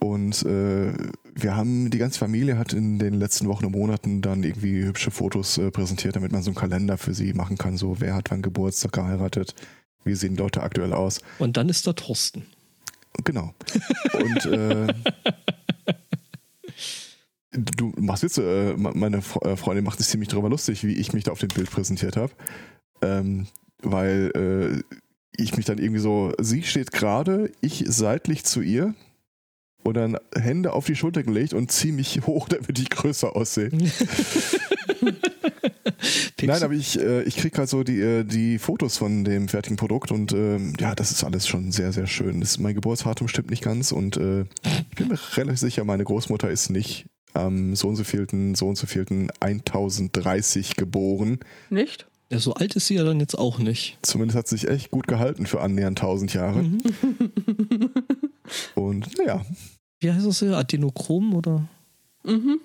Und 0.00 0.42
äh, 0.42 0.92
wir 1.34 1.56
haben, 1.56 1.90
die 1.90 1.96
ganze 1.98 2.18
Familie 2.18 2.58
hat 2.58 2.74
in 2.74 2.98
den 2.98 3.14
letzten 3.14 3.48
Wochen 3.48 3.64
und 3.64 3.72
Monaten 3.72 4.20
dann 4.20 4.42
irgendwie 4.44 4.84
hübsche 4.84 5.10
Fotos 5.10 5.56
äh, 5.56 5.70
präsentiert, 5.70 6.14
damit 6.16 6.30
man 6.30 6.42
so 6.42 6.50
einen 6.50 6.56
Kalender 6.56 6.98
für 6.98 7.14
sie 7.14 7.32
machen 7.32 7.56
kann. 7.56 7.78
So, 7.78 8.00
wer 8.00 8.14
hat 8.14 8.30
wann 8.30 8.42
Geburtstag 8.42 8.92
geheiratet? 8.92 9.54
Wie 10.04 10.14
sehen 10.14 10.36
Leute 10.36 10.62
aktuell 10.62 10.92
aus? 10.92 11.20
Und 11.38 11.56
dann 11.56 11.70
ist 11.70 11.86
da 11.86 11.94
Thorsten. 11.94 12.44
Genau. 13.24 13.54
Und 14.12 14.46
äh, 14.46 14.86
du 17.52 17.92
machst 17.96 18.22
Witze, 18.24 18.42
äh, 18.42 18.76
meine 18.76 19.20
Fre- 19.20 19.52
äh, 19.52 19.56
Freundin 19.56 19.84
macht 19.84 19.98
sich 19.98 20.08
ziemlich 20.08 20.28
darüber 20.28 20.48
lustig, 20.50 20.84
wie 20.84 20.92
ich 20.94 21.12
mich 21.12 21.24
da 21.24 21.32
auf 21.32 21.38
dem 21.38 21.48
Bild 21.48 21.70
präsentiert 21.70 22.16
habe. 22.16 22.32
Ähm, 23.04 23.46
weil 23.82 24.32
äh, 24.34 24.82
ich 25.36 25.56
mich 25.56 25.66
dann 25.66 25.78
irgendwie 25.78 26.00
so, 26.00 26.32
sie 26.40 26.62
steht 26.62 26.92
gerade, 26.92 27.50
ich 27.60 27.84
seitlich 27.86 28.44
zu 28.44 28.60
ihr 28.60 28.94
und 29.82 29.94
dann 29.94 30.16
Hände 30.34 30.72
auf 30.72 30.86
die 30.86 30.96
Schulter 30.96 31.22
gelegt 31.22 31.54
und 31.54 31.70
ziehe 31.70 31.92
mich 31.92 32.20
hoch, 32.26 32.48
damit 32.48 32.78
ich 32.78 32.90
größer 32.90 33.36
aussehe. 33.36 33.70
Nein, 36.42 36.62
aber 36.62 36.74
ich, 36.74 37.00
äh, 37.00 37.22
ich 37.22 37.36
kriege 37.36 37.56
halt 37.56 37.70
so 37.70 37.84
die, 37.84 38.00
äh, 38.00 38.24
die 38.24 38.58
Fotos 38.58 38.98
von 38.98 39.24
dem 39.24 39.48
fertigen 39.48 39.76
Produkt 39.76 40.12
und 40.12 40.32
ähm, 40.32 40.74
ja, 40.78 40.94
das 40.94 41.10
ist 41.10 41.24
alles 41.24 41.48
schon 41.48 41.72
sehr, 41.72 41.92
sehr 41.92 42.06
schön. 42.06 42.40
Das, 42.40 42.58
mein 42.58 42.74
Geburtsdatum 42.74 43.28
stimmt 43.28 43.50
nicht 43.50 43.62
ganz 43.62 43.92
und 43.92 44.18
äh, 44.18 44.42
ich 44.90 44.96
bin 44.96 45.08
mir 45.08 45.18
relativ 45.36 45.60
sicher, 45.60 45.84
meine 45.84 46.04
Großmutter 46.04 46.50
ist 46.50 46.68
nicht 46.68 47.06
am 47.32 47.74
so 47.74 47.88
und 47.88 47.96
so 47.96 48.04
vielten, 48.04 48.54
so 48.54 48.68
und 48.68 48.76
so 48.76 48.86
vielten 48.86 49.28
1030 49.40 50.76
geboren. 50.76 51.40
Nicht? 51.70 52.06
Ja, 52.34 52.40
so 52.40 52.52
alt 52.54 52.74
ist 52.74 52.88
sie 52.88 52.96
ja 52.96 53.04
dann 53.04 53.20
jetzt 53.20 53.38
auch 53.38 53.60
nicht. 53.60 53.96
Zumindest 54.02 54.36
hat 54.36 54.48
sie 54.48 54.56
sich 54.56 54.68
echt 54.68 54.90
gut 54.90 55.06
gehalten 55.06 55.46
für 55.46 55.60
annähernd 55.60 56.00
1000 56.00 56.34
Jahre. 56.34 56.64
Mhm. 56.64 56.82
Und 58.74 59.16
naja, 59.18 59.46
Wie 60.00 60.12
heißt 60.12 60.26
das 60.26 60.40
hier? 60.40 60.56
Adenochrom 60.56 61.32
oder? 61.36 61.68
Mhm. 62.24 62.58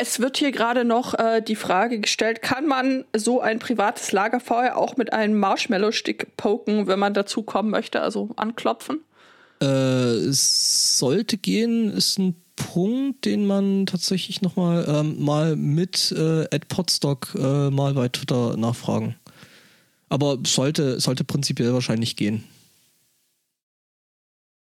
Es 0.00 0.20
wird 0.20 0.36
hier 0.36 0.52
gerade 0.52 0.84
noch 0.84 1.18
äh, 1.18 1.40
die 1.40 1.56
Frage 1.56 1.98
gestellt, 1.98 2.42
kann 2.42 2.66
man 2.66 3.06
so 3.16 3.40
ein 3.40 3.58
privates 3.58 4.12
Lagerfeuer 4.12 4.76
auch 4.76 4.98
mit 4.98 5.14
einem 5.14 5.40
Marshmallow-Stick 5.40 6.36
poken, 6.36 6.86
wenn 6.88 6.98
man 6.98 7.14
dazu 7.14 7.42
kommen 7.42 7.70
möchte, 7.70 8.02
also 8.02 8.28
anklopfen? 8.36 9.00
Äh, 9.62 9.66
es 9.66 10.98
sollte 10.98 11.38
gehen, 11.38 11.90
ist 11.90 12.18
ein 12.18 12.36
Punkt, 12.62 13.24
den 13.24 13.46
man 13.46 13.86
tatsächlich 13.86 14.42
nochmal 14.42 14.84
ähm, 14.88 15.22
mal 15.22 15.56
mit 15.56 16.12
äh, 16.12 16.44
Ed 16.44 16.68
Potstock 16.68 17.34
äh, 17.34 17.70
mal 17.70 17.94
bei 17.94 18.08
Twitter 18.08 18.56
nachfragen. 18.56 19.16
Aber 20.08 20.38
sollte, 20.46 21.00
sollte 21.00 21.24
prinzipiell 21.24 21.72
wahrscheinlich 21.72 22.16
gehen. 22.16 22.44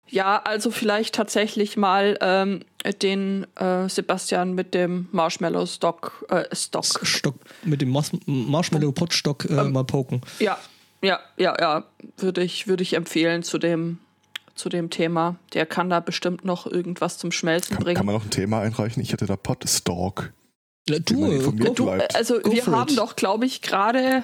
Ja, 0.07 0.41
also 0.43 0.71
vielleicht 0.71 1.15
tatsächlich 1.15 1.77
mal 1.77 2.17
ähm, 2.21 2.61
den 3.01 3.47
äh, 3.55 3.89
Sebastian 3.89 4.53
mit 4.53 4.73
dem 4.73 5.07
Marshmallow-Stock. 5.11 6.25
Äh, 6.29 6.55
Stock. 6.55 6.85
Stock, 6.85 7.35
mit 7.63 7.81
dem 7.81 7.89
Mas 7.89 8.11
Marshmallow-Potstock 8.25 9.45
äh, 9.45 9.53
Ähm, 9.53 9.71
mal 9.71 9.83
poken. 9.83 10.21
Ja, 10.39 10.59
ja, 11.01 11.19
ja, 11.37 11.55
ja. 11.59 11.83
Würde 12.17 12.43
ich, 12.43 12.67
würde 12.67 12.83
ich 12.83 12.93
empfehlen 12.93 13.43
zu 13.43 13.57
dem, 13.57 13.99
zu 14.55 14.69
dem 14.69 14.89
Thema. 14.89 15.35
Der 15.53 15.65
kann 15.65 15.89
da 15.89 15.99
bestimmt 15.99 16.45
noch 16.45 16.65
irgendwas 16.65 17.17
zum 17.17 17.31
Schmelzen 17.31 17.75
kann, 17.75 17.83
bringen. 17.83 17.97
kann 17.97 18.05
man 18.05 18.15
noch 18.15 18.23
ein 18.25 18.29
Thema 18.31 18.61
einreichen? 18.61 19.01
Ich 19.03 19.11
hätte 19.13 19.25
da 19.25 19.35
Potstalk. 19.35 20.33
Ja, 20.89 20.99
du, 20.99 21.25
informiert 21.31 21.67
go, 21.69 21.73
Du, 21.73 21.85
bleibt. 21.85 22.15
also 22.15 22.39
Go 22.39 22.51
wir 22.51 22.63
for 22.63 22.73
haben 22.75 22.91
it. 22.91 22.97
doch, 22.97 23.15
glaube 23.15 23.45
ich, 23.45 23.61
gerade 23.61 24.23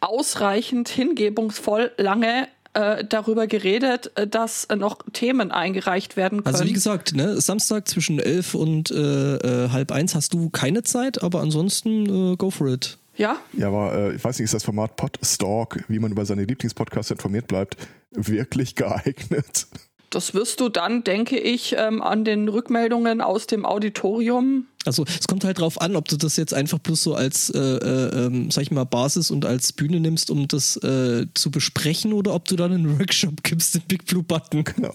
ausreichend 0.00 0.88
hingebungsvoll 0.88 1.90
lange 1.96 2.48
äh, 2.74 3.04
darüber 3.04 3.46
geredet, 3.46 4.12
äh, 4.16 4.26
dass 4.26 4.64
äh, 4.66 4.76
noch 4.76 4.98
Themen 5.12 5.50
eingereicht 5.50 6.16
werden 6.16 6.44
können. 6.44 6.54
Also 6.54 6.66
wie 6.66 6.72
gesagt, 6.74 7.14
ne, 7.14 7.40
Samstag 7.40 7.88
zwischen 7.88 8.18
11 8.18 8.54
und 8.54 8.90
äh, 8.90 9.36
äh, 9.36 9.70
halb 9.70 9.90
eins 9.92 10.14
hast 10.14 10.34
du 10.34 10.50
keine 10.50 10.82
Zeit, 10.82 11.22
aber 11.22 11.40
ansonsten 11.40 12.32
äh, 12.32 12.36
go 12.36 12.50
for 12.50 12.68
it. 12.68 12.98
Ja, 13.16 13.38
Ja, 13.52 13.68
aber 13.68 13.94
äh, 13.94 14.14
ich 14.14 14.24
weiß 14.24 14.38
nicht, 14.38 14.44
ist 14.44 14.54
das 14.54 14.64
Format 14.64 14.96
Podstalk, 14.96 15.84
wie 15.88 15.98
man 15.98 16.12
über 16.12 16.24
seine 16.24 16.44
Lieblingspodcasts 16.44 17.10
informiert 17.10 17.48
bleibt, 17.48 17.76
wirklich 18.10 18.74
geeignet? 18.74 19.66
Das 20.10 20.34
wirst 20.34 20.60
du 20.60 20.68
dann, 20.68 21.02
denke 21.02 21.38
ich, 21.38 21.74
ähm, 21.76 22.00
an 22.00 22.24
den 22.24 22.48
Rückmeldungen 22.48 23.20
aus 23.20 23.46
dem 23.46 23.66
Auditorium. 23.66 24.66
Also 24.84 25.04
es 25.04 25.26
kommt 25.26 25.44
halt 25.44 25.58
drauf 25.58 25.80
an, 25.80 25.96
ob 25.96 26.06
du 26.06 26.16
das 26.16 26.36
jetzt 26.36 26.54
einfach 26.54 26.78
bloß 26.78 27.02
so 27.02 27.14
als, 27.14 27.50
äh, 27.50 27.58
äh, 27.58 28.26
ähm, 28.26 28.50
sag 28.52 28.62
ich 28.62 28.70
mal, 28.70 28.84
Basis 28.84 29.32
und 29.32 29.44
als 29.44 29.72
Bühne 29.72 29.98
nimmst, 29.98 30.30
um 30.30 30.46
das 30.46 30.76
äh, 30.76 31.26
zu 31.34 31.50
besprechen, 31.50 32.12
oder 32.12 32.34
ob 32.34 32.46
du 32.46 32.54
dann 32.54 32.72
einen 32.72 32.98
Workshop 32.98 33.42
gibst, 33.42 33.74
den 33.74 33.82
Big 33.88 34.06
Blue 34.06 34.22
Button. 34.22 34.62
Genau. 34.62 34.92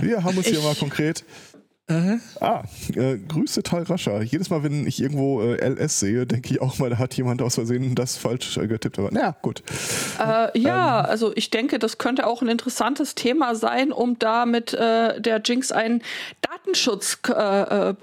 Wir 0.00 0.24
haben 0.24 0.38
uns 0.38 0.46
hier 0.46 0.60
mal 0.62 0.74
konkret. 0.74 1.24
Aha. 1.86 2.18
Ah, 2.40 2.62
äh, 2.94 3.18
Grüße 3.18 3.62
Tal 3.62 3.82
Rascher. 3.82 4.22
Jedes 4.22 4.48
Mal, 4.48 4.62
wenn 4.62 4.86
ich 4.86 5.02
irgendwo 5.02 5.42
äh, 5.42 5.68
LS 5.68 6.00
sehe, 6.00 6.26
denke 6.26 6.54
ich 6.54 6.62
auch 6.62 6.78
mal, 6.78 6.88
da 6.88 6.98
hat 6.98 7.14
jemand 7.14 7.42
aus 7.42 7.56
Versehen 7.56 7.94
das 7.94 8.16
falsch 8.16 8.56
äh, 8.56 8.66
getippt. 8.66 8.98
Aber 8.98 9.10
naja, 9.10 9.36
gut. 9.42 9.62
Äh, 10.18 10.58
ja, 10.58 11.02
also 11.02 11.32
ich 11.36 11.50
denke, 11.50 11.78
das 11.78 11.98
könnte 11.98 12.26
auch 12.26 12.40
ein 12.40 12.48
interessantes 12.48 13.14
Thema 13.14 13.54
sein, 13.54 13.92
um 13.92 14.18
da 14.18 14.46
mit 14.46 14.72
äh, 14.72 15.20
der 15.20 15.42
Jinx 15.44 15.72
einen 15.72 16.02
Datenschutz 16.40 17.18
äh, 17.28 17.90
äh, 17.90 17.94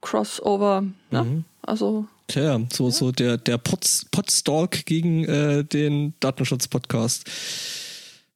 Crossover. 0.00 0.84
Ne? 1.10 1.22
Mhm. 1.22 1.44
Also 1.60 2.06
Tja, 2.28 2.60
so, 2.72 2.88
so 2.88 3.12
der, 3.12 3.36
der 3.36 3.58
Pods, 3.58 4.06
Podstalk 4.10 4.86
gegen 4.86 5.24
äh, 5.24 5.64
den 5.64 6.14
Datenschutz-Podcast. 6.20 7.24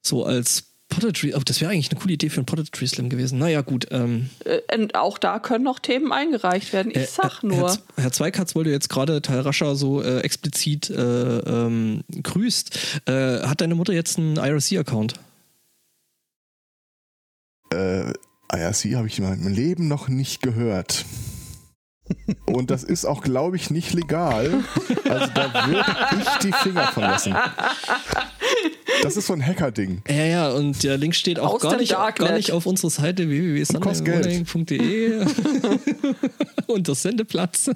So 0.03 0.27
als 0.27 0.65
Poetry, 0.99 1.35
oh, 1.35 1.41
das 1.45 1.61
wäre 1.61 1.71
eigentlich 1.71 1.91
eine 1.91 2.01
coole 2.01 2.15
Idee 2.15 2.31
für 2.31 2.39
einen 2.39 2.47
Poetry 2.47 2.87
Slam 2.87 3.09
gewesen. 3.09 3.39
Naja, 3.39 3.61
gut. 3.61 3.87
Ähm, 3.91 4.31
äh, 4.45 4.61
und 4.75 4.95
auch 4.95 5.19
da 5.19 5.39
können 5.39 5.65
noch 5.65 5.79
Themen 5.79 6.13
eingereicht 6.13 6.73
werden. 6.73 6.91
Ich 6.91 6.97
äh, 6.97 7.07
sag 7.07 7.43
nur. 7.43 7.71
Herr, 7.71 7.79
Herr 7.97 8.13
Zweikatz 8.13 8.55
wollte 8.55 8.71
jetzt 8.71 8.89
gerade 8.89 9.21
Teil 9.23 9.41
Rascher 9.41 9.77
so 9.77 10.03
äh, 10.03 10.21
explizit 10.21 10.91
äh, 10.91 11.39
ähm, 11.39 12.03
grüßt. 12.23 13.03
Äh, 13.07 13.41
hat 13.43 13.61
deine 13.61 13.75
Mutter 13.75 13.93
jetzt 13.93 14.19
einen 14.19 14.37
IRC-Account? 14.37 15.15
Äh, 17.73 18.13
IRC 18.53 18.95
habe 18.95 19.07
ich 19.07 19.19
in 19.19 19.25
meinem 19.25 19.49
Leben 19.49 19.89
noch 19.89 20.09
nicht 20.09 20.41
gehört. 20.41 21.05
Und 22.47 22.71
das 22.71 22.85
ist 22.85 23.05
auch, 23.05 23.23
glaube 23.23 23.57
ich, 23.57 23.71
nicht 23.71 23.93
legal. 23.93 24.65
Also 25.09 25.27
da 25.35 25.69
würde 25.69 25.85
ich 26.21 26.29
die 26.39 26.53
Finger 26.53 26.87
von 26.89 27.03
lassen. 27.03 27.35
Das 29.03 29.17
ist 29.17 29.27
so 29.27 29.33
ein 29.33 29.45
Hacker-Ding. 29.45 30.03
Ja, 30.09 30.25
ja, 30.25 30.51
und 30.51 30.83
der 30.83 30.99
Link 30.99 31.15
steht 31.15 31.39
auch 31.39 31.55
Aus 31.55 31.61
gar 31.61 31.77
nicht, 31.77 31.93
Darknet. 31.93 32.29
gar 32.29 32.37
nicht 32.37 32.53
auf 32.53 32.67
unserer 32.67 32.91
Seite 32.91 33.27
und 36.67 36.89
das 36.89 37.03
Sendeplatz. 37.03 37.71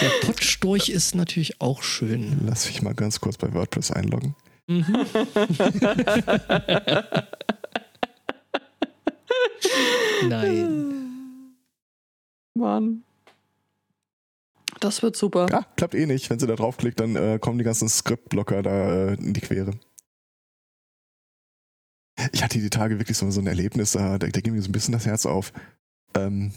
Der 0.00 0.08
Pottstorch 0.22 0.88
ist 0.88 1.14
natürlich 1.14 1.60
auch 1.60 1.82
schön. 1.82 2.40
Lass 2.46 2.66
mich 2.66 2.82
mal 2.82 2.94
ganz 2.94 3.20
kurz 3.20 3.36
bei 3.36 3.52
WordPress 3.52 3.90
einloggen. 3.90 4.34
Nein. 10.28 11.54
Mann. 12.54 13.02
Das 14.84 15.02
wird 15.02 15.16
super. 15.16 15.46
Ja, 15.50 15.64
klappt 15.76 15.94
eh 15.94 16.04
nicht. 16.04 16.28
Wenn 16.28 16.38
sie 16.38 16.46
da 16.46 16.56
draufklickt, 16.56 17.00
dann 17.00 17.16
äh, 17.16 17.38
kommen 17.40 17.56
die 17.56 17.64
ganzen 17.64 17.88
Skriptblocker 17.88 18.62
da 18.62 19.12
äh, 19.12 19.14
in 19.14 19.32
die 19.32 19.40
Quere. 19.40 19.70
Ich 22.32 22.44
hatte 22.44 22.58
die 22.58 22.68
Tage 22.68 22.98
wirklich 22.98 23.16
so, 23.16 23.30
so 23.30 23.40
ein 23.40 23.46
Erlebnis, 23.46 23.92
da, 23.92 24.18
da, 24.18 24.26
da 24.26 24.40
ging 24.42 24.52
mir 24.52 24.60
so 24.60 24.68
ein 24.68 24.72
bisschen 24.72 24.92
das 24.92 25.06
Herz 25.06 25.24
auf. 25.24 25.54
Ähm, 26.14 26.52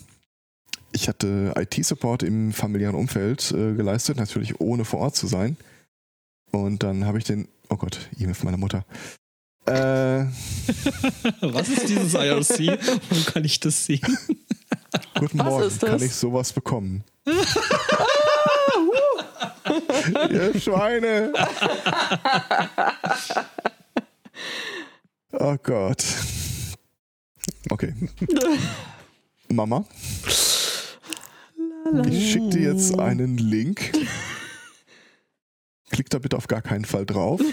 ich 0.91 1.07
hatte 1.07 1.53
IT-Support 1.57 2.23
im 2.23 2.51
familiären 2.51 2.95
Umfeld 2.95 3.49
äh, 3.51 3.75
geleistet, 3.75 4.17
natürlich 4.17 4.59
ohne 4.59 4.84
vor 4.84 4.99
Ort 4.99 5.15
zu 5.15 5.28
sein. 5.28 5.55
Und 6.51 6.84
dann 6.84 7.05
habe 7.05 7.19
ich 7.19 7.23
den, 7.23 7.47
oh 7.69 7.78
Gott, 7.78 8.09
E-Mail 8.19 8.36
von 8.36 8.47
meiner 8.47 8.57
Mutter. 8.57 8.84
Äh, 9.67 9.71
Was 11.39 11.69
ist 11.69 11.88
dieses 11.88 12.13
IRC? 12.13 12.78
Wo 13.09 13.32
kann 13.32 13.45
ich 13.45 13.61
das 13.61 13.86
sehen? 13.86 14.17
Guten 15.17 15.39
Was 15.39 15.45
Morgen, 15.45 15.67
ist 15.67 15.82
das? 15.82 15.89
kann 15.91 16.01
ich 16.01 16.13
sowas 16.13 16.51
bekommen? 16.51 17.05
Ihr 20.30 20.60
Schweine! 20.60 21.34
Oh 25.32 25.55
Gott. 25.62 26.03
Okay. 27.70 27.93
Mama, 29.49 29.86
ich 32.08 32.32
schicke 32.32 32.49
dir 32.49 32.72
jetzt 32.74 32.97
einen 32.99 33.38
Link. 33.38 33.91
Klick 35.91 36.10
da 36.10 36.20
bitte 36.20 36.38
auf 36.38 36.47
gar 36.47 36.62
keinen 36.62 36.86
Fall 36.86 37.05
drauf. 37.05 37.41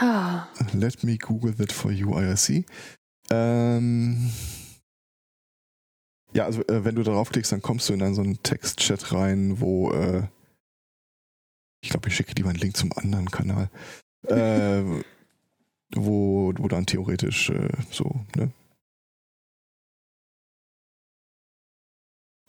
Ah, 0.00 0.46
Let 0.74 1.02
me 1.02 1.18
Google 1.18 1.52
that 1.56 1.72
for 1.72 1.90
you, 1.90 2.12
IRC. 2.16 2.64
Ähm, 3.30 4.30
ja, 6.38 6.44
also 6.44 6.62
äh, 6.68 6.84
wenn 6.84 6.94
du 6.94 7.02
darauf 7.02 7.30
klickst, 7.30 7.50
dann 7.50 7.62
kommst 7.62 7.88
du 7.88 7.94
in 7.94 8.02
einen 8.02 8.14
so 8.14 8.22
einen 8.22 8.40
Textchat 8.44 9.12
rein, 9.12 9.60
wo 9.60 9.90
äh, 9.90 10.22
ich 11.82 11.90
glaube, 11.90 12.08
ich 12.08 12.14
schicke 12.14 12.32
lieber 12.36 12.48
einen 12.48 12.60
Link 12.60 12.76
zum 12.76 12.92
anderen 12.92 13.28
Kanal, 13.28 13.68
äh, 14.28 14.84
wo, 15.90 16.52
wo 16.56 16.68
dann 16.68 16.86
theoretisch 16.86 17.50
äh, 17.50 17.68
so, 17.90 18.24
ne? 18.36 18.52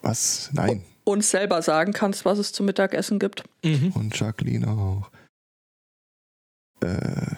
Was? 0.02 0.52
Nein. 0.54 0.84
uns 1.04 1.32
selber 1.32 1.62
sagen 1.64 1.92
kannst, 1.92 2.26
was 2.26 2.38
es 2.38 2.54
zum 2.54 2.68
Mittagessen 2.68 3.18
gibt. 3.18 3.44
Mhm. 3.64 3.92
Und 3.94 4.18
Jacqueline 4.18 4.68
auch. 4.68 5.10
Äh, 6.82 7.36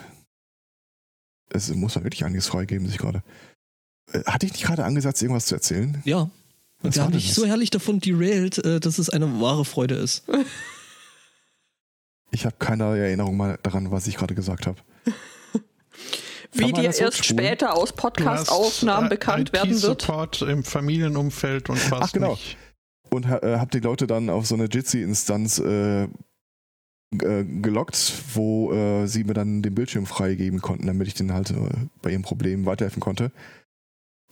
es 1.50 1.74
muss 1.74 1.96
man 1.96 2.04
wirklich 2.04 2.26
einiges 2.26 2.48
freigeben, 2.48 2.88
sich 2.88 2.98
gerade. 2.98 3.24
Äh, 4.12 4.24
hatte 4.26 4.46
ich 4.46 4.52
nicht 4.52 4.66
gerade 4.66 4.84
angesetzt, 4.84 5.22
irgendwas 5.22 5.46
zu 5.46 5.56
erzählen? 5.56 6.02
Ja. 6.04 6.30
Haben 6.84 6.92
denn 6.92 7.12
dich 7.12 7.28
das? 7.28 7.36
so 7.36 7.46
herrlich 7.46 7.70
davon 7.70 8.00
derailed, 8.00 8.58
äh, 8.66 8.80
dass 8.80 8.98
es 8.98 9.10
eine 9.10 9.40
wahre 9.40 9.66
Freude 9.66 9.96
ist. 9.96 10.24
Ich 12.34 12.46
habe 12.46 12.56
keine 12.60 12.98
Erinnerung 12.98 13.36
mal 13.36 13.60
daran, 13.62 13.92
was 13.92 14.08
ich 14.08 14.16
gerade 14.16 14.34
gesagt 14.34 14.66
habe. 14.66 14.78
Wie 16.54 16.72
dir 16.72 16.84
erst 16.84 17.26
später 17.26 17.76
aus 17.76 17.92
Podcast-Aufnahmen 17.94 19.08
äh, 19.08 19.10
bekannt 19.10 19.52
werden 19.54 19.72
wird. 19.82 20.02
IT-Support 20.02 20.42
im 20.44 20.64
Familienumfeld 20.64 21.70
und 21.70 21.92
was 21.92 22.02
Ach, 22.02 22.12
genau. 22.14 22.32
nicht. 22.32 22.58
Und 23.10 23.26
äh, 23.26 23.58
habe 23.58 23.72
die 23.72 23.80
Leute 23.80 24.08
dann 24.08 24.30
auf 24.30 24.46
so 24.46 24.56
eine 24.56 24.66
Jitsi-Instanz 24.66 25.60
äh, 25.60 26.04
äh, 26.04 27.44
gelockt, 27.44 28.14
wo 28.34 28.72
äh, 28.72 29.08
sie 29.08 29.26
mir 29.26 29.34
dann 29.34 29.62
den 29.62 29.76
Bildschirm 29.76 30.06
freigeben 30.06 30.62
konnten, 30.62 30.88
damit 30.88 31.08
ich 31.08 31.14
denen 31.14 31.34
halt 31.34 31.52
äh, 31.52 31.56
bei 32.02 32.12
ihrem 32.12 32.22
Problem 32.22 32.66
weiterhelfen 32.66 33.02
konnte. 33.02 33.32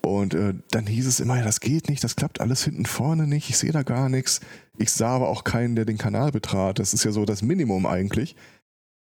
Und 0.02 0.34
äh, 0.34 0.54
dann 0.72 0.88
hieß 0.88 1.08
es 1.08 1.20
immer, 1.20 1.38
ja, 1.38 1.44
das 1.44 1.60
geht 1.60 1.90
nicht, 1.90 2.04
das 2.04 2.16
klappt 2.16 2.40
alles 2.42 2.64
hinten 2.64 2.86
vorne 2.86 3.28
nicht, 3.28 3.50
ich 3.50 3.58
sehe 3.58 3.72
da 3.72 3.84
gar 3.84 4.10
nichts. 4.10 4.40
Ich 4.78 4.92
sah 4.92 5.16
aber 5.16 5.28
auch 5.28 5.44
keinen, 5.44 5.76
der 5.76 5.86
den 5.86 5.98
Kanal 5.98 6.32
betrat. 6.32 6.80
Das 6.80 6.94
ist 6.94 7.04
ja 7.04 7.12
so 7.12 7.26
das 7.26 7.42
Minimum 7.42 7.86
eigentlich. 7.86 8.36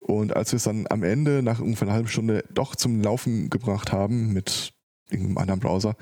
Und 0.01 0.35
als 0.35 0.51
wir 0.51 0.57
es 0.57 0.65
dann 0.65 0.87
am 0.91 1.05
Ende 1.05 1.43
nach 1.43 1.61
ungefähr 1.61 1.87
einer 1.87 1.95
halben 1.95 2.09
Stunde 2.09 2.45
doch 2.53 2.75
zum 2.75 3.01
Laufen 3.01 3.49
gebracht 3.51 3.93
haben 3.93 4.33
mit 4.33 4.73
irgendeinem 5.09 5.39
anderen 5.39 5.61
Browser, 5.61 5.97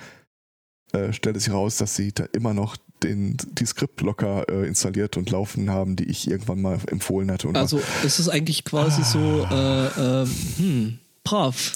äh, 0.93 1.13
stellte 1.13 1.39
sich 1.39 1.51
heraus, 1.51 1.77
dass 1.77 1.95
sie 1.95 2.13
da 2.13 2.25
immer 2.33 2.55
noch 2.55 2.77
den, 3.03 3.37
die 3.37 3.67
Skriptblocker 3.67 4.49
äh, 4.49 4.67
installiert 4.67 5.17
und 5.17 5.31
laufen 5.31 5.71
haben, 5.71 5.97
die 5.97 6.05
ich 6.05 6.29
irgendwann 6.29 6.63
mal 6.63 6.79
empfohlen 6.87 7.31
hatte. 7.31 7.49
Und 7.49 7.57
Also 7.57 7.81
es 8.05 8.19
ist 8.19 8.29
eigentlich 8.29 8.65
quasi 8.65 9.03
so, 9.05 9.47
äh, 9.51 9.87
ähm, 10.23 10.31
hm, 10.57 10.99
brav. 11.23 11.75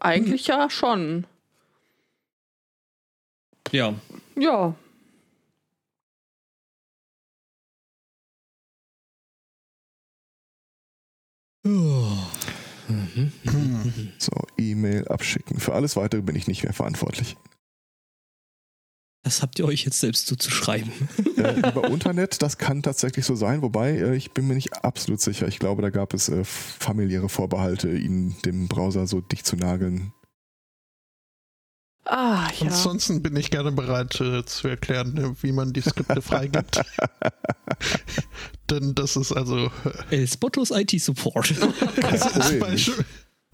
Eigentlich 0.00 0.48
ja 0.48 0.68
schon. 0.70 1.26
Ja. 3.72 3.94
Ja. 4.36 4.74
Mhm. 11.64 12.18
so, 14.18 14.30
E-Mail 14.56 15.06
abschicken. 15.08 15.60
Für 15.60 15.74
alles 15.74 15.96
weitere 15.96 16.22
bin 16.22 16.36
ich 16.36 16.46
nicht 16.46 16.62
mehr 16.62 16.72
verantwortlich. 16.72 17.36
Das 19.24 19.42
habt 19.42 19.58
ihr 19.58 19.66
euch 19.66 19.84
jetzt 19.84 20.00
selbst 20.00 20.26
zuzuschreiben. 20.26 20.90
äh, 21.36 21.58
über 21.58 21.90
Unternet, 21.90 22.40
das 22.40 22.56
kann 22.56 22.82
tatsächlich 22.82 23.26
so 23.26 23.34
sein, 23.34 23.60
wobei 23.60 23.90
äh, 23.90 24.16
ich 24.16 24.30
bin 24.30 24.46
mir 24.46 24.54
nicht 24.54 24.72
absolut 24.84 25.20
sicher. 25.20 25.46
Ich 25.48 25.58
glaube, 25.58 25.82
da 25.82 25.90
gab 25.90 26.14
es 26.14 26.28
äh, 26.28 26.44
familiäre 26.44 27.28
Vorbehalte, 27.28 27.90
ihn 27.90 28.36
dem 28.46 28.68
Browser 28.68 29.06
so 29.06 29.20
dicht 29.20 29.44
zu 29.44 29.56
nageln. 29.56 30.12
Ah, 32.10 32.48
ja. 32.58 32.68
Ansonsten 32.68 33.22
bin 33.22 33.36
ich 33.36 33.50
gerne 33.50 33.70
bereit 33.70 34.18
äh, 34.20 34.42
zu 34.44 34.66
erklären, 34.66 35.16
äh, 35.18 35.42
wie 35.42 35.52
man 35.52 35.74
die 35.74 35.82
Skripte 35.82 36.22
freigibt. 36.22 36.80
Denn 38.70 38.94
das 38.94 39.16
ist 39.16 39.32
also 39.32 39.70
äh, 40.10 40.16
El 40.16 40.26
Spotlos 40.26 40.70
IT 40.70 40.90
Support. 41.00 41.54
Das 42.00 42.34
ist 42.36 42.60
bei, 42.60 42.72
Ich, 42.72 42.88
ist 42.88 43.04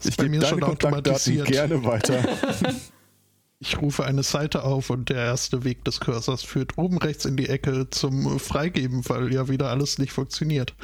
ich 0.05 0.17
bei 0.17 0.29
mir 0.29 0.45
schon 0.45 0.63
automatisiert. 0.63 1.47
gerne 1.47 1.83
weiter. 1.83 2.23
Ich 3.59 3.81
rufe 3.81 4.03
eine 4.05 4.21
Seite 4.21 4.63
auf 4.63 4.89
und 4.89 5.07
der 5.09 5.17
erste 5.17 5.63
Weg 5.63 5.85
des 5.85 6.01
Cursors 6.01 6.43
führt 6.43 6.77
oben 6.77 6.97
rechts 6.97 7.23
in 7.23 7.37
die 7.37 7.47
Ecke 7.47 7.89
zum 7.89 8.37
Freigeben, 8.37 9.07
weil 9.07 9.33
ja 9.33 9.47
wieder 9.47 9.69
alles 9.69 9.97
nicht 9.97 10.11
funktioniert. 10.11 10.75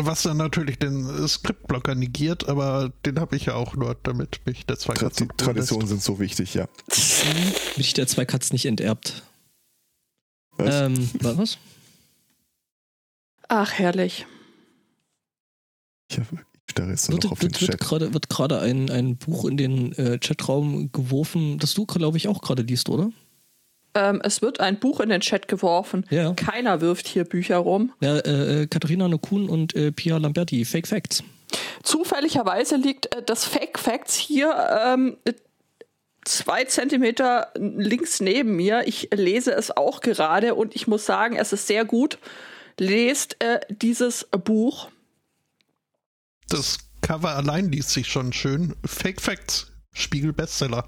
Was 0.00 0.22
dann 0.22 0.36
natürlich 0.36 0.78
den 0.78 1.26
Skriptblocker 1.26 1.94
negiert, 1.94 2.48
aber 2.48 2.92
den 3.04 3.18
habe 3.18 3.36
ich 3.36 3.46
ja 3.46 3.54
auch 3.54 3.74
nur, 3.74 3.96
damit 4.02 4.40
mich 4.46 4.64
der 4.64 4.78
Zweikatz. 4.78 5.16
Die 5.16 5.26
Traditionen 5.36 5.88
sind 5.88 6.02
so 6.02 6.20
wichtig, 6.20 6.54
ja. 6.54 6.68
Mich 7.76 7.94
der 7.94 8.06
Zweikatz 8.06 8.52
nicht 8.52 8.66
enterbt. 8.66 9.22
Was? 10.56 10.74
Ähm, 10.74 11.10
was? 11.20 11.58
Ach, 13.48 13.72
herrlich. 13.72 14.26
Ich, 16.10 16.18
hab, 16.18 16.32
ich 16.32 16.38
starre 16.70 16.90
jetzt 16.90 17.10
Wird, 17.10 17.24
noch 17.24 17.32
auf 17.32 17.38
den 17.40 17.50
wird, 17.50 17.60
wird 17.60 17.70
Chat. 17.72 17.80
gerade 17.80 18.14
wird 18.14 18.28
gerade 18.28 18.60
ein, 18.60 18.90
ein 18.90 19.16
Buch 19.16 19.46
in 19.46 19.56
den 19.56 19.92
äh, 19.92 20.18
Chatraum 20.18 20.92
geworfen, 20.92 21.58
das 21.58 21.74
du, 21.74 21.86
glaube 21.86 22.16
ich, 22.16 22.28
auch 22.28 22.40
gerade 22.40 22.62
liest, 22.62 22.88
oder? 22.88 23.10
Ähm, 23.98 24.20
es 24.22 24.42
wird 24.42 24.60
ein 24.60 24.78
Buch 24.78 25.00
in 25.00 25.08
den 25.08 25.20
Chat 25.20 25.48
geworfen. 25.48 26.06
Ja. 26.10 26.32
Keiner 26.34 26.80
wirft 26.80 27.08
hier 27.08 27.24
Bücher 27.24 27.56
rum. 27.56 27.92
Ja, 28.00 28.18
äh, 28.18 28.62
äh, 28.62 28.66
Katharina 28.68 29.08
Nokun 29.08 29.48
und 29.48 29.74
äh, 29.74 29.90
Pia 29.90 30.18
Lamberti, 30.18 30.64
Fake 30.64 30.86
Facts. 30.86 31.24
Zufälligerweise 31.82 32.76
liegt 32.76 33.14
äh, 33.14 33.22
das 33.22 33.44
Fake 33.44 33.78
Facts 33.78 34.14
hier 34.14 34.54
ähm, 34.84 35.16
zwei 36.24 36.64
Zentimeter 36.64 37.48
links 37.56 38.20
neben 38.20 38.54
mir. 38.54 38.86
Ich 38.86 39.08
lese 39.12 39.52
es 39.52 39.76
auch 39.76 40.00
gerade 40.00 40.54
und 40.54 40.76
ich 40.76 40.86
muss 40.86 41.04
sagen, 41.04 41.36
es 41.36 41.52
ist 41.52 41.66
sehr 41.66 41.84
gut. 41.84 42.18
Lest 42.78 43.42
äh, 43.42 43.58
dieses 43.68 44.28
Buch. 44.44 44.90
Das 46.48 46.78
Cover 47.00 47.34
allein 47.34 47.72
liest 47.72 47.90
sich 47.90 48.06
schon 48.06 48.32
schön. 48.32 48.76
Fake 48.84 49.20
Facts, 49.20 49.72
Spiegel 49.92 50.32
Bestseller. 50.32 50.84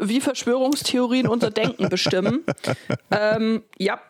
Wie 0.00 0.20
Verschwörungstheorien 0.20 1.26
unser 1.26 1.50
Denken 1.50 1.88
bestimmen. 1.88 2.44
ähm, 3.10 3.62
ja, 3.78 4.00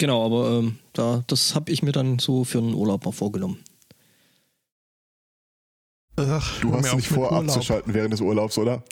Genau, 0.00 0.24
aber 0.24 0.58
ähm, 0.58 0.78
da, 0.94 1.22
das 1.26 1.54
habe 1.54 1.70
ich 1.70 1.82
mir 1.82 1.92
dann 1.92 2.18
so 2.18 2.44
für 2.44 2.56
einen 2.56 2.72
Urlaub 2.72 3.04
mal 3.04 3.12
vorgenommen. 3.12 3.62
Ach, 6.16 6.58
Du 6.62 6.72
hast 6.72 6.94
nicht 6.96 7.08
vor, 7.08 7.30
Urlaub. 7.30 7.50
abzuschalten 7.50 7.92
während 7.92 8.14
des 8.14 8.22
Urlaubs, 8.22 8.56
oder? 8.56 8.82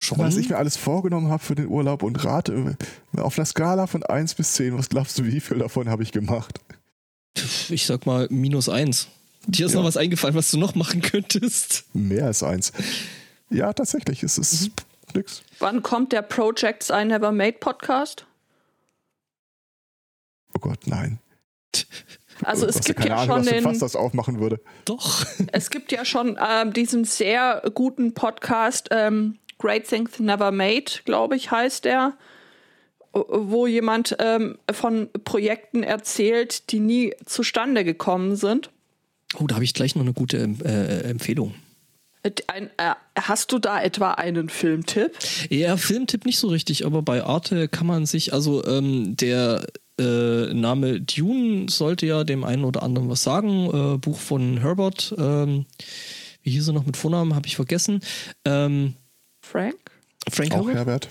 Schon? 0.00 0.18
Was 0.18 0.36
ich 0.36 0.48
mir 0.50 0.56
alles 0.56 0.76
vorgenommen 0.76 1.30
habe 1.30 1.42
für 1.42 1.56
den 1.56 1.66
Urlaub 1.66 2.04
und 2.04 2.24
rate 2.24 2.76
auf 3.16 3.38
einer 3.38 3.44
Skala 3.46 3.88
von 3.88 4.04
1 4.04 4.36
bis 4.36 4.52
10, 4.54 4.78
was 4.78 4.88
glaubst 4.88 5.18
du, 5.18 5.24
wie 5.24 5.40
viel 5.40 5.58
davon 5.58 5.88
habe 5.88 6.04
ich 6.04 6.12
gemacht? 6.12 6.60
Ich 7.68 7.86
sag 7.86 8.06
mal 8.06 8.28
minus 8.30 8.68
eins. 8.68 9.08
Dir 9.46 9.66
ist 9.66 9.72
Ja. 9.72 9.80
noch 9.80 9.86
was 9.86 9.96
eingefallen, 9.96 10.34
was 10.34 10.50
du 10.50 10.58
noch 10.58 10.74
machen 10.74 11.00
könntest? 11.02 11.84
Mehr 11.94 12.26
als 12.26 12.42
1. 12.42 12.72
Ja, 13.50 13.72
tatsächlich, 13.72 14.22
es 14.22 14.38
ist 14.38 14.62
Mhm. 14.68 14.72
nix. 15.14 15.42
wann 15.58 15.82
kommt 15.82 16.12
der 16.12 16.22
Projects 16.22 16.90
I 16.90 17.04
Never 17.04 17.32
Made 17.32 17.58
Podcast? 17.58 18.24
Oh 20.54 20.58
Gott, 20.60 20.86
nein. 20.86 21.18
Also 22.44 22.62
Du 22.66 22.70
es 22.70 22.80
gibt 22.80 23.04
ja 23.04 23.16
Ahnung, 23.18 23.44
schon 23.44 23.46
den, 23.54 23.62
Fass 23.62 23.78
das 23.78 23.94
aufmachen 23.94 24.40
würde. 24.40 24.58
Doch. 24.84 25.24
es 25.52 25.70
gibt 25.70 25.92
ja 25.92 26.04
schon 26.04 26.36
ähm, 26.44 26.72
diesen 26.72 27.04
sehr 27.04 27.62
guten 27.74 28.14
Podcast 28.14 28.88
ähm, 28.90 29.38
Great 29.58 29.86
Things 29.86 30.18
Never 30.18 30.50
Made, 30.50 30.90
glaube 31.04 31.36
ich, 31.36 31.52
heißt 31.52 31.84
der, 31.84 32.14
wo 33.12 33.68
jemand 33.68 34.16
ähm, 34.18 34.58
von 34.72 35.08
Projekten 35.24 35.84
erzählt, 35.84 36.72
die 36.72 36.80
nie 36.80 37.14
zustande 37.26 37.84
gekommen 37.84 38.34
sind. 38.34 38.70
Oh, 39.38 39.46
da 39.46 39.54
habe 39.54 39.64
ich 39.64 39.74
gleich 39.74 39.94
noch 39.94 40.02
eine 40.02 40.12
gute 40.12 40.38
äh, 40.38 41.10
Empfehlung. 41.10 41.54
Ein, 42.46 42.70
äh, 42.76 42.94
hast 43.16 43.50
du 43.50 43.58
da 43.58 43.82
etwa 43.82 44.12
einen 44.12 44.48
Filmtipp? 44.48 45.12
Ja, 45.50 45.76
Filmtipp 45.76 46.24
nicht 46.24 46.38
so 46.38 46.48
richtig, 46.48 46.86
aber 46.86 47.02
bei 47.02 47.24
Arte 47.24 47.66
kann 47.66 47.86
man 47.86 48.06
sich, 48.06 48.32
also 48.32 48.64
ähm, 48.64 49.16
der 49.16 49.66
äh, 49.98 50.54
Name 50.54 51.00
Dune 51.00 51.68
sollte 51.68 52.06
ja 52.06 52.24
dem 52.24 52.44
einen 52.44 52.64
oder 52.64 52.82
anderen 52.82 53.08
was 53.08 53.22
sagen. 53.22 53.94
Äh, 53.94 53.98
Buch 53.98 54.18
von 54.18 54.58
Herbert. 54.58 55.14
Ähm, 55.18 55.66
wie 56.42 56.50
hieß 56.50 56.68
er 56.68 56.74
noch 56.74 56.86
mit 56.86 56.96
Vornamen? 56.96 57.34
Habe 57.34 57.46
ich 57.46 57.56
vergessen. 57.56 58.00
Ähm, 58.44 58.94
Frank? 59.40 59.76
Frank 60.30 60.52
Auch 60.52 60.68
Herbert? 60.68 60.76
Herbert. 60.76 61.08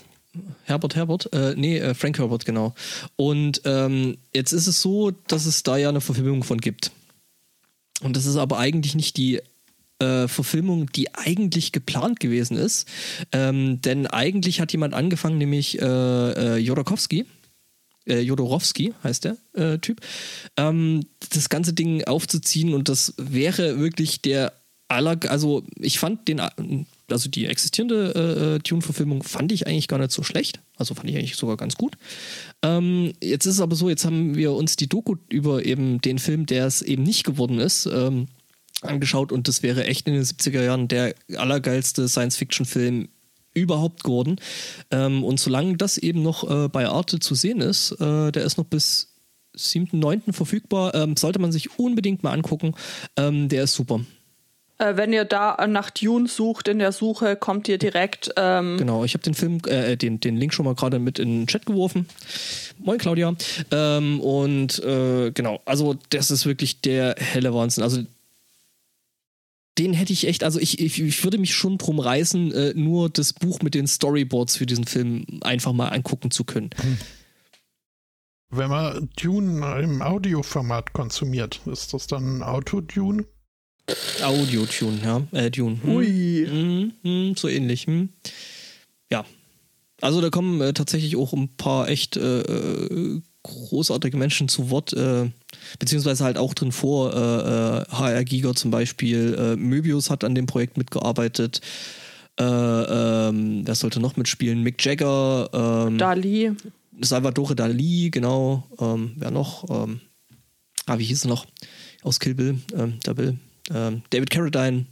Herbert 0.64 0.96
Herbert? 0.96 1.32
Äh, 1.32 1.54
nee, 1.56 1.78
äh, 1.78 1.94
Frank 1.94 2.18
Herbert, 2.18 2.44
genau. 2.44 2.74
Und 3.16 3.60
ähm, 3.64 4.16
jetzt 4.34 4.52
ist 4.52 4.66
es 4.66 4.80
so, 4.80 5.10
dass 5.10 5.44
es 5.44 5.62
da 5.62 5.76
ja 5.76 5.90
eine 5.90 6.00
Verfilmung 6.00 6.42
von 6.42 6.58
gibt. 6.58 6.90
Und 8.02 8.16
das 8.16 8.26
ist 8.26 8.36
aber 8.36 8.58
eigentlich 8.58 8.94
nicht 8.94 9.16
die 9.16 9.40
äh, 9.98 10.28
Verfilmung, 10.28 10.90
die 10.92 11.14
eigentlich 11.14 11.72
geplant 11.72 12.20
gewesen 12.20 12.56
ist. 12.56 12.88
Ähm, 13.32 13.80
denn 13.80 14.06
eigentlich 14.06 14.60
hat 14.60 14.72
jemand 14.72 14.94
angefangen, 14.94 15.38
nämlich 15.38 15.80
äh, 15.80 15.84
äh, 15.84 16.56
Jodorowsky, 16.56 17.24
äh, 18.06 18.20
Jodorowsky 18.20 18.94
heißt 19.04 19.24
der 19.24 19.36
äh, 19.54 19.78
Typ, 19.78 20.00
ähm, 20.56 21.06
das 21.32 21.48
ganze 21.48 21.72
Ding 21.72 22.04
aufzuziehen 22.04 22.74
und 22.74 22.88
das 22.88 23.14
wäre 23.16 23.78
wirklich 23.78 24.22
der 24.22 24.52
aller, 24.88 25.18
also 25.28 25.64
ich 25.76 25.98
fand 25.98 26.28
den, 26.28 26.40
also 27.12 27.28
die 27.28 27.46
existierende 27.46 28.56
äh, 28.56 28.62
Tune-Verfilmung 28.62 29.22
fand 29.22 29.52
ich 29.52 29.66
eigentlich 29.66 29.88
gar 29.88 29.98
nicht 29.98 30.12
so 30.12 30.22
schlecht, 30.22 30.60
also 30.76 30.94
fand 30.94 31.08
ich 31.10 31.16
eigentlich 31.16 31.36
sogar 31.36 31.56
ganz 31.56 31.76
gut. 31.76 31.96
Ähm, 32.62 33.12
jetzt 33.22 33.46
ist 33.46 33.54
es 33.54 33.60
aber 33.60 33.76
so, 33.76 33.88
jetzt 33.88 34.04
haben 34.04 34.34
wir 34.34 34.52
uns 34.52 34.76
die 34.76 34.88
Doku 34.88 35.16
über 35.28 35.64
eben 35.64 36.00
den 36.00 36.18
Film, 36.18 36.46
der 36.46 36.66
es 36.66 36.82
eben 36.82 37.02
nicht 37.02 37.24
geworden 37.24 37.58
ist, 37.58 37.86
ähm, 37.86 38.28
angeschaut 38.80 39.32
und 39.32 39.48
das 39.48 39.62
wäre 39.62 39.86
echt 39.86 40.08
in 40.08 40.14
den 40.14 40.24
70er 40.24 40.62
Jahren 40.62 40.88
der 40.88 41.14
allergeilste 41.36 42.08
Science-Fiction-Film 42.08 43.08
überhaupt 43.54 44.02
geworden. 44.04 44.36
Ähm, 44.90 45.24
und 45.24 45.38
solange 45.38 45.76
das 45.76 45.98
eben 45.98 46.22
noch 46.22 46.48
äh, 46.48 46.68
bei 46.68 46.88
Arte 46.88 47.20
zu 47.20 47.34
sehen 47.34 47.60
ist, 47.60 47.92
äh, 47.92 48.32
der 48.32 48.44
ist 48.44 48.58
noch 48.58 48.64
bis 48.64 49.14
7.9. 49.56 50.32
verfügbar, 50.32 50.94
ähm, 50.94 51.16
sollte 51.16 51.38
man 51.38 51.52
sich 51.52 51.78
unbedingt 51.78 52.22
mal 52.22 52.32
angucken. 52.32 52.74
Ähm, 53.16 53.48
der 53.48 53.64
ist 53.64 53.74
super. 53.74 54.00
Äh, 54.82 54.96
wenn 54.96 55.12
ihr 55.12 55.24
da 55.24 55.64
nach 55.68 55.90
Dune 55.90 56.26
sucht 56.26 56.66
in 56.66 56.80
der 56.80 56.90
Suche, 56.90 57.36
kommt 57.36 57.68
ihr 57.68 57.78
direkt. 57.78 58.32
Ähm, 58.36 58.78
Genau, 58.78 59.04
ich 59.04 59.14
habe 59.14 59.22
den 59.22 59.34
Film, 59.34 59.60
äh, 59.66 59.96
den, 59.96 60.18
den 60.18 60.36
Link 60.36 60.52
schon 60.52 60.64
mal 60.64 60.74
gerade 60.74 60.98
mit 60.98 61.20
in 61.20 61.42
den 61.42 61.46
Chat 61.46 61.66
geworfen. 61.66 62.08
Moin 62.78 62.98
Claudia. 62.98 63.34
Ähm, 63.70 64.20
und 64.20 64.80
äh, 64.80 65.30
genau, 65.30 65.60
also 65.66 65.96
das 66.10 66.32
ist 66.32 66.46
wirklich 66.46 66.80
der 66.80 67.14
helle 67.16 67.54
Wahnsinn. 67.54 67.84
Also 67.84 68.02
den 69.78 69.94
hätte 69.94 70.12
ich 70.12 70.26
echt, 70.26 70.42
also 70.42 70.58
ich, 70.58 70.80
ich, 70.80 71.00
ich 71.00 71.24
würde 71.24 71.38
mich 71.38 71.54
schon 71.54 71.78
drum 71.78 72.00
reißen, 72.00 72.52
äh, 72.52 72.74
nur 72.74 73.08
das 73.08 73.32
Buch 73.32 73.62
mit 73.62 73.74
den 73.74 73.86
Storyboards 73.86 74.56
für 74.56 74.66
diesen 74.66 74.86
Film 74.86 75.24
einfach 75.42 75.72
mal 75.72 75.88
angucken 75.88 76.32
zu 76.32 76.42
können. 76.44 76.70
Wenn 78.50 78.68
man 78.68 79.08
Dune 79.20 79.80
im 79.80 80.02
Audioformat 80.02 80.92
konsumiert, 80.92 81.60
ist 81.66 81.94
das 81.94 82.06
dann 82.08 82.42
Auto-Dune? 82.42 83.24
Audio-Tune, 84.22 84.98
ja. 85.04 85.22
Äh, 85.32 85.50
Dune. 85.50 85.78
Hm. 85.82 85.94
Ui. 85.94 86.46
Hm, 86.48 86.92
hm, 87.02 87.34
so 87.36 87.48
ähnlich. 87.48 87.86
Hm. 87.86 88.10
Ja. 89.10 89.24
Also 90.00 90.20
da 90.20 90.30
kommen 90.30 90.60
äh, 90.60 90.72
tatsächlich 90.72 91.16
auch 91.16 91.32
ein 91.32 91.48
paar 91.56 91.88
echt 91.88 92.16
äh, 92.16 92.40
äh, 92.40 93.20
großartige 93.42 94.16
Menschen 94.16 94.48
zu 94.48 94.70
Wort, 94.70 94.92
äh, 94.92 95.30
beziehungsweise 95.78 96.24
halt 96.24 96.38
auch 96.38 96.54
drin 96.54 96.72
vor. 96.72 97.12
Äh, 97.14 97.82
äh, 97.82 97.84
HR 97.90 98.24
Giger 98.24 98.54
zum 98.54 98.70
Beispiel. 98.70 99.34
Äh, 99.38 99.56
Möbius 99.56 100.10
hat 100.10 100.24
an 100.24 100.34
dem 100.34 100.46
Projekt 100.46 100.76
mitgearbeitet. 100.76 101.60
Äh, 102.38 102.44
ähm, 102.44 103.62
wer 103.66 103.74
sollte 103.74 104.00
noch 104.00 104.16
mitspielen? 104.16 104.62
Mick 104.62 104.84
Jagger. 104.84 105.50
Ähm, 105.52 105.98
Dali. 105.98 106.52
Salvatore 107.00 107.54
Dali, 107.54 108.10
genau. 108.10 108.64
Ähm, 108.80 109.12
wer 109.16 109.30
noch? 109.30 109.68
Ähm, 109.70 110.00
ah, 110.86 110.98
wie 110.98 111.04
hieß 111.04 111.26
er 111.26 111.28
noch? 111.28 111.46
Aus 112.02 112.20
Kill 112.20 112.34
Bill, 112.34 112.58
ähm, 112.74 112.98
der 113.06 113.14
Bill. 113.14 113.38
Ähm, 113.72 114.02
David 114.10 114.30
Carradine. 114.30 114.86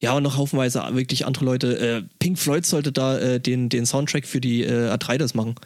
Ja, 0.00 0.14
und 0.14 0.22
noch 0.22 0.36
haufenweise 0.36 0.82
wirklich 0.92 1.26
andere 1.26 1.44
Leute. 1.44 1.78
Äh, 1.78 2.02
Pink 2.18 2.38
Floyd 2.38 2.64
sollte 2.64 2.90
da 2.90 3.18
äh, 3.18 3.40
den, 3.40 3.68
den 3.68 3.84
Soundtrack 3.84 4.26
für 4.26 4.40
die 4.40 4.62
äh, 4.62 4.88
Atreides 4.88 5.34
machen. 5.34 5.56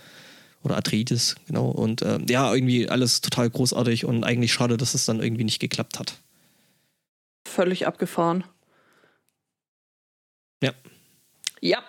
Oder 0.65 0.77
Atreides, 0.77 1.37
genau. 1.47 1.69
Und 1.69 2.03
ähm, 2.03 2.27
ja, 2.29 2.53
irgendwie 2.53 2.89
alles 2.89 3.21
total 3.21 3.51
großartig 3.51 4.07
und 4.07 4.25
eigentlich 4.25 4.53
schade, 4.53 4.77
dass 4.77 4.95
es 4.95 5.05
dann 5.05 5.23
irgendwie 5.23 5.45
nicht 5.45 5.61
geklappt 5.61 5.99
hat. 5.99 6.21
Völlig 7.47 7.87
abgefahren. 7.87 8.45
Ja. 10.63 10.73
Ja. 11.61 11.83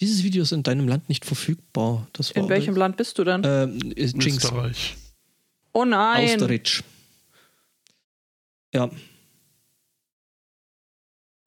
Dieses 0.00 0.24
Video 0.24 0.42
ist 0.42 0.52
in 0.52 0.64
deinem 0.64 0.88
Land 0.88 1.08
nicht 1.08 1.24
verfügbar. 1.24 2.08
Das 2.12 2.34
war 2.34 2.42
In 2.42 2.48
welchem 2.48 2.76
Land 2.76 2.96
bist 2.96 3.18
du 3.18 3.24
denn? 3.24 3.42
Ähm, 3.44 3.92
ist 3.94 4.14
Jinx. 4.22 4.44
Österreich. 4.44 4.96
oh 5.72 5.84
nein. 5.84 6.34
Austerlitz. 6.34 6.82
Ja. 8.74 8.86
Ja, 8.86 8.90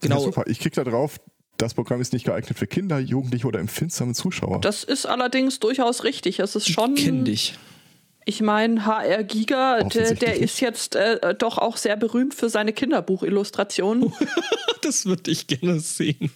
Genau. 0.02 0.20
super. 0.20 0.44
Ich 0.48 0.60
klicke 0.60 0.84
da 0.84 0.90
drauf. 0.90 1.20
Das 1.58 1.74
Programm 1.74 2.00
ist 2.02 2.14
nicht 2.14 2.26
geeignet 2.26 2.58
für 2.58 2.68
Kinder, 2.68 3.00
Jugendliche 3.00 3.48
oder 3.48 3.60
empfindsame 3.60 4.14
Zuschauer. 4.14 4.62
Das 4.62 4.84
ist 4.84 5.08
allerdings 5.08 5.60
durchaus 5.60 6.04
richtig. 6.04 6.40
Es 6.40 6.56
ist 6.56 6.70
schon. 6.70 6.94
Kenn 6.96 7.26
dich. 7.26 7.56
Ich 8.26 8.42
meine, 8.42 8.86
HR 8.86 9.24
Giga, 9.24 9.84
der, 9.84 10.14
der 10.14 10.36
ist 10.38 10.60
jetzt 10.60 10.96
äh, 10.96 11.34
doch 11.34 11.58
auch 11.58 11.78
sehr 11.78 11.96
berühmt 11.96 12.34
für 12.36 12.50
seine 12.50 12.74
Kinderbuchillustrationen. 12.74 14.14
das 14.82 15.06
würde 15.06 15.32
ich 15.32 15.48
gerne 15.48 15.80
sehen. 15.80 16.30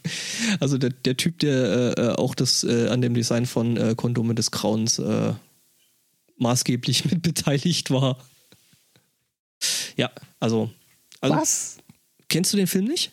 Also 0.59 0.77
der, 0.77 0.89
der 0.91 1.17
Typ, 1.17 1.39
der 1.39 1.97
äh, 1.97 2.09
auch 2.15 2.33
das 2.33 2.63
äh, 2.63 2.87
an 2.87 3.01
dem 3.01 3.13
Design 3.13 3.45
von 3.45 3.77
äh, 3.77 3.93
Kondome 3.95 4.33
des 4.35 4.51
Grauens 4.51 4.99
äh, 4.99 5.33
maßgeblich 6.37 7.05
mit 7.11 7.21
beteiligt 7.21 7.91
war. 7.91 8.17
Ja, 9.97 10.09
also, 10.39 10.71
also. 11.21 11.35
Was? 11.35 11.77
Kennst 12.27 12.53
du 12.53 12.57
den 12.57 12.67
Film 12.67 12.85
nicht? 12.85 13.11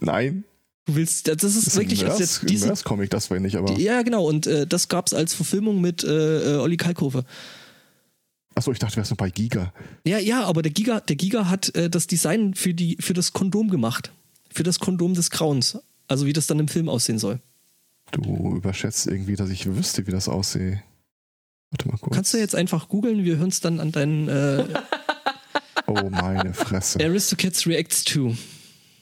Nein. 0.00 0.44
Du 0.86 0.94
willst, 0.96 1.28
das 1.28 1.42
ist, 1.42 1.56
Das 1.56 1.66
ist 1.66 1.76
wirklich. 1.76 2.04
also 2.04 2.18
Mörs, 2.18 2.40
diese, 2.42 2.74
Comic, 2.84 3.10
das 3.10 3.30
war 3.30 3.38
nicht, 3.38 3.56
aber. 3.56 3.74
die, 3.74 3.82
ja, 3.82 4.02
genau, 4.02 4.24
und 4.26 4.46
äh, 4.46 4.66
das 4.66 4.88
gab 4.88 5.06
es 5.06 5.14
als 5.14 5.34
Verfilmung 5.34 5.80
mit 5.80 6.02
äh, 6.02 6.54
äh, 6.54 6.58
Olli 6.58 6.76
Kalkofe. 6.76 7.24
Achso, 8.54 8.72
ich 8.72 8.78
dachte, 8.78 8.94
du 8.94 8.96
wärst 8.98 9.10
noch 9.10 9.18
bei 9.18 9.30
Giga. 9.30 9.72
Ja, 10.04 10.18
ja, 10.18 10.44
aber 10.44 10.62
der 10.62 10.72
Giga, 10.72 11.00
der 11.00 11.16
Giga 11.16 11.48
hat 11.48 11.74
äh, 11.76 11.88
das 11.88 12.06
Design 12.06 12.54
für, 12.54 12.74
die, 12.74 12.96
für 12.98 13.14
das 13.14 13.32
Kondom 13.32 13.70
gemacht. 13.70 14.10
Für 14.52 14.64
das 14.64 14.80
Kondom 14.80 15.14
des 15.14 15.30
Grauens. 15.30 15.78
Also 16.08 16.26
wie 16.26 16.32
das 16.32 16.48
dann 16.48 16.58
im 16.58 16.66
Film 16.66 16.88
aussehen 16.88 17.18
soll. 17.18 17.40
Du 18.10 18.56
überschätzt 18.56 19.06
irgendwie, 19.06 19.36
dass 19.36 19.50
ich 19.50 19.66
wüsste, 19.66 20.06
wie 20.06 20.10
das 20.10 20.28
aussehe. 20.28 20.82
Warte 21.70 21.88
mal 21.88 21.96
kurz. 21.98 22.14
Kannst 22.14 22.34
du 22.34 22.38
jetzt 22.38 22.56
einfach 22.56 22.88
googeln, 22.88 23.24
wir 23.24 23.36
hören 23.36 23.50
es 23.50 23.60
dann 23.60 23.78
an 23.78 23.92
deinen 23.92 24.28
äh, 24.28 24.64
Oh, 25.90 26.08
meine 26.08 26.54
Fresse. 26.54 27.00
Aristocats 27.04 27.66
Reacts 27.66 28.04
to. 28.04 28.36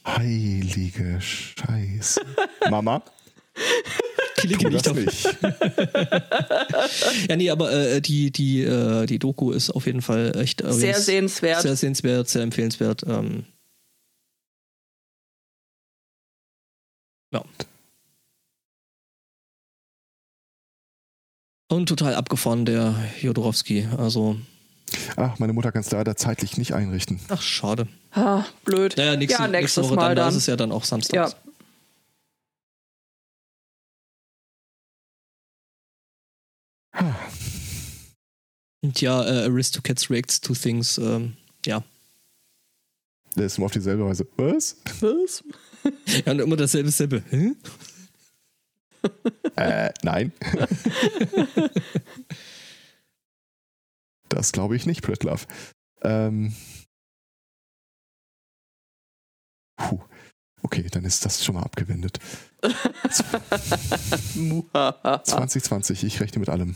Heilige 0.07 1.21
Scheiße. 1.21 2.21
Mama, 2.69 3.03
Klicke 4.37 4.63
tu 4.63 4.69
nicht 4.69 4.85
das 4.85 4.91
auf. 4.91 4.97
nicht. 4.97 5.25
Ja, 7.29 7.35
nee, 7.35 7.51
aber 7.51 7.71
äh, 7.71 8.01
die, 8.01 8.31
die, 8.31 8.63
äh, 8.63 9.05
die 9.05 9.19
Doku 9.19 9.51
ist 9.51 9.69
auf 9.69 9.85
jeden 9.85 10.01
Fall 10.01 10.35
echt 10.35 10.61
äh, 10.61 10.73
Sehr 10.73 10.99
sehenswert. 10.99 11.61
Sehr 11.61 11.75
sehenswert, 11.75 12.27
sehr 12.27 12.41
empfehlenswert. 12.41 13.03
Ähm, 13.05 13.45
ja. 17.31 17.43
Und 21.71 21.87
total 21.87 22.15
abgefahren, 22.15 22.65
der 22.65 22.95
Jodorowski. 23.21 23.87
Also, 23.97 24.37
Ach, 25.15 25.39
meine 25.39 25.53
Mutter 25.53 25.71
kann 25.71 25.81
es 25.81 25.91
leider 25.91 26.15
zeitlich 26.15 26.57
nicht 26.57 26.73
einrichten. 26.73 27.19
ach, 27.29 27.41
schade. 27.41 27.87
Ah, 28.11 28.43
blöd. 28.65 28.95
Naja, 28.97 29.15
nächste, 29.15 29.41
ja, 29.41 29.47
nächste 29.47 29.61
nächstes 29.61 29.83
Woche 29.85 29.95
Mal 29.95 30.07
dann. 30.09 30.15
Da 30.15 30.21
dann. 30.23 30.29
ist 30.31 30.35
es 30.37 30.45
ja 30.47 30.55
dann 30.55 30.71
auch 30.71 30.83
samstags. 30.83 31.33
Ja. 31.33 31.37
Und 38.81 39.01
ja, 39.01 39.23
äh, 39.25 39.45
Aristocats 39.45 40.09
Reacts 40.09 40.41
to 40.41 40.53
Things. 40.53 40.97
Ähm, 40.97 41.33
ja. 41.65 41.83
Der 43.35 43.45
ist 43.45 43.57
immer 43.57 43.65
auf 43.65 43.71
dieselbe 43.71 44.05
Weise. 44.05 44.27
Was? 44.37 44.77
Was? 45.01 45.43
Ja, 46.25 46.33
und 46.33 46.39
immer 46.41 46.57
dasselbe, 46.57 46.89
dasselbe. 46.89 47.23
Hä? 47.29 47.53
äh, 49.55 49.91
nein. 50.03 50.33
das 54.29 54.51
glaube 54.51 54.75
ich 54.75 54.85
nicht, 54.85 55.01
Pritlove. 55.01 55.45
Ähm. 56.01 56.53
Puh. 59.77 59.99
Okay, 60.61 60.87
dann 60.91 61.05
ist 61.05 61.25
das 61.25 61.43
schon 61.43 61.55
mal 61.55 61.63
abgewendet. 61.63 62.19
Muhaha. 64.35 65.23
2020, 65.23 66.03
ich 66.03 66.19
rechne 66.19 66.39
mit 66.39 66.49
allem. 66.49 66.75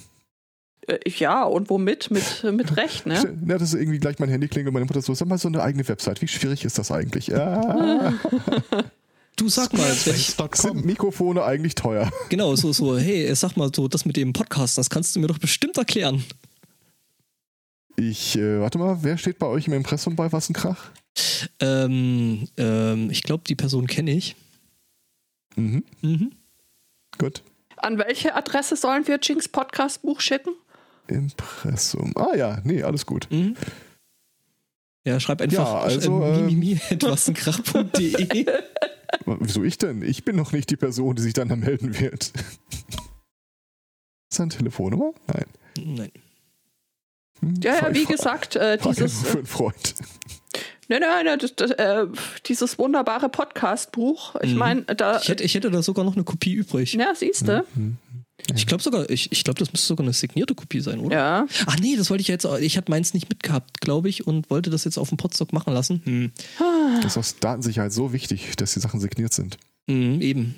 Äh, 0.88 0.99
Ja, 1.10 1.43
und 1.43 1.70
womit? 1.70 2.10
Mit, 2.12 2.43
mit 2.43 2.78
Recht, 2.78 3.06
ne? 3.06 3.16
Ja, 3.47 3.58
das 3.58 3.74
ist 3.74 3.80
irgendwie 3.80 3.99
gleich 3.99 4.20
mein 4.20 4.30
Handy 4.30 4.47
klingelt 4.47 4.70
und 4.70 4.74
meine 4.74 4.86
Mutter 4.86 5.01
so, 5.01 5.14
sag 5.14 5.28
mal 5.28 5.38
so 5.38 5.49
eine 5.49 5.62
eigene 5.62 5.88
Website. 5.88 6.22
Wie 6.22 6.28
schwierig 6.28 6.64
ist 6.66 6.78
das 6.78 6.91
eigentlich? 6.91 7.28
Ja. 7.28 8.14
Du 9.36 9.49
sag 9.49 9.74
mal, 9.74 9.91
Sind. 9.91 10.86
Mikrofone 10.86 11.43
eigentlich 11.43 11.74
teuer? 11.74 12.12
genau, 12.30 12.56
so, 12.56 12.72
so, 12.72 12.99
hey, 12.99 13.34
sag 13.34 13.58
mal 13.58 13.72
so, 13.76 13.88
das 13.88 14.06
mit 14.06 14.16
dem 14.16 14.32
Podcast, 14.32 14.78
das 14.78 14.91
kannst 14.91 15.16
du 15.16 15.20
mir 15.20 15.26
doch 15.26 15.39
bestimmt 15.39 15.76
erklären. 15.76 16.24
Ich, 17.96 18.36
äh, 18.38 18.60
warte 18.60 18.78
mal, 18.80 18.98
wer 19.04 19.18
steht 19.18 19.39
bei 19.39 19.48
euch 19.48 19.68
im 19.68 19.74
Impressum 19.74 20.16
bei 20.16 20.32
Was 20.32 20.50
ein 20.50 20.54
Krach? 20.54 20.91
Ähm, 21.60 22.48
ähm, 22.58 23.10
ich 23.12 23.22
glaube, 23.24 23.44
die 23.48 23.56
Person 23.56 23.88
kenne 23.88 24.12
ich. 24.12 24.36
Mhm, 25.56 25.84
Mhm. 26.02 26.32
gut. 27.20 27.44
An 27.78 27.98
welche 28.00 28.34
Adresse 28.36 28.76
sollen 28.76 29.06
wir 29.08 29.20
Jinx 29.22 29.48
Podcast 29.48 30.02
Buch 30.02 30.20
schicken? 30.22 30.56
Impressum. 31.08 32.14
Ah 32.16 32.36
ja, 32.36 32.62
nee, 32.64 32.82
alles 32.82 33.06
gut. 33.06 33.28
Mhm. 33.30 33.56
Ja, 35.06 35.20
schreib 35.20 35.41
einfach 35.41 35.58
Ja, 35.58 35.80
also, 35.82 36.24
äh, 36.24 36.39
ähm, 36.39 36.46
mimimi.wassenkrach.de. 36.46 38.46
Wieso 39.26 39.64
ich 39.64 39.78
denn? 39.78 40.02
Ich 40.02 40.24
bin 40.24 40.36
noch 40.38 40.54
nicht 40.54 40.70
die 40.72 40.78
Person, 40.78 41.16
die 41.16 41.22
sich 41.22 41.34
dann 41.34 41.50
da 41.50 41.56
melden 41.58 42.00
wird. 42.00 42.24
Ist 42.34 42.36
das 44.32 44.39
eine 44.39 44.50
Telefonnummer? 44.50 45.12
Nein. 45.28 45.46
Nein. 45.78 46.12
Ja, 47.64 47.76
ja, 47.76 47.94
wie 47.96 48.06
gesagt, 48.06 48.56
äh, 48.56 48.78
dieses, 48.78 49.02
einfach 49.20 49.28
für 49.32 49.38
einen 49.38 49.46
Freund. 49.48 49.96
nein, 50.88 51.02
nein, 51.02 51.26
nein, 51.26 51.39
das, 51.39 51.56
das, 51.56 51.72
äh, 51.72 52.06
dieses 52.46 52.78
wunderbare 52.80 53.30
Podcast-Buch. 53.30 54.36
Ich 54.41 54.52
Mhm. 54.54 54.58
meine, 54.58 54.82
da, 54.84 55.20
Ich 55.22 55.28
hätte, 55.30 55.44
ich 55.44 55.56
hätte 55.56 55.72
da 55.72 55.82
sogar 55.82 56.06
noch 56.06 56.16
eine 56.16 56.24
Kopie 56.24 56.54
übrig. 56.54 56.94
ja, 56.94 57.14
siehst 57.16 57.48
du? 57.48 57.66
Hm. 57.76 57.98
Ich 58.56 58.66
glaube 58.68 58.84
sogar, 58.84 59.10
ich, 59.10 59.32
ich 59.32 59.44
glaube, 59.44 59.60
das 59.60 59.72
müsste 59.72 59.88
sogar 59.88 60.04
eine 60.06 60.12
signierte 60.14 60.54
Kopie 60.56 60.82
sein, 60.82 61.00
oder? 61.00 61.16
Ja. 61.16 61.46
Ach 61.66 61.78
nee, 61.80 61.96
das 61.96 62.10
wollte 62.10 62.22
ich 62.22 62.28
jetzt, 62.28 62.46
auch- 62.46 62.58
ich 62.58 62.76
hatte 62.78 62.91
meins 62.91 63.14
nicht 63.14 63.30
mitgehabt, 63.30 63.80
glaube 63.80 64.10
ich, 64.10 64.28
und 64.28 64.50
wollte 64.50 64.70
das 64.70 64.84
jetzt 64.84 64.98
auf 64.98 65.08
dem 65.10 65.18
Podstock 65.18 65.54
machen 65.54 65.74
lassen. 65.74 66.02
Hm. 66.04 66.32
Das 67.02 67.14
ist 67.14 67.18
aus 67.18 67.36
Datensicherheit 67.39 67.94
so 67.94 68.12
wichtig, 68.12 68.56
dass 68.58 68.74
die 68.74 68.80
Sachen 68.82 69.00
signiert 69.00 69.34
sind. 69.34 69.58
Mhm, 69.88 70.20
eben. 70.22 70.56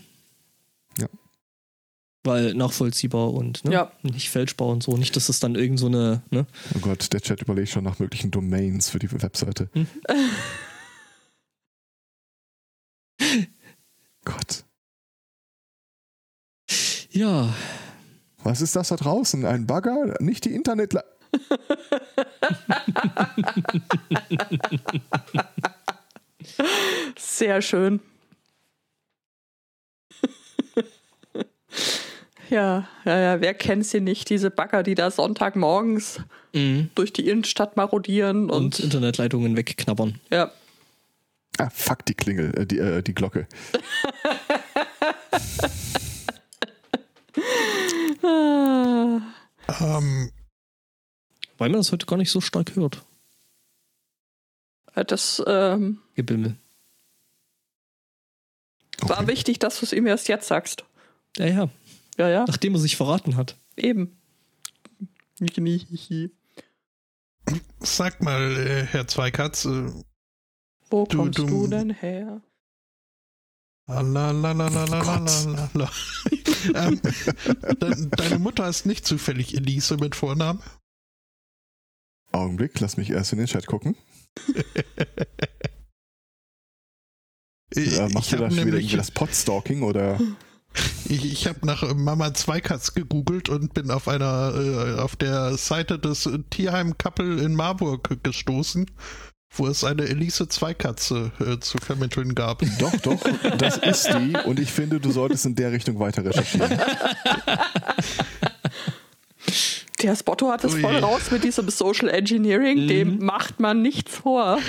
Weil 2.25 2.55
nachvollziehbar 2.55 3.31
und 3.33 3.63
ne? 3.65 3.71
Ja. 3.71 3.91
nicht 4.01 4.31
fälschbar 4.31 4.69
und 4.69 4.81
so. 4.81 4.97
Nicht, 4.97 5.15
dass 5.15 5.27
das 5.27 5.39
dann 5.39 5.53
irgend 5.53 5.79
so 5.79 5.85
eine, 5.85 6.23
ne? 6.31 6.47
Oh 6.75 6.79
Gott, 6.79 7.13
der 7.13 7.21
Chat 7.21 7.43
überlegt 7.43 7.69
schon 7.69 7.83
nach 7.83 7.99
möglichen 7.99 8.31
Domains 8.31 8.89
für 8.89 8.97
die 8.97 9.11
Webseite. 9.11 9.69
Mhm. 9.73 9.87
Gott. 14.25 14.63
Ja. 17.11 17.53
Was 18.43 18.61
ist 18.61 18.75
das 18.75 18.87
da 18.89 18.95
draußen? 18.95 19.45
Ein 19.45 19.67
Bagger? 19.67 20.15
Nicht 20.19 20.45
die 20.45 20.55
Internet. 20.55 20.95
Sehr 27.17 27.61
schön. 27.61 27.99
Ja, 32.55 32.87
ja, 33.05 33.19
ja, 33.19 33.41
wer 33.41 33.53
kennt 33.53 33.85
sie 33.85 33.99
nicht, 34.01 34.29
diese 34.29 34.49
Bagger, 34.49 34.81
die 34.83 34.95
da 34.95 35.11
Sonntagmorgens 35.11 36.21
Mhm. 36.53 36.89
durch 36.95 37.11
die 37.11 37.27
Innenstadt 37.27 37.75
marodieren 37.75 38.49
Und 38.49 38.79
und, 38.79 38.79
Internetleitungen 38.79 39.55
wegknabbern. 39.57 40.19
ja. 40.31 40.51
Ah, 41.57 41.69
fuck, 41.69 42.05
die 42.05 42.13
Klingel, 42.15 42.53
äh, 42.57 42.65
die, 42.65 42.79
äh, 42.79 43.01
die 43.01 43.13
Glocke. 43.13 43.47
Ah. 48.23 49.21
Ähm, 49.79 50.31
Weil 51.57 51.69
man 51.69 51.79
das 51.79 51.91
heute 51.91 52.05
gar 52.05 52.17
nicht 52.17 52.31
so 52.31 52.41
stark 52.41 52.75
hört. 52.75 53.03
Das 55.07 55.43
ähm, 55.45 55.99
Gebimmel. 56.15 56.55
war 59.01 59.19
Okay. 59.19 59.27
wichtig, 59.27 59.59
dass 59.59 59.79
du 59.79 59.85
es 59.85 59.93
ihm 59.93 60.07
erst 60.07 60.27
jetzt 60.29 60.47
sagst. 60.47 60.85
Ja, 61.37 61.45
ja. 61.47 61.69
Ja, 62.17 62.29
ja, 62.29 62.45
Nachdem 62.47 62.73
er 62.75 62.79
sich 62.79 62.95
verraten 62.95 63.35
hat. 63.35 63.57
eben. 63.75 64.17
sag 67.79 68.21
mal, 68.23 68.55
äh, 68.57 68.85
Herr 68.85 69.07
Zweikatz, 69.07 69.65
äh, 69.65 69.91
Wo 70.89 71.05
Du- 71.05 71.17
kommst 71.17 71.39
du- 71.39 71.45
du 71.47 71.67
denn 71.67 71.89
her? 71.91 72.41
Lalalalalalala. 73.87 75.91
ähm, 76.73 77.01
de 77.03 78.09
deine 78.09 78.39
Mutter 78.39 78.67
ist 78.67 78.85
nicht 78.85 79.05
zufällig 79.05 79.53
Elise 79.55 79.97
mit 79.97 80.15
Vornamen? 80.15 80.61
Augenblick, 82.31 82.79
lass 82.79 82.97
mich 82.97 83.11
erst 83.11 83.31
in 83.33 83.37
den 83.39 83.47
Chat 83.47 83.65
gucken. 83.67 83.95
Ich, 87.71 87.97
Äh, 87.97 88.07
machst 88.09 88.27
ich 88.27 88.29
du 88.29 88.37
da 88.37 88.43
habe 88.45 88.51
schon 88.51 88.51
wieder 88.51 88.65
nämlich, 88.65 88.85
irgendwie 88.85 88.97
das 88.97 89.11
Podstalking 89.11 89.81
oder? 89.83 90.19
ich, 91.09 91.31
ich 91.31 91.47
hab 91.47 91.63
nach 91.65 91.93
Mama 91.95 92.33
Zweikatz 92.33 92.93
gegoogelt 92.93 93.49
und 93.49 93.73
bin 93.73 93.91
auf 93.91 94.07
einer 94.07 94.53
äh, 94.55 94.99
auf 94.99 95.15
der 95.15 95.57
Seite 95.57 95.99
des 95.99 96.29
Tierheim 96.49 96.97
Kappel 96.97 97.39
in 97.39 97.55
Marburg 97.55 98.23
gestoßen, 98.23 98.89
wo 99.51 99.67
es 99.67 99.83
eine 99.83 100.03
Elise 100.03 100.47
Zweikatze 100.47 101.31
äh, 101.39 101.59
zu 101.59 101.77
vermitteln 101.77 102.35
gab. 102.35 102.63
Doch, 102.79 102.95
doch, 102.97 103.21
das 103.57 103.77
ist 103.77 104.07
die 104.07 104.35
und 104.45 104.59
ich 104.59 104.71
finde, 104.71 104.99
du 104.99 105.11
solltest 105.11 105.45
in 105.45 105.55
der 105.55 105.71
Richtung 105.71 105.99
weiter 105.99 106.25
recherchieren. 106.25 106.79
Der 110.01 110.15
Spotto 110.15 110.51
hat 110.51 110.63
es 110.63 110.75
voll 110.75 110.97
raus 110.97 111.31
mit 111.31 111.43
diesem 111.43 111.69
Social 111.69 112.09
Engineering. 112.09 112.83
Mhm. 112.83 112.87
Dem 112.87 113.25
macht 113.25 113.59
man 113.59 113.81
nichts 113.81 114.15
vor. 114.15 114.59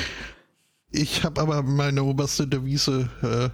Ich 0.91 1.25
habe 1.25 1.43
aber 1.43 1.63
meine 1.63 2.05
oberste 2.05 2.47
Devise 2.47 3.11
äh, 3.23 3.51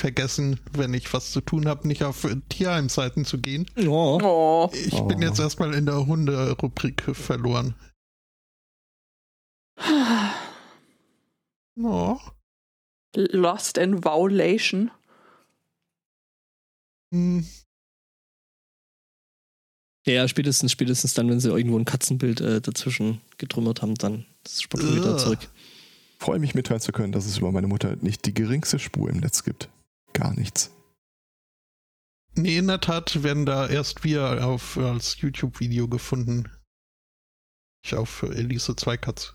vergessen, 0.00 0.58
wenn 0.72 0.92
ich 0.94 1.12
was 1.12 1.30
zu 1.30 1.40
tun 1.40 1.68
habe, 1.68 1.86
nicht 1.86 2.02
auf 2.02 2.26
Tierheimseiten 2.48 3.24
zu 3.24 3.38
gehen. 3.38 3.66
Oh. 3.86 4.68
Ich 4.72 4.94
Oh. 4.94 5.04
bin 5.04 5.22
jetzt 5.22 5.38
erstmal 5.38 5.74
in 5.74 5.86
der 5.86 6.06
Hunde-Rubrik 6.06 7.02
verloren. 7.14 7.74
Oh. 11.82 12.18
Lost 13.16 13.78
in 13.78 14.04
Violation. 14.04 14.90
Hm. 17.14 17.46
Ja, 20.06 20.28
spätestens, 20.28 20.72
spätestens 20.72 21.14
dann, 21.14 21.30
wenn 21.30 21.40
sie 21.40 21.48
irgendwo 21.48 21.78
ein 21.78 21.86
Katzenbild 21.86 22.42
äh, 22.42 22.60
dazwischen 22.60 23.22
getrümmert 23.38 23.80
haben, 23.80 23.94
dann 23.94 24.26
ist 24.44 24.62
Spotto 24.62 24.94
wieder 24.94 25.16
zurück. 25.16 25.38
Freue 26.18 26.38
mich 26.38 26.54
mitteilen 26.54 26.82
zu 26.82 26.92
können, 26.92 27.12
dass 27.12 27.24
es 27.24 27.38
über 27.38 27.50
meine 27.50 27.66
Mutter 27.66 27.96
nicht 27.96 28.26
die 28.26 28.34
geringste 28.34 28.78
Spur 28.78 29.08
im 29.08 29.18
Netz 29.18 29.42
gibt. 29.42 29.70
Gar 30.20 30.34
nichts. 30.34 30.70
Nee, 32.34 32.58
in 32.58 32.66
der 32.66 32.80
Tat 32.80 33.22
werden 33.22 33.46
da 33.46 33.66
erst 33.66 34.04
wir 34.04 34.46
auf, 34.46 34.76
als 34.76 35.20
YouTube-Video 35.20 35.88
gefunden. 35.88 36.48
Ich 37.84 37.94
auf 37.94 38.22
Elise 38.22 38.76
Zweikatz 38.76 39.34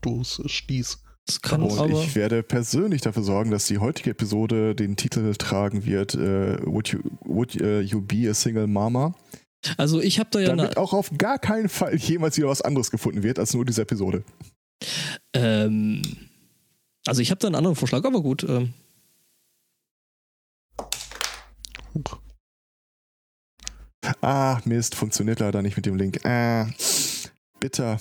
Stoß 0.00 0.42
stieß. 0.46 1.02
Das 1.26 1.42
kann 1.42 1.62
Und 1.62 1.78
aber. 1.78 1.90
ich 1.90 2.14
werde 2.14 2.42
persönlich 2.42 3.02
dafür 3.02 3.24
sorgen, 3.24 3.50
dass 3.50 3.66
die 3.66 3.78
heutige 3.78 4.10
Episode 4.10 4.74
den 4.74 4.96
Titel 4.96 5.34
tragen 5.34 5.84
wird, 5.84 6.14
äh, 6.14 6.58
Would, 6.64 6.88
you, 6.88 7.00
would 7.22 7.60
äh, 7.60 7.80
you 7.80 8.00
be 8.00 8.30
a 8.30 8.34
single 8.34 8.68
mama? 8.68 9.14
Also 9.76 10.00
ich 10.00 10.18
habe 10.18 10.30
da 10.32 10.38
ja 10.38 10.48
Damit 10.48 10.76
eine, 10.76 10.76
auch 10.78 10.92
auf 10.92 11.10
gar 11.18 11.38
keinen 11.38 11.68
Fall 11.68 11.96
jemals 11.96 12.36
wieder 12.36 12.48
was 12.48 12.62
anderes 12.62 12.90
gefunden 12.90 13.22
wird, 13.22 13.38
als 13.38 13.52
nur 13.52 13.64
diese 13.64 13.82
Episode. 13.82 14.22
ähm, 15.34 16.02
also 17.04 17.20
ich 17.20 17.30
habe 17.30 17.40
da 17.40 17.48
einen 17.48 17.56
anderen 17.56 17.76
Vorschlag, 17.76 18.04
aber 18.04 18.22
gut. 18.22 18.44
Ähm, 18.44 18.72
Huch. 21.94 22.18
Ah, 24.22 24.60
Mist, 24.64 24.94
funktioniert 24.94 25.40
leider 25.40 25.62
nicht 25.62 25.76
mit 25.76 25.86
dem 25.86 25.96
Link. 25.96 26.24
Ah, 26.24 26.68
bitter. 27.60 28.00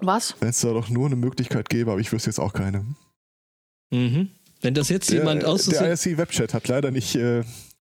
Was? 0.00 0.34
Wenn 0.40 0.48
es 0.48 0.60
da 0.60 0.72
doch 0.72 0.88
nur 0.88 1.06
eine 1.06 1.16
Möglichkeit 1.16 1.68
gäbe, 1.68 1.92
aber 1.92 2.00
ich 2.00 2.12
wüsste 2.12 2.30
jetzt 2.30 2.40
auch 2.40 2.52
keine. 2.52 2.84
mhm. 3.90 4.30
Wenn 4.60 4.74
das 4.74 4.88
jetzt 4.90 5.10
jemand 5.10 5.44
aus 5.44 5.66
der 5.66 5.88
IRC 5.88 6.18
Webchat 6.18 6.54
hat 6.54 6.68
leider 6.68 6.92
nicht. 6.92 7.16
Äh, 7.16 7.42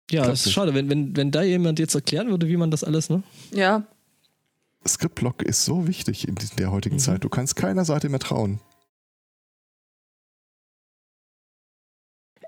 Ja, 0.10 0.26
das 0.26 0.40
ist 0.42 0.46
nicht. 0.46 0.56
schade. 0.56 0.74
Wenn, 0.74 0.90
wenn, 0.90 1.16
wenn 1.18 1.30
da 1.30 1.42
jemand 1.44 1.78
jetzt 1.78 1.94
erklären 1.94 2.30
würde, 2.30 2.48
wie 2.48 2.56
man 2.56 2.72
das 2.72 2.86
alles, 2.86 3.10
ne? 3.10 3.22
Ja. 3.52 3.84
Skriptblock 4.88 5.42
ist 5.44 5.66
so 5.66 5.88
wichtig 5.88 6.26
in 6.28 6.36
der 6.58 6.72
heutigen 6.72 6.96
Mhm. 6.96 7.00
Zeit. 7.00 7.24
Du 7.26 7.30
kannst 7.30 7.58
keiner 7.58 7.84
Seite 7.84 8.08
mehr 8.08 8.20
trauen. 8.22 8.62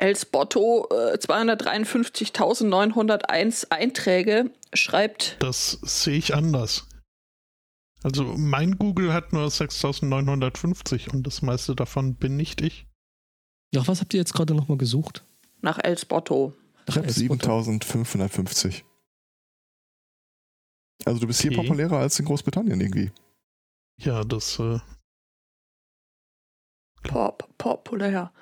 Elsbotto, 0.02 0.88
äh, 0.90 1.18
253.901 1.18 3.72
Einträge, 3.72 4.52
schreibt, 4.74 5.38
Das 5.40 5.80
sehe 5.84 6.18
ich 6.18 6.34
anders. 6.36 6.88
Also 8.04 8.24
mein 8.24 8.78
Google 8.80 9.14
hat 9.14 9.32
nur 9.32 9.48
6950 9.50 11.14
und 11.14 11.24
das 11.28 11.44
meiste 11.44 11.76
davon 11.76 12.16
bin 12.16 12.36
nicht 12.36 12.60
ich. 12.62 12.88
Nach 13.74 13.88
was 13.88 14.02
habt 14.02 14.14
ihr 14.14 14.20
jetzt 14.20 14.34
gerade 14.34 14.54
nochmal 14.56 14.78
gesucht? 14.78 15.24
nach 15.64 15.78
Elsbotto. 15.78 16.56
Nach 16.88 16.88
Ich 16.88 16.98
habe 16.98 17.06
Elsbotto. 17.08 17.62
7550. 17.62 18.84
Also 21.06 21.20
du 21.20 21.28
bist 21.28 21.40
hier 21.44 21.52
Okay. 21.52 21.62
populärer 21.68 22.00
als 22.00 22.18
in 22.20 22.26
Großbritannien 22.26 22.82
irgendwie. 22.82 23.12
Ja, 24.00 24.24
das 24.24 24.58
äh, 24.58 24.80
Pop, 27.04 27.48
populär. 27.60 28.34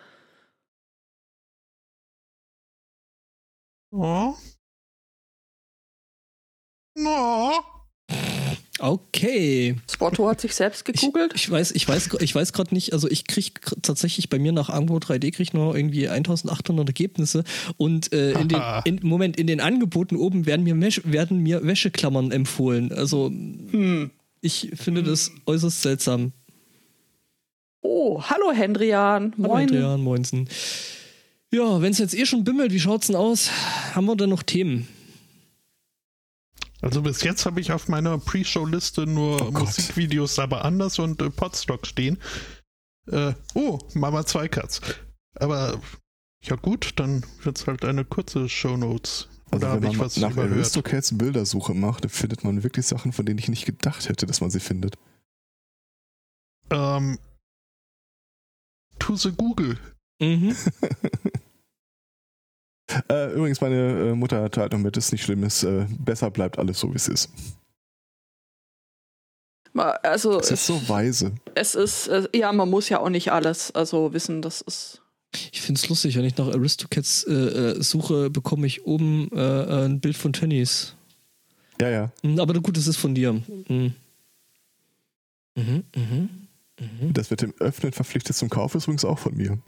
Oh. 3.92 4.34
Oh. 6.98 7.52
Okay. 8.80 9.76
Spotto 9.92 10.30
hat 10.30 10.40
sich 10.40 10.56
selbst 10.56 10.86
gegoogelt. 10.86 11.34
Ich 11.36 11.50
weiß, 11.52 11.72
ich 11.72 11.88
weiß, 11.88 12.10
ich 12.22 12.34
weiß 12.34 12.54
gerade 12.54 12.74
nicht, 12.74 12.94
also 12.94 13.10
ich 13.10 13.28
kriege 13.28 13.60
tatsächlich 13.82 14.30
bei 14.30 14.40
mir 14.40 14.54
nach 14.54 14.70
Angbo 14.70 14.98
3D 14.98 15.32
krieg 15.32 15.40
ich 15.40 15.54
nur 15.54 15.76
irgendwie 15.76 16.08
1800 16.08 16.88
Ergebnisse 16.88 17.44
und 17.76 18.14
äh, 18.14 18.32
in 18.40 18.48
den 18.48 18.62
in, 18.86 19.00
Moment 19.04 19.38
in 19.38 19.48
den 19.48 19.60
Angeboten 19.60 20.16
oben 20.16 20.46
werden 20.46 20.64
mir 20.64 20.80
Wäsch, 20.80 21.02
werden 21.04 21.40
mir 21.40 21.66
Wäscheklammern 21.66 22.32
empfohlen. 22.32 22.94
Also 22.94 23.28
Hm. 23.28 24.12
ich 24.42 24.72
finde 24.76 25.04
das 25.04 25.32
äußerst 25.46 25.82
seltsam. 25.82 26.32
Oh, 27.82 28.22
hallo 28.24 28.52
Hendrian. 28.54 29.34
Hallo 29.38 29.48
Moin. 29.50 29.68
Adrian, 29.70 30.02
moinsen. 30.02 30.48
Ja, 31.52 31.82
wenn 31.82 31.92
es 31.92 31.98
jetzt 31.98 32.14
eh 32.14 32.26
schon 32.26 32.44
bimmelt, 32.44 32.72
wie 32.72 32.80
schaut's 32.80 33.08
denn 33.08 33.16
aus? 33.16 33.50
Haben 33.96 34.06
wir 34.06 34.16
denn 34.16 34.30
noch 34.30 34.44
Themen? 34.44 34.88
Also 36.82 37.02
bis 37.02 37.24
jetzt 37.24 37.46
habe 37.46 37.60
ich 37.60 37.72
auf 37.72 37.88
meiner 37.88 38.18
Pre-Show-Liste 38.20 39.06
nur 39.06 39.42
Oh. 39.42 39.52
Musikvideos 39.52 40.40
aber 40.40 40.64
anders 40.64 41.00
und 41.00 41.22
äh, 41.22 41.30
Podstock 41.30 41.86
stehen. 41.88 42.18
Äh, 43.08 43.34
oh, 43.54 43.80
Mama 43.96 44.26
Zweikatz. 44.26 44.80
Aber 45.36 45.82
ja 46.42 46.56
gut, 46.56 46.92
dann 46.98 47.26
wird's 47.44 47.68
halt 47.68 47.84
eine 47.84 48.06
kurze 48.06 48.48
Shownotes. 48.48 49.28
Also 49.52 49.66
Oder 49.66 49.74
habe 49.74 49.82
wenn 49.84 49.92
ich 49.92 49.98
man 49.98 50.06
was 50.06 50.18
nach 50.18 50.32
überhört? 50.32 50.54
Aristocats 50.54 51.18
Bildersuche 51.18 51.74
macht, 51.74 52.10
findet 52.10 52.44
man 52.44 52.64
wirklich 52.64 52.86
Sachen, 52.86 53.12
von 53.12 53.26
denen 53.26 53.40
ich 53.40 53.50
nicht 53.50 53.66
gedacht 53.66 54.08
hätte, 54.08 54.26
dass 54.28 54.40
man 54.40 54.52
sie 54.52 54.60
findet. 54.60 54.96
Ähm, 56.70 57.18
to 59.00 59.16
the 59.16 59.32
Google. 59.32 59.78
Mhm. 60.20 60.56
äh, 63.10 63.34
übrigens, 63.34 63.62
meine 63.62 64.10
äh, 64.10 64.16
Mutter 64.16 64.50
teilt 64.52 64.74
noch 64.74 64.80
mit, 64.80 64.98
ist 64.98 65.12
nicht 65.12 65.24
schlimm, 65.24 65.44
ist, 65.44 65.64
äh, 65.64 65.86
besser 66.00 66.30
bleibt 66.32 66.60
alles 66.60 66.80
so, 66.80 66.92
wie 66.92 66.98
es 66.98 67.08
ist. 67.08 67.30
Also 69.76 70.40
Es 70.40 70.52
ist 70.52 70.66
so 70.66 70.90
weise. 70.90 71.34
es 71.56 71.74
ist, 71.76 72.08
äh, 72.08 72.28
ja, 72.36 72.52
man 72.52 72.70
muss 72.70 72.90
ja 72.90 73.00
auch 73.00 73.10
nicht 73.10 73.32
alles 73.32 73.72
also 73.72 74.12
wissen, 74.14 74.42
das 74.42 74.62
ist. 74.62 75.02
Ich 75.52 75.62
finde 75.62 75.80
es 75.80 75.88
lustig, 75.88 76.18
wenn 76.18 76.26
ich 76.26 76.36
nach 76.38 76.48
Aristocats 76.48 77.24
äh, 77.24 77.34
äh, 77.34 77.82
suche, 77.84 78.30
bekomme 78.30 78.66
ich 78.68 78.86
oben 78.86 79.30
äh, 79.32 79.86
ein 79.86 80.00
Bild 80.02 80.18
von 80.18 80.34
Tönnies. 80.34 80.96
Ja, 81.80 81.90
ja. 81.90 82.12
Hm, 82.24 82.40
Aber 82.40 82.54
gut, 82.56 82.78
es 82.78 82.88
ist 82.88 82.98
von 82.98 83.16
dir. 83.16 83.34
Mhm. 83.34 83.94
Mhm, 85.56 85.84
mhm, 85.96 86.30
mhm. 86.80 87.14
Das 87.14 87.30
mit 87.30 87.42
dem 87.42 87.54
Öffnen 87.60 87.94
verpflichtet 87.94 88.36
zum 88.36 88.50
Kauf 88.50 88.76
ist 88.76 88.84
übrigens 88.86 89.06
auch 89.06 89.20
von 89.20 89.36
mir. 89.36 89.60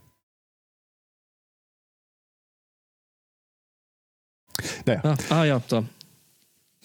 Naja, 4.85 5.01
Ah, 5.03 5.17
ah 5.29 5.43
ja, 5.45 5.61
da. 5.67 5.83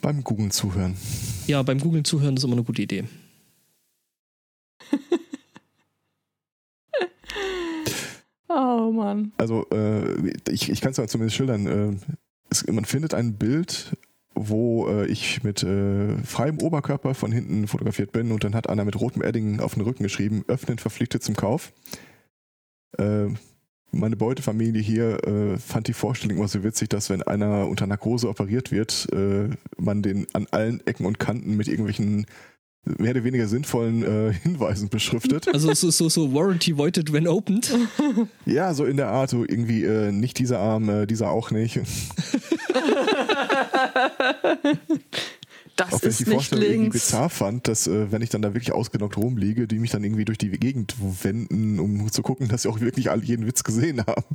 beim 0.03 0.22
Googlen 0.22 0.51
zuhören. 0.51 0.97
Ja, 1.47 1.62
beim 1.62 1.78
Googlen 1.78 2.05
zuhören 2.05 2.36
ist 2.36 2.44
immer 2.44 2.55
eine 2.55 2.64
gute 2.64 2.82
Idee. 2.82 3.05
Oh 8.49 8.90
Mann. 8.92 9.32
Also, 9.38 9.66
äh, 9.70 10.30
ich, 10.49 10.70
ich 10.70 10.80
kann 10.80 10.92
es 10.92 10.99
mal 10.99 11.09
zumindest 11.09 11.36
schildern. 11.36 11.66
Äh, 11.66 11.97
es, 12.49 12.66
man 12.68 12.84
findet 12.84 13.12
ein 13.12 13.34
Bild, 13.34 13.97
wo 14.34 14.86
äh, 14.88 15.07
ich 15.07 15.42
mit 15.42 15.62
äh, 15.62 16.16
freiem 16.18 16.59
Oberkörper 16.61 17.14
von 17.14 17.32
hinten 17.32 17.66
fotografiert 17.66 18.12
bin 18.12 18.30
und 18.32 18.44
dann 18.44 18.55
hat 18.55 18.68
einer 18.68 18.84
mit 18.84 18.99
rotem 19.01 19.22
Edding 19.22 19.61
auf 19.61 19.74
den 19.74 19.82
Rücken 19.82 20.05
geschrieben, 20.05 20.44
öffnen 20.47 20.78
verpflichtet 20.78 21.22
zum 21.22 21.34
Kauf. 21.36 21.72
Meine 23.93 24.16
Beutefamilie 24.16 24.82
hier 24.82 25.24
äh, 25.26 25.59
fand 25.59 25.89
die 25.89 25.93
Vorstellung 25.93 26.37
immer 26.39 26.49
so 26.49 26.62
witzig, 26.64 26.89
dass 26.91 27.09
wenn 27.09 27.22
einer 27.22 27.66
unter 27.68 27.87
Narkose 27.87 28.28
operiert 28.28 28.70
wird, 28.72 29.09
äh, 29.12 29.49
man 29.78 30.03
den 30.03 30.26
an 30.34 30.47
allen 30.51 30.87
Ecken 30.87 31.07
und 31.07 31.18
Kanten 31.18 31.57
mit 31.57 31.68
irgendwelchen 31.68 32.26
mehr 32.99 33.11
oder 33.12 33.24
weniger 33.24 33.49
sinnvollen 33.49 34.03
äh, 34.05 34.32
Hinweisen 34.32 34.89
beschriftet. 34.89 35.49
Also 35.57 35.72
so, 35.74 35.91
so, 35.91 36.09
so 36.09 36.32
Warranty 36.34 36.76
voided 36.76 37.12
when 37.12 37.26
opened. 37.26 37.72
Ja, 38.47 38.72
so 38.74 38.84
in 38.84 38.97
der 38.97 39.09
Art, 39.09 39.30
so 39.30 39.43
irgendwie 39.45 39.82
äh, 39.84 40.12
nicht 40.12 40.39
dieser 40.39 40.61
Arm, 40.61 40.89
äh, 40.89 41.07
dieser 41.07 41.30
auch 41.30 41.51
nicht. 41.51 41.80
Das 45.77 45.93
Auch 45.93 46.03
wenn 46.03 46.11
ich 46.11 46.12
ist 46.12 46.20
die 46.20 46.24
nicht 46.24 46.33
Vorstellung 46.35 46.64
irgendwie 46.64 46.83
links. 46.85 47.07
bizarr 47.07 47.29
fand, 47.31 47.68
dass 47.68 47.87
äh, 47.87 48.11
wenn 48.11 48.22
ich 48.22 48.31
dann 48.31 48.43
da 48.43 48.55
wirklich 48.55 48.72
ausgenockt 48.72 49.16
rumliege, 49.18 49.68
die 49.68 49.79
mich 49.79 49.91
dann 49.91 50.03
irgendwie 50.05 50.24
durch 50.24 50.39
die 50.39 50.51
Gegend 50.51 50.95
wenden, 51.22 51.79
um 51.79 52.11
zu 52.11 52.22
gucken, 52.22 52.49
dass 52.49 52.62
sie 52.62 52.68
auch 52.68 52.81
wirklich 52.81 53.11
alle 53.11 53.22
jeden 53.22 53.47
Witz 53.47 53.62
gesehen 53.62 54.05
haben. 54.07 54.24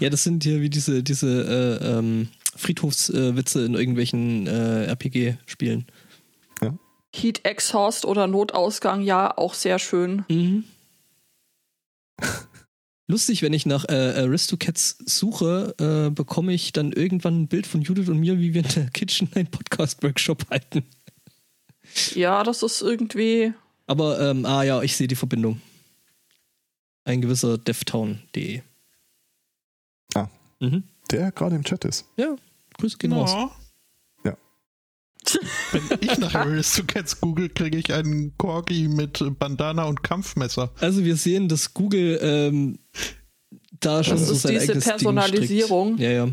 Ja, 0.00 0.08
das 0.08 0.24
sind 0.24 0.42
hier 0.42 0.62
wie 0.62 0.70
diese, 0.70 1.02
diese 1.02 1.78
äh, 1.82 1.98
ähm, 1.98 2.28
Friedhofswitze 2.56 3.62
in 3.62 3.74
irgendwelchen 3.74 4.46
äh, 4.46 4.86
RPG-Spielen. 4.86 5.84
Heat 7.14 7.44
Exhaust 7.44 8.04
oder 8.04 8.26
Notausgang, 8.26 9.02
ja, 9.02 9.36
auch 9.36 9.54
sehr 9.54 9.78
schön. 9.78 10.24
Mhm. 10.28 10.64
Lustig, 13.10 13.42
wenn 13.42 13.52
ich 13.52 13.66
nach 13.66 13.86
äh, 13.88 13.92
Aristocats 13.92 14.96
suche, 15.04 15.74
äh, 15.80 16.10
bekomme 16.10 16.52
ich 16.52 16.70
dann 16.70 16.92
irgendwann 16.92 17.42
ein 17.42 17.48
Bild 17.48 17.66
von 17.66 17.82
Judith 17.82 18.08
und 18.08 18.20
mir, 18.20 18.38
wie 18.38 18.54
wir 18.54 18.62
in 18.62 18.70
der 18.72 18.88
Kitchen 18.90 19.28
einen 19.34 19.48
Podcast-Workshop 19.48 20.48
halten. 20.48 20.84
Ja, 22.14 22.44
das 22.44 22.62
ist 22.62 22.82
irgendwie. 22.82 23.52
Aber, 23.88 24.20
ähm, 24.20 24.46
ah 24.46 24.62
ja, 24.62 24.80
ich 24.82 24.96
sehe 24.96 25.08
die 25.08 25.16
Verbindung. 25.16 25.60
Ein 27.02 27.20
gewisser 27.20 27.58
devtown.de. 27.58 28.62
Ah. 30.14 30.28
Mhm. 30.60 30.84
Der 31.10 31.32
gerade 31.32 31.56
im 31.56 31.64
Chat 31.64 31.84
ist. 31.86 32.04
Ja, 32.16 32.36
Grüße 32.78 32.96
gehen 32.98 33.12
raus. 33.12 33.50
Wenn 35.72 35.82
ich 36.00 36.18
nach 36.18 36.34
Aristocats 36.34 37.20
google, 37.20 37.48
kriege 37.48 37.78
ich 37.78 37.92
einen 37.92 38.36
Corgi 38.38 38.88
mit 38.88 39.22
Bandana 39.38 39.84
und 39.84 40.02
Kampfmesser. 40.02 40.72
Also 40.80 41.04
wir 41.04 41.16
sehen, 41.16 41.48
dass 41.48 41.74
Google 41.74 42.18
ähm, 42.22 42.78
da 43.80 44.02
schon 44.04 44.16
Das 44.18 44.26
so 44.26 44.32
ist 44.34 44.42
sein 44.42 44.52
diese 44.52 44.64
eigenes 44.64 44.84
Ding 44.84 44.92
Personalisierung. 44.92 45.94
strickt. 45.94 46.02
Ja, 46.10 46.26
ja. 46.26 46.28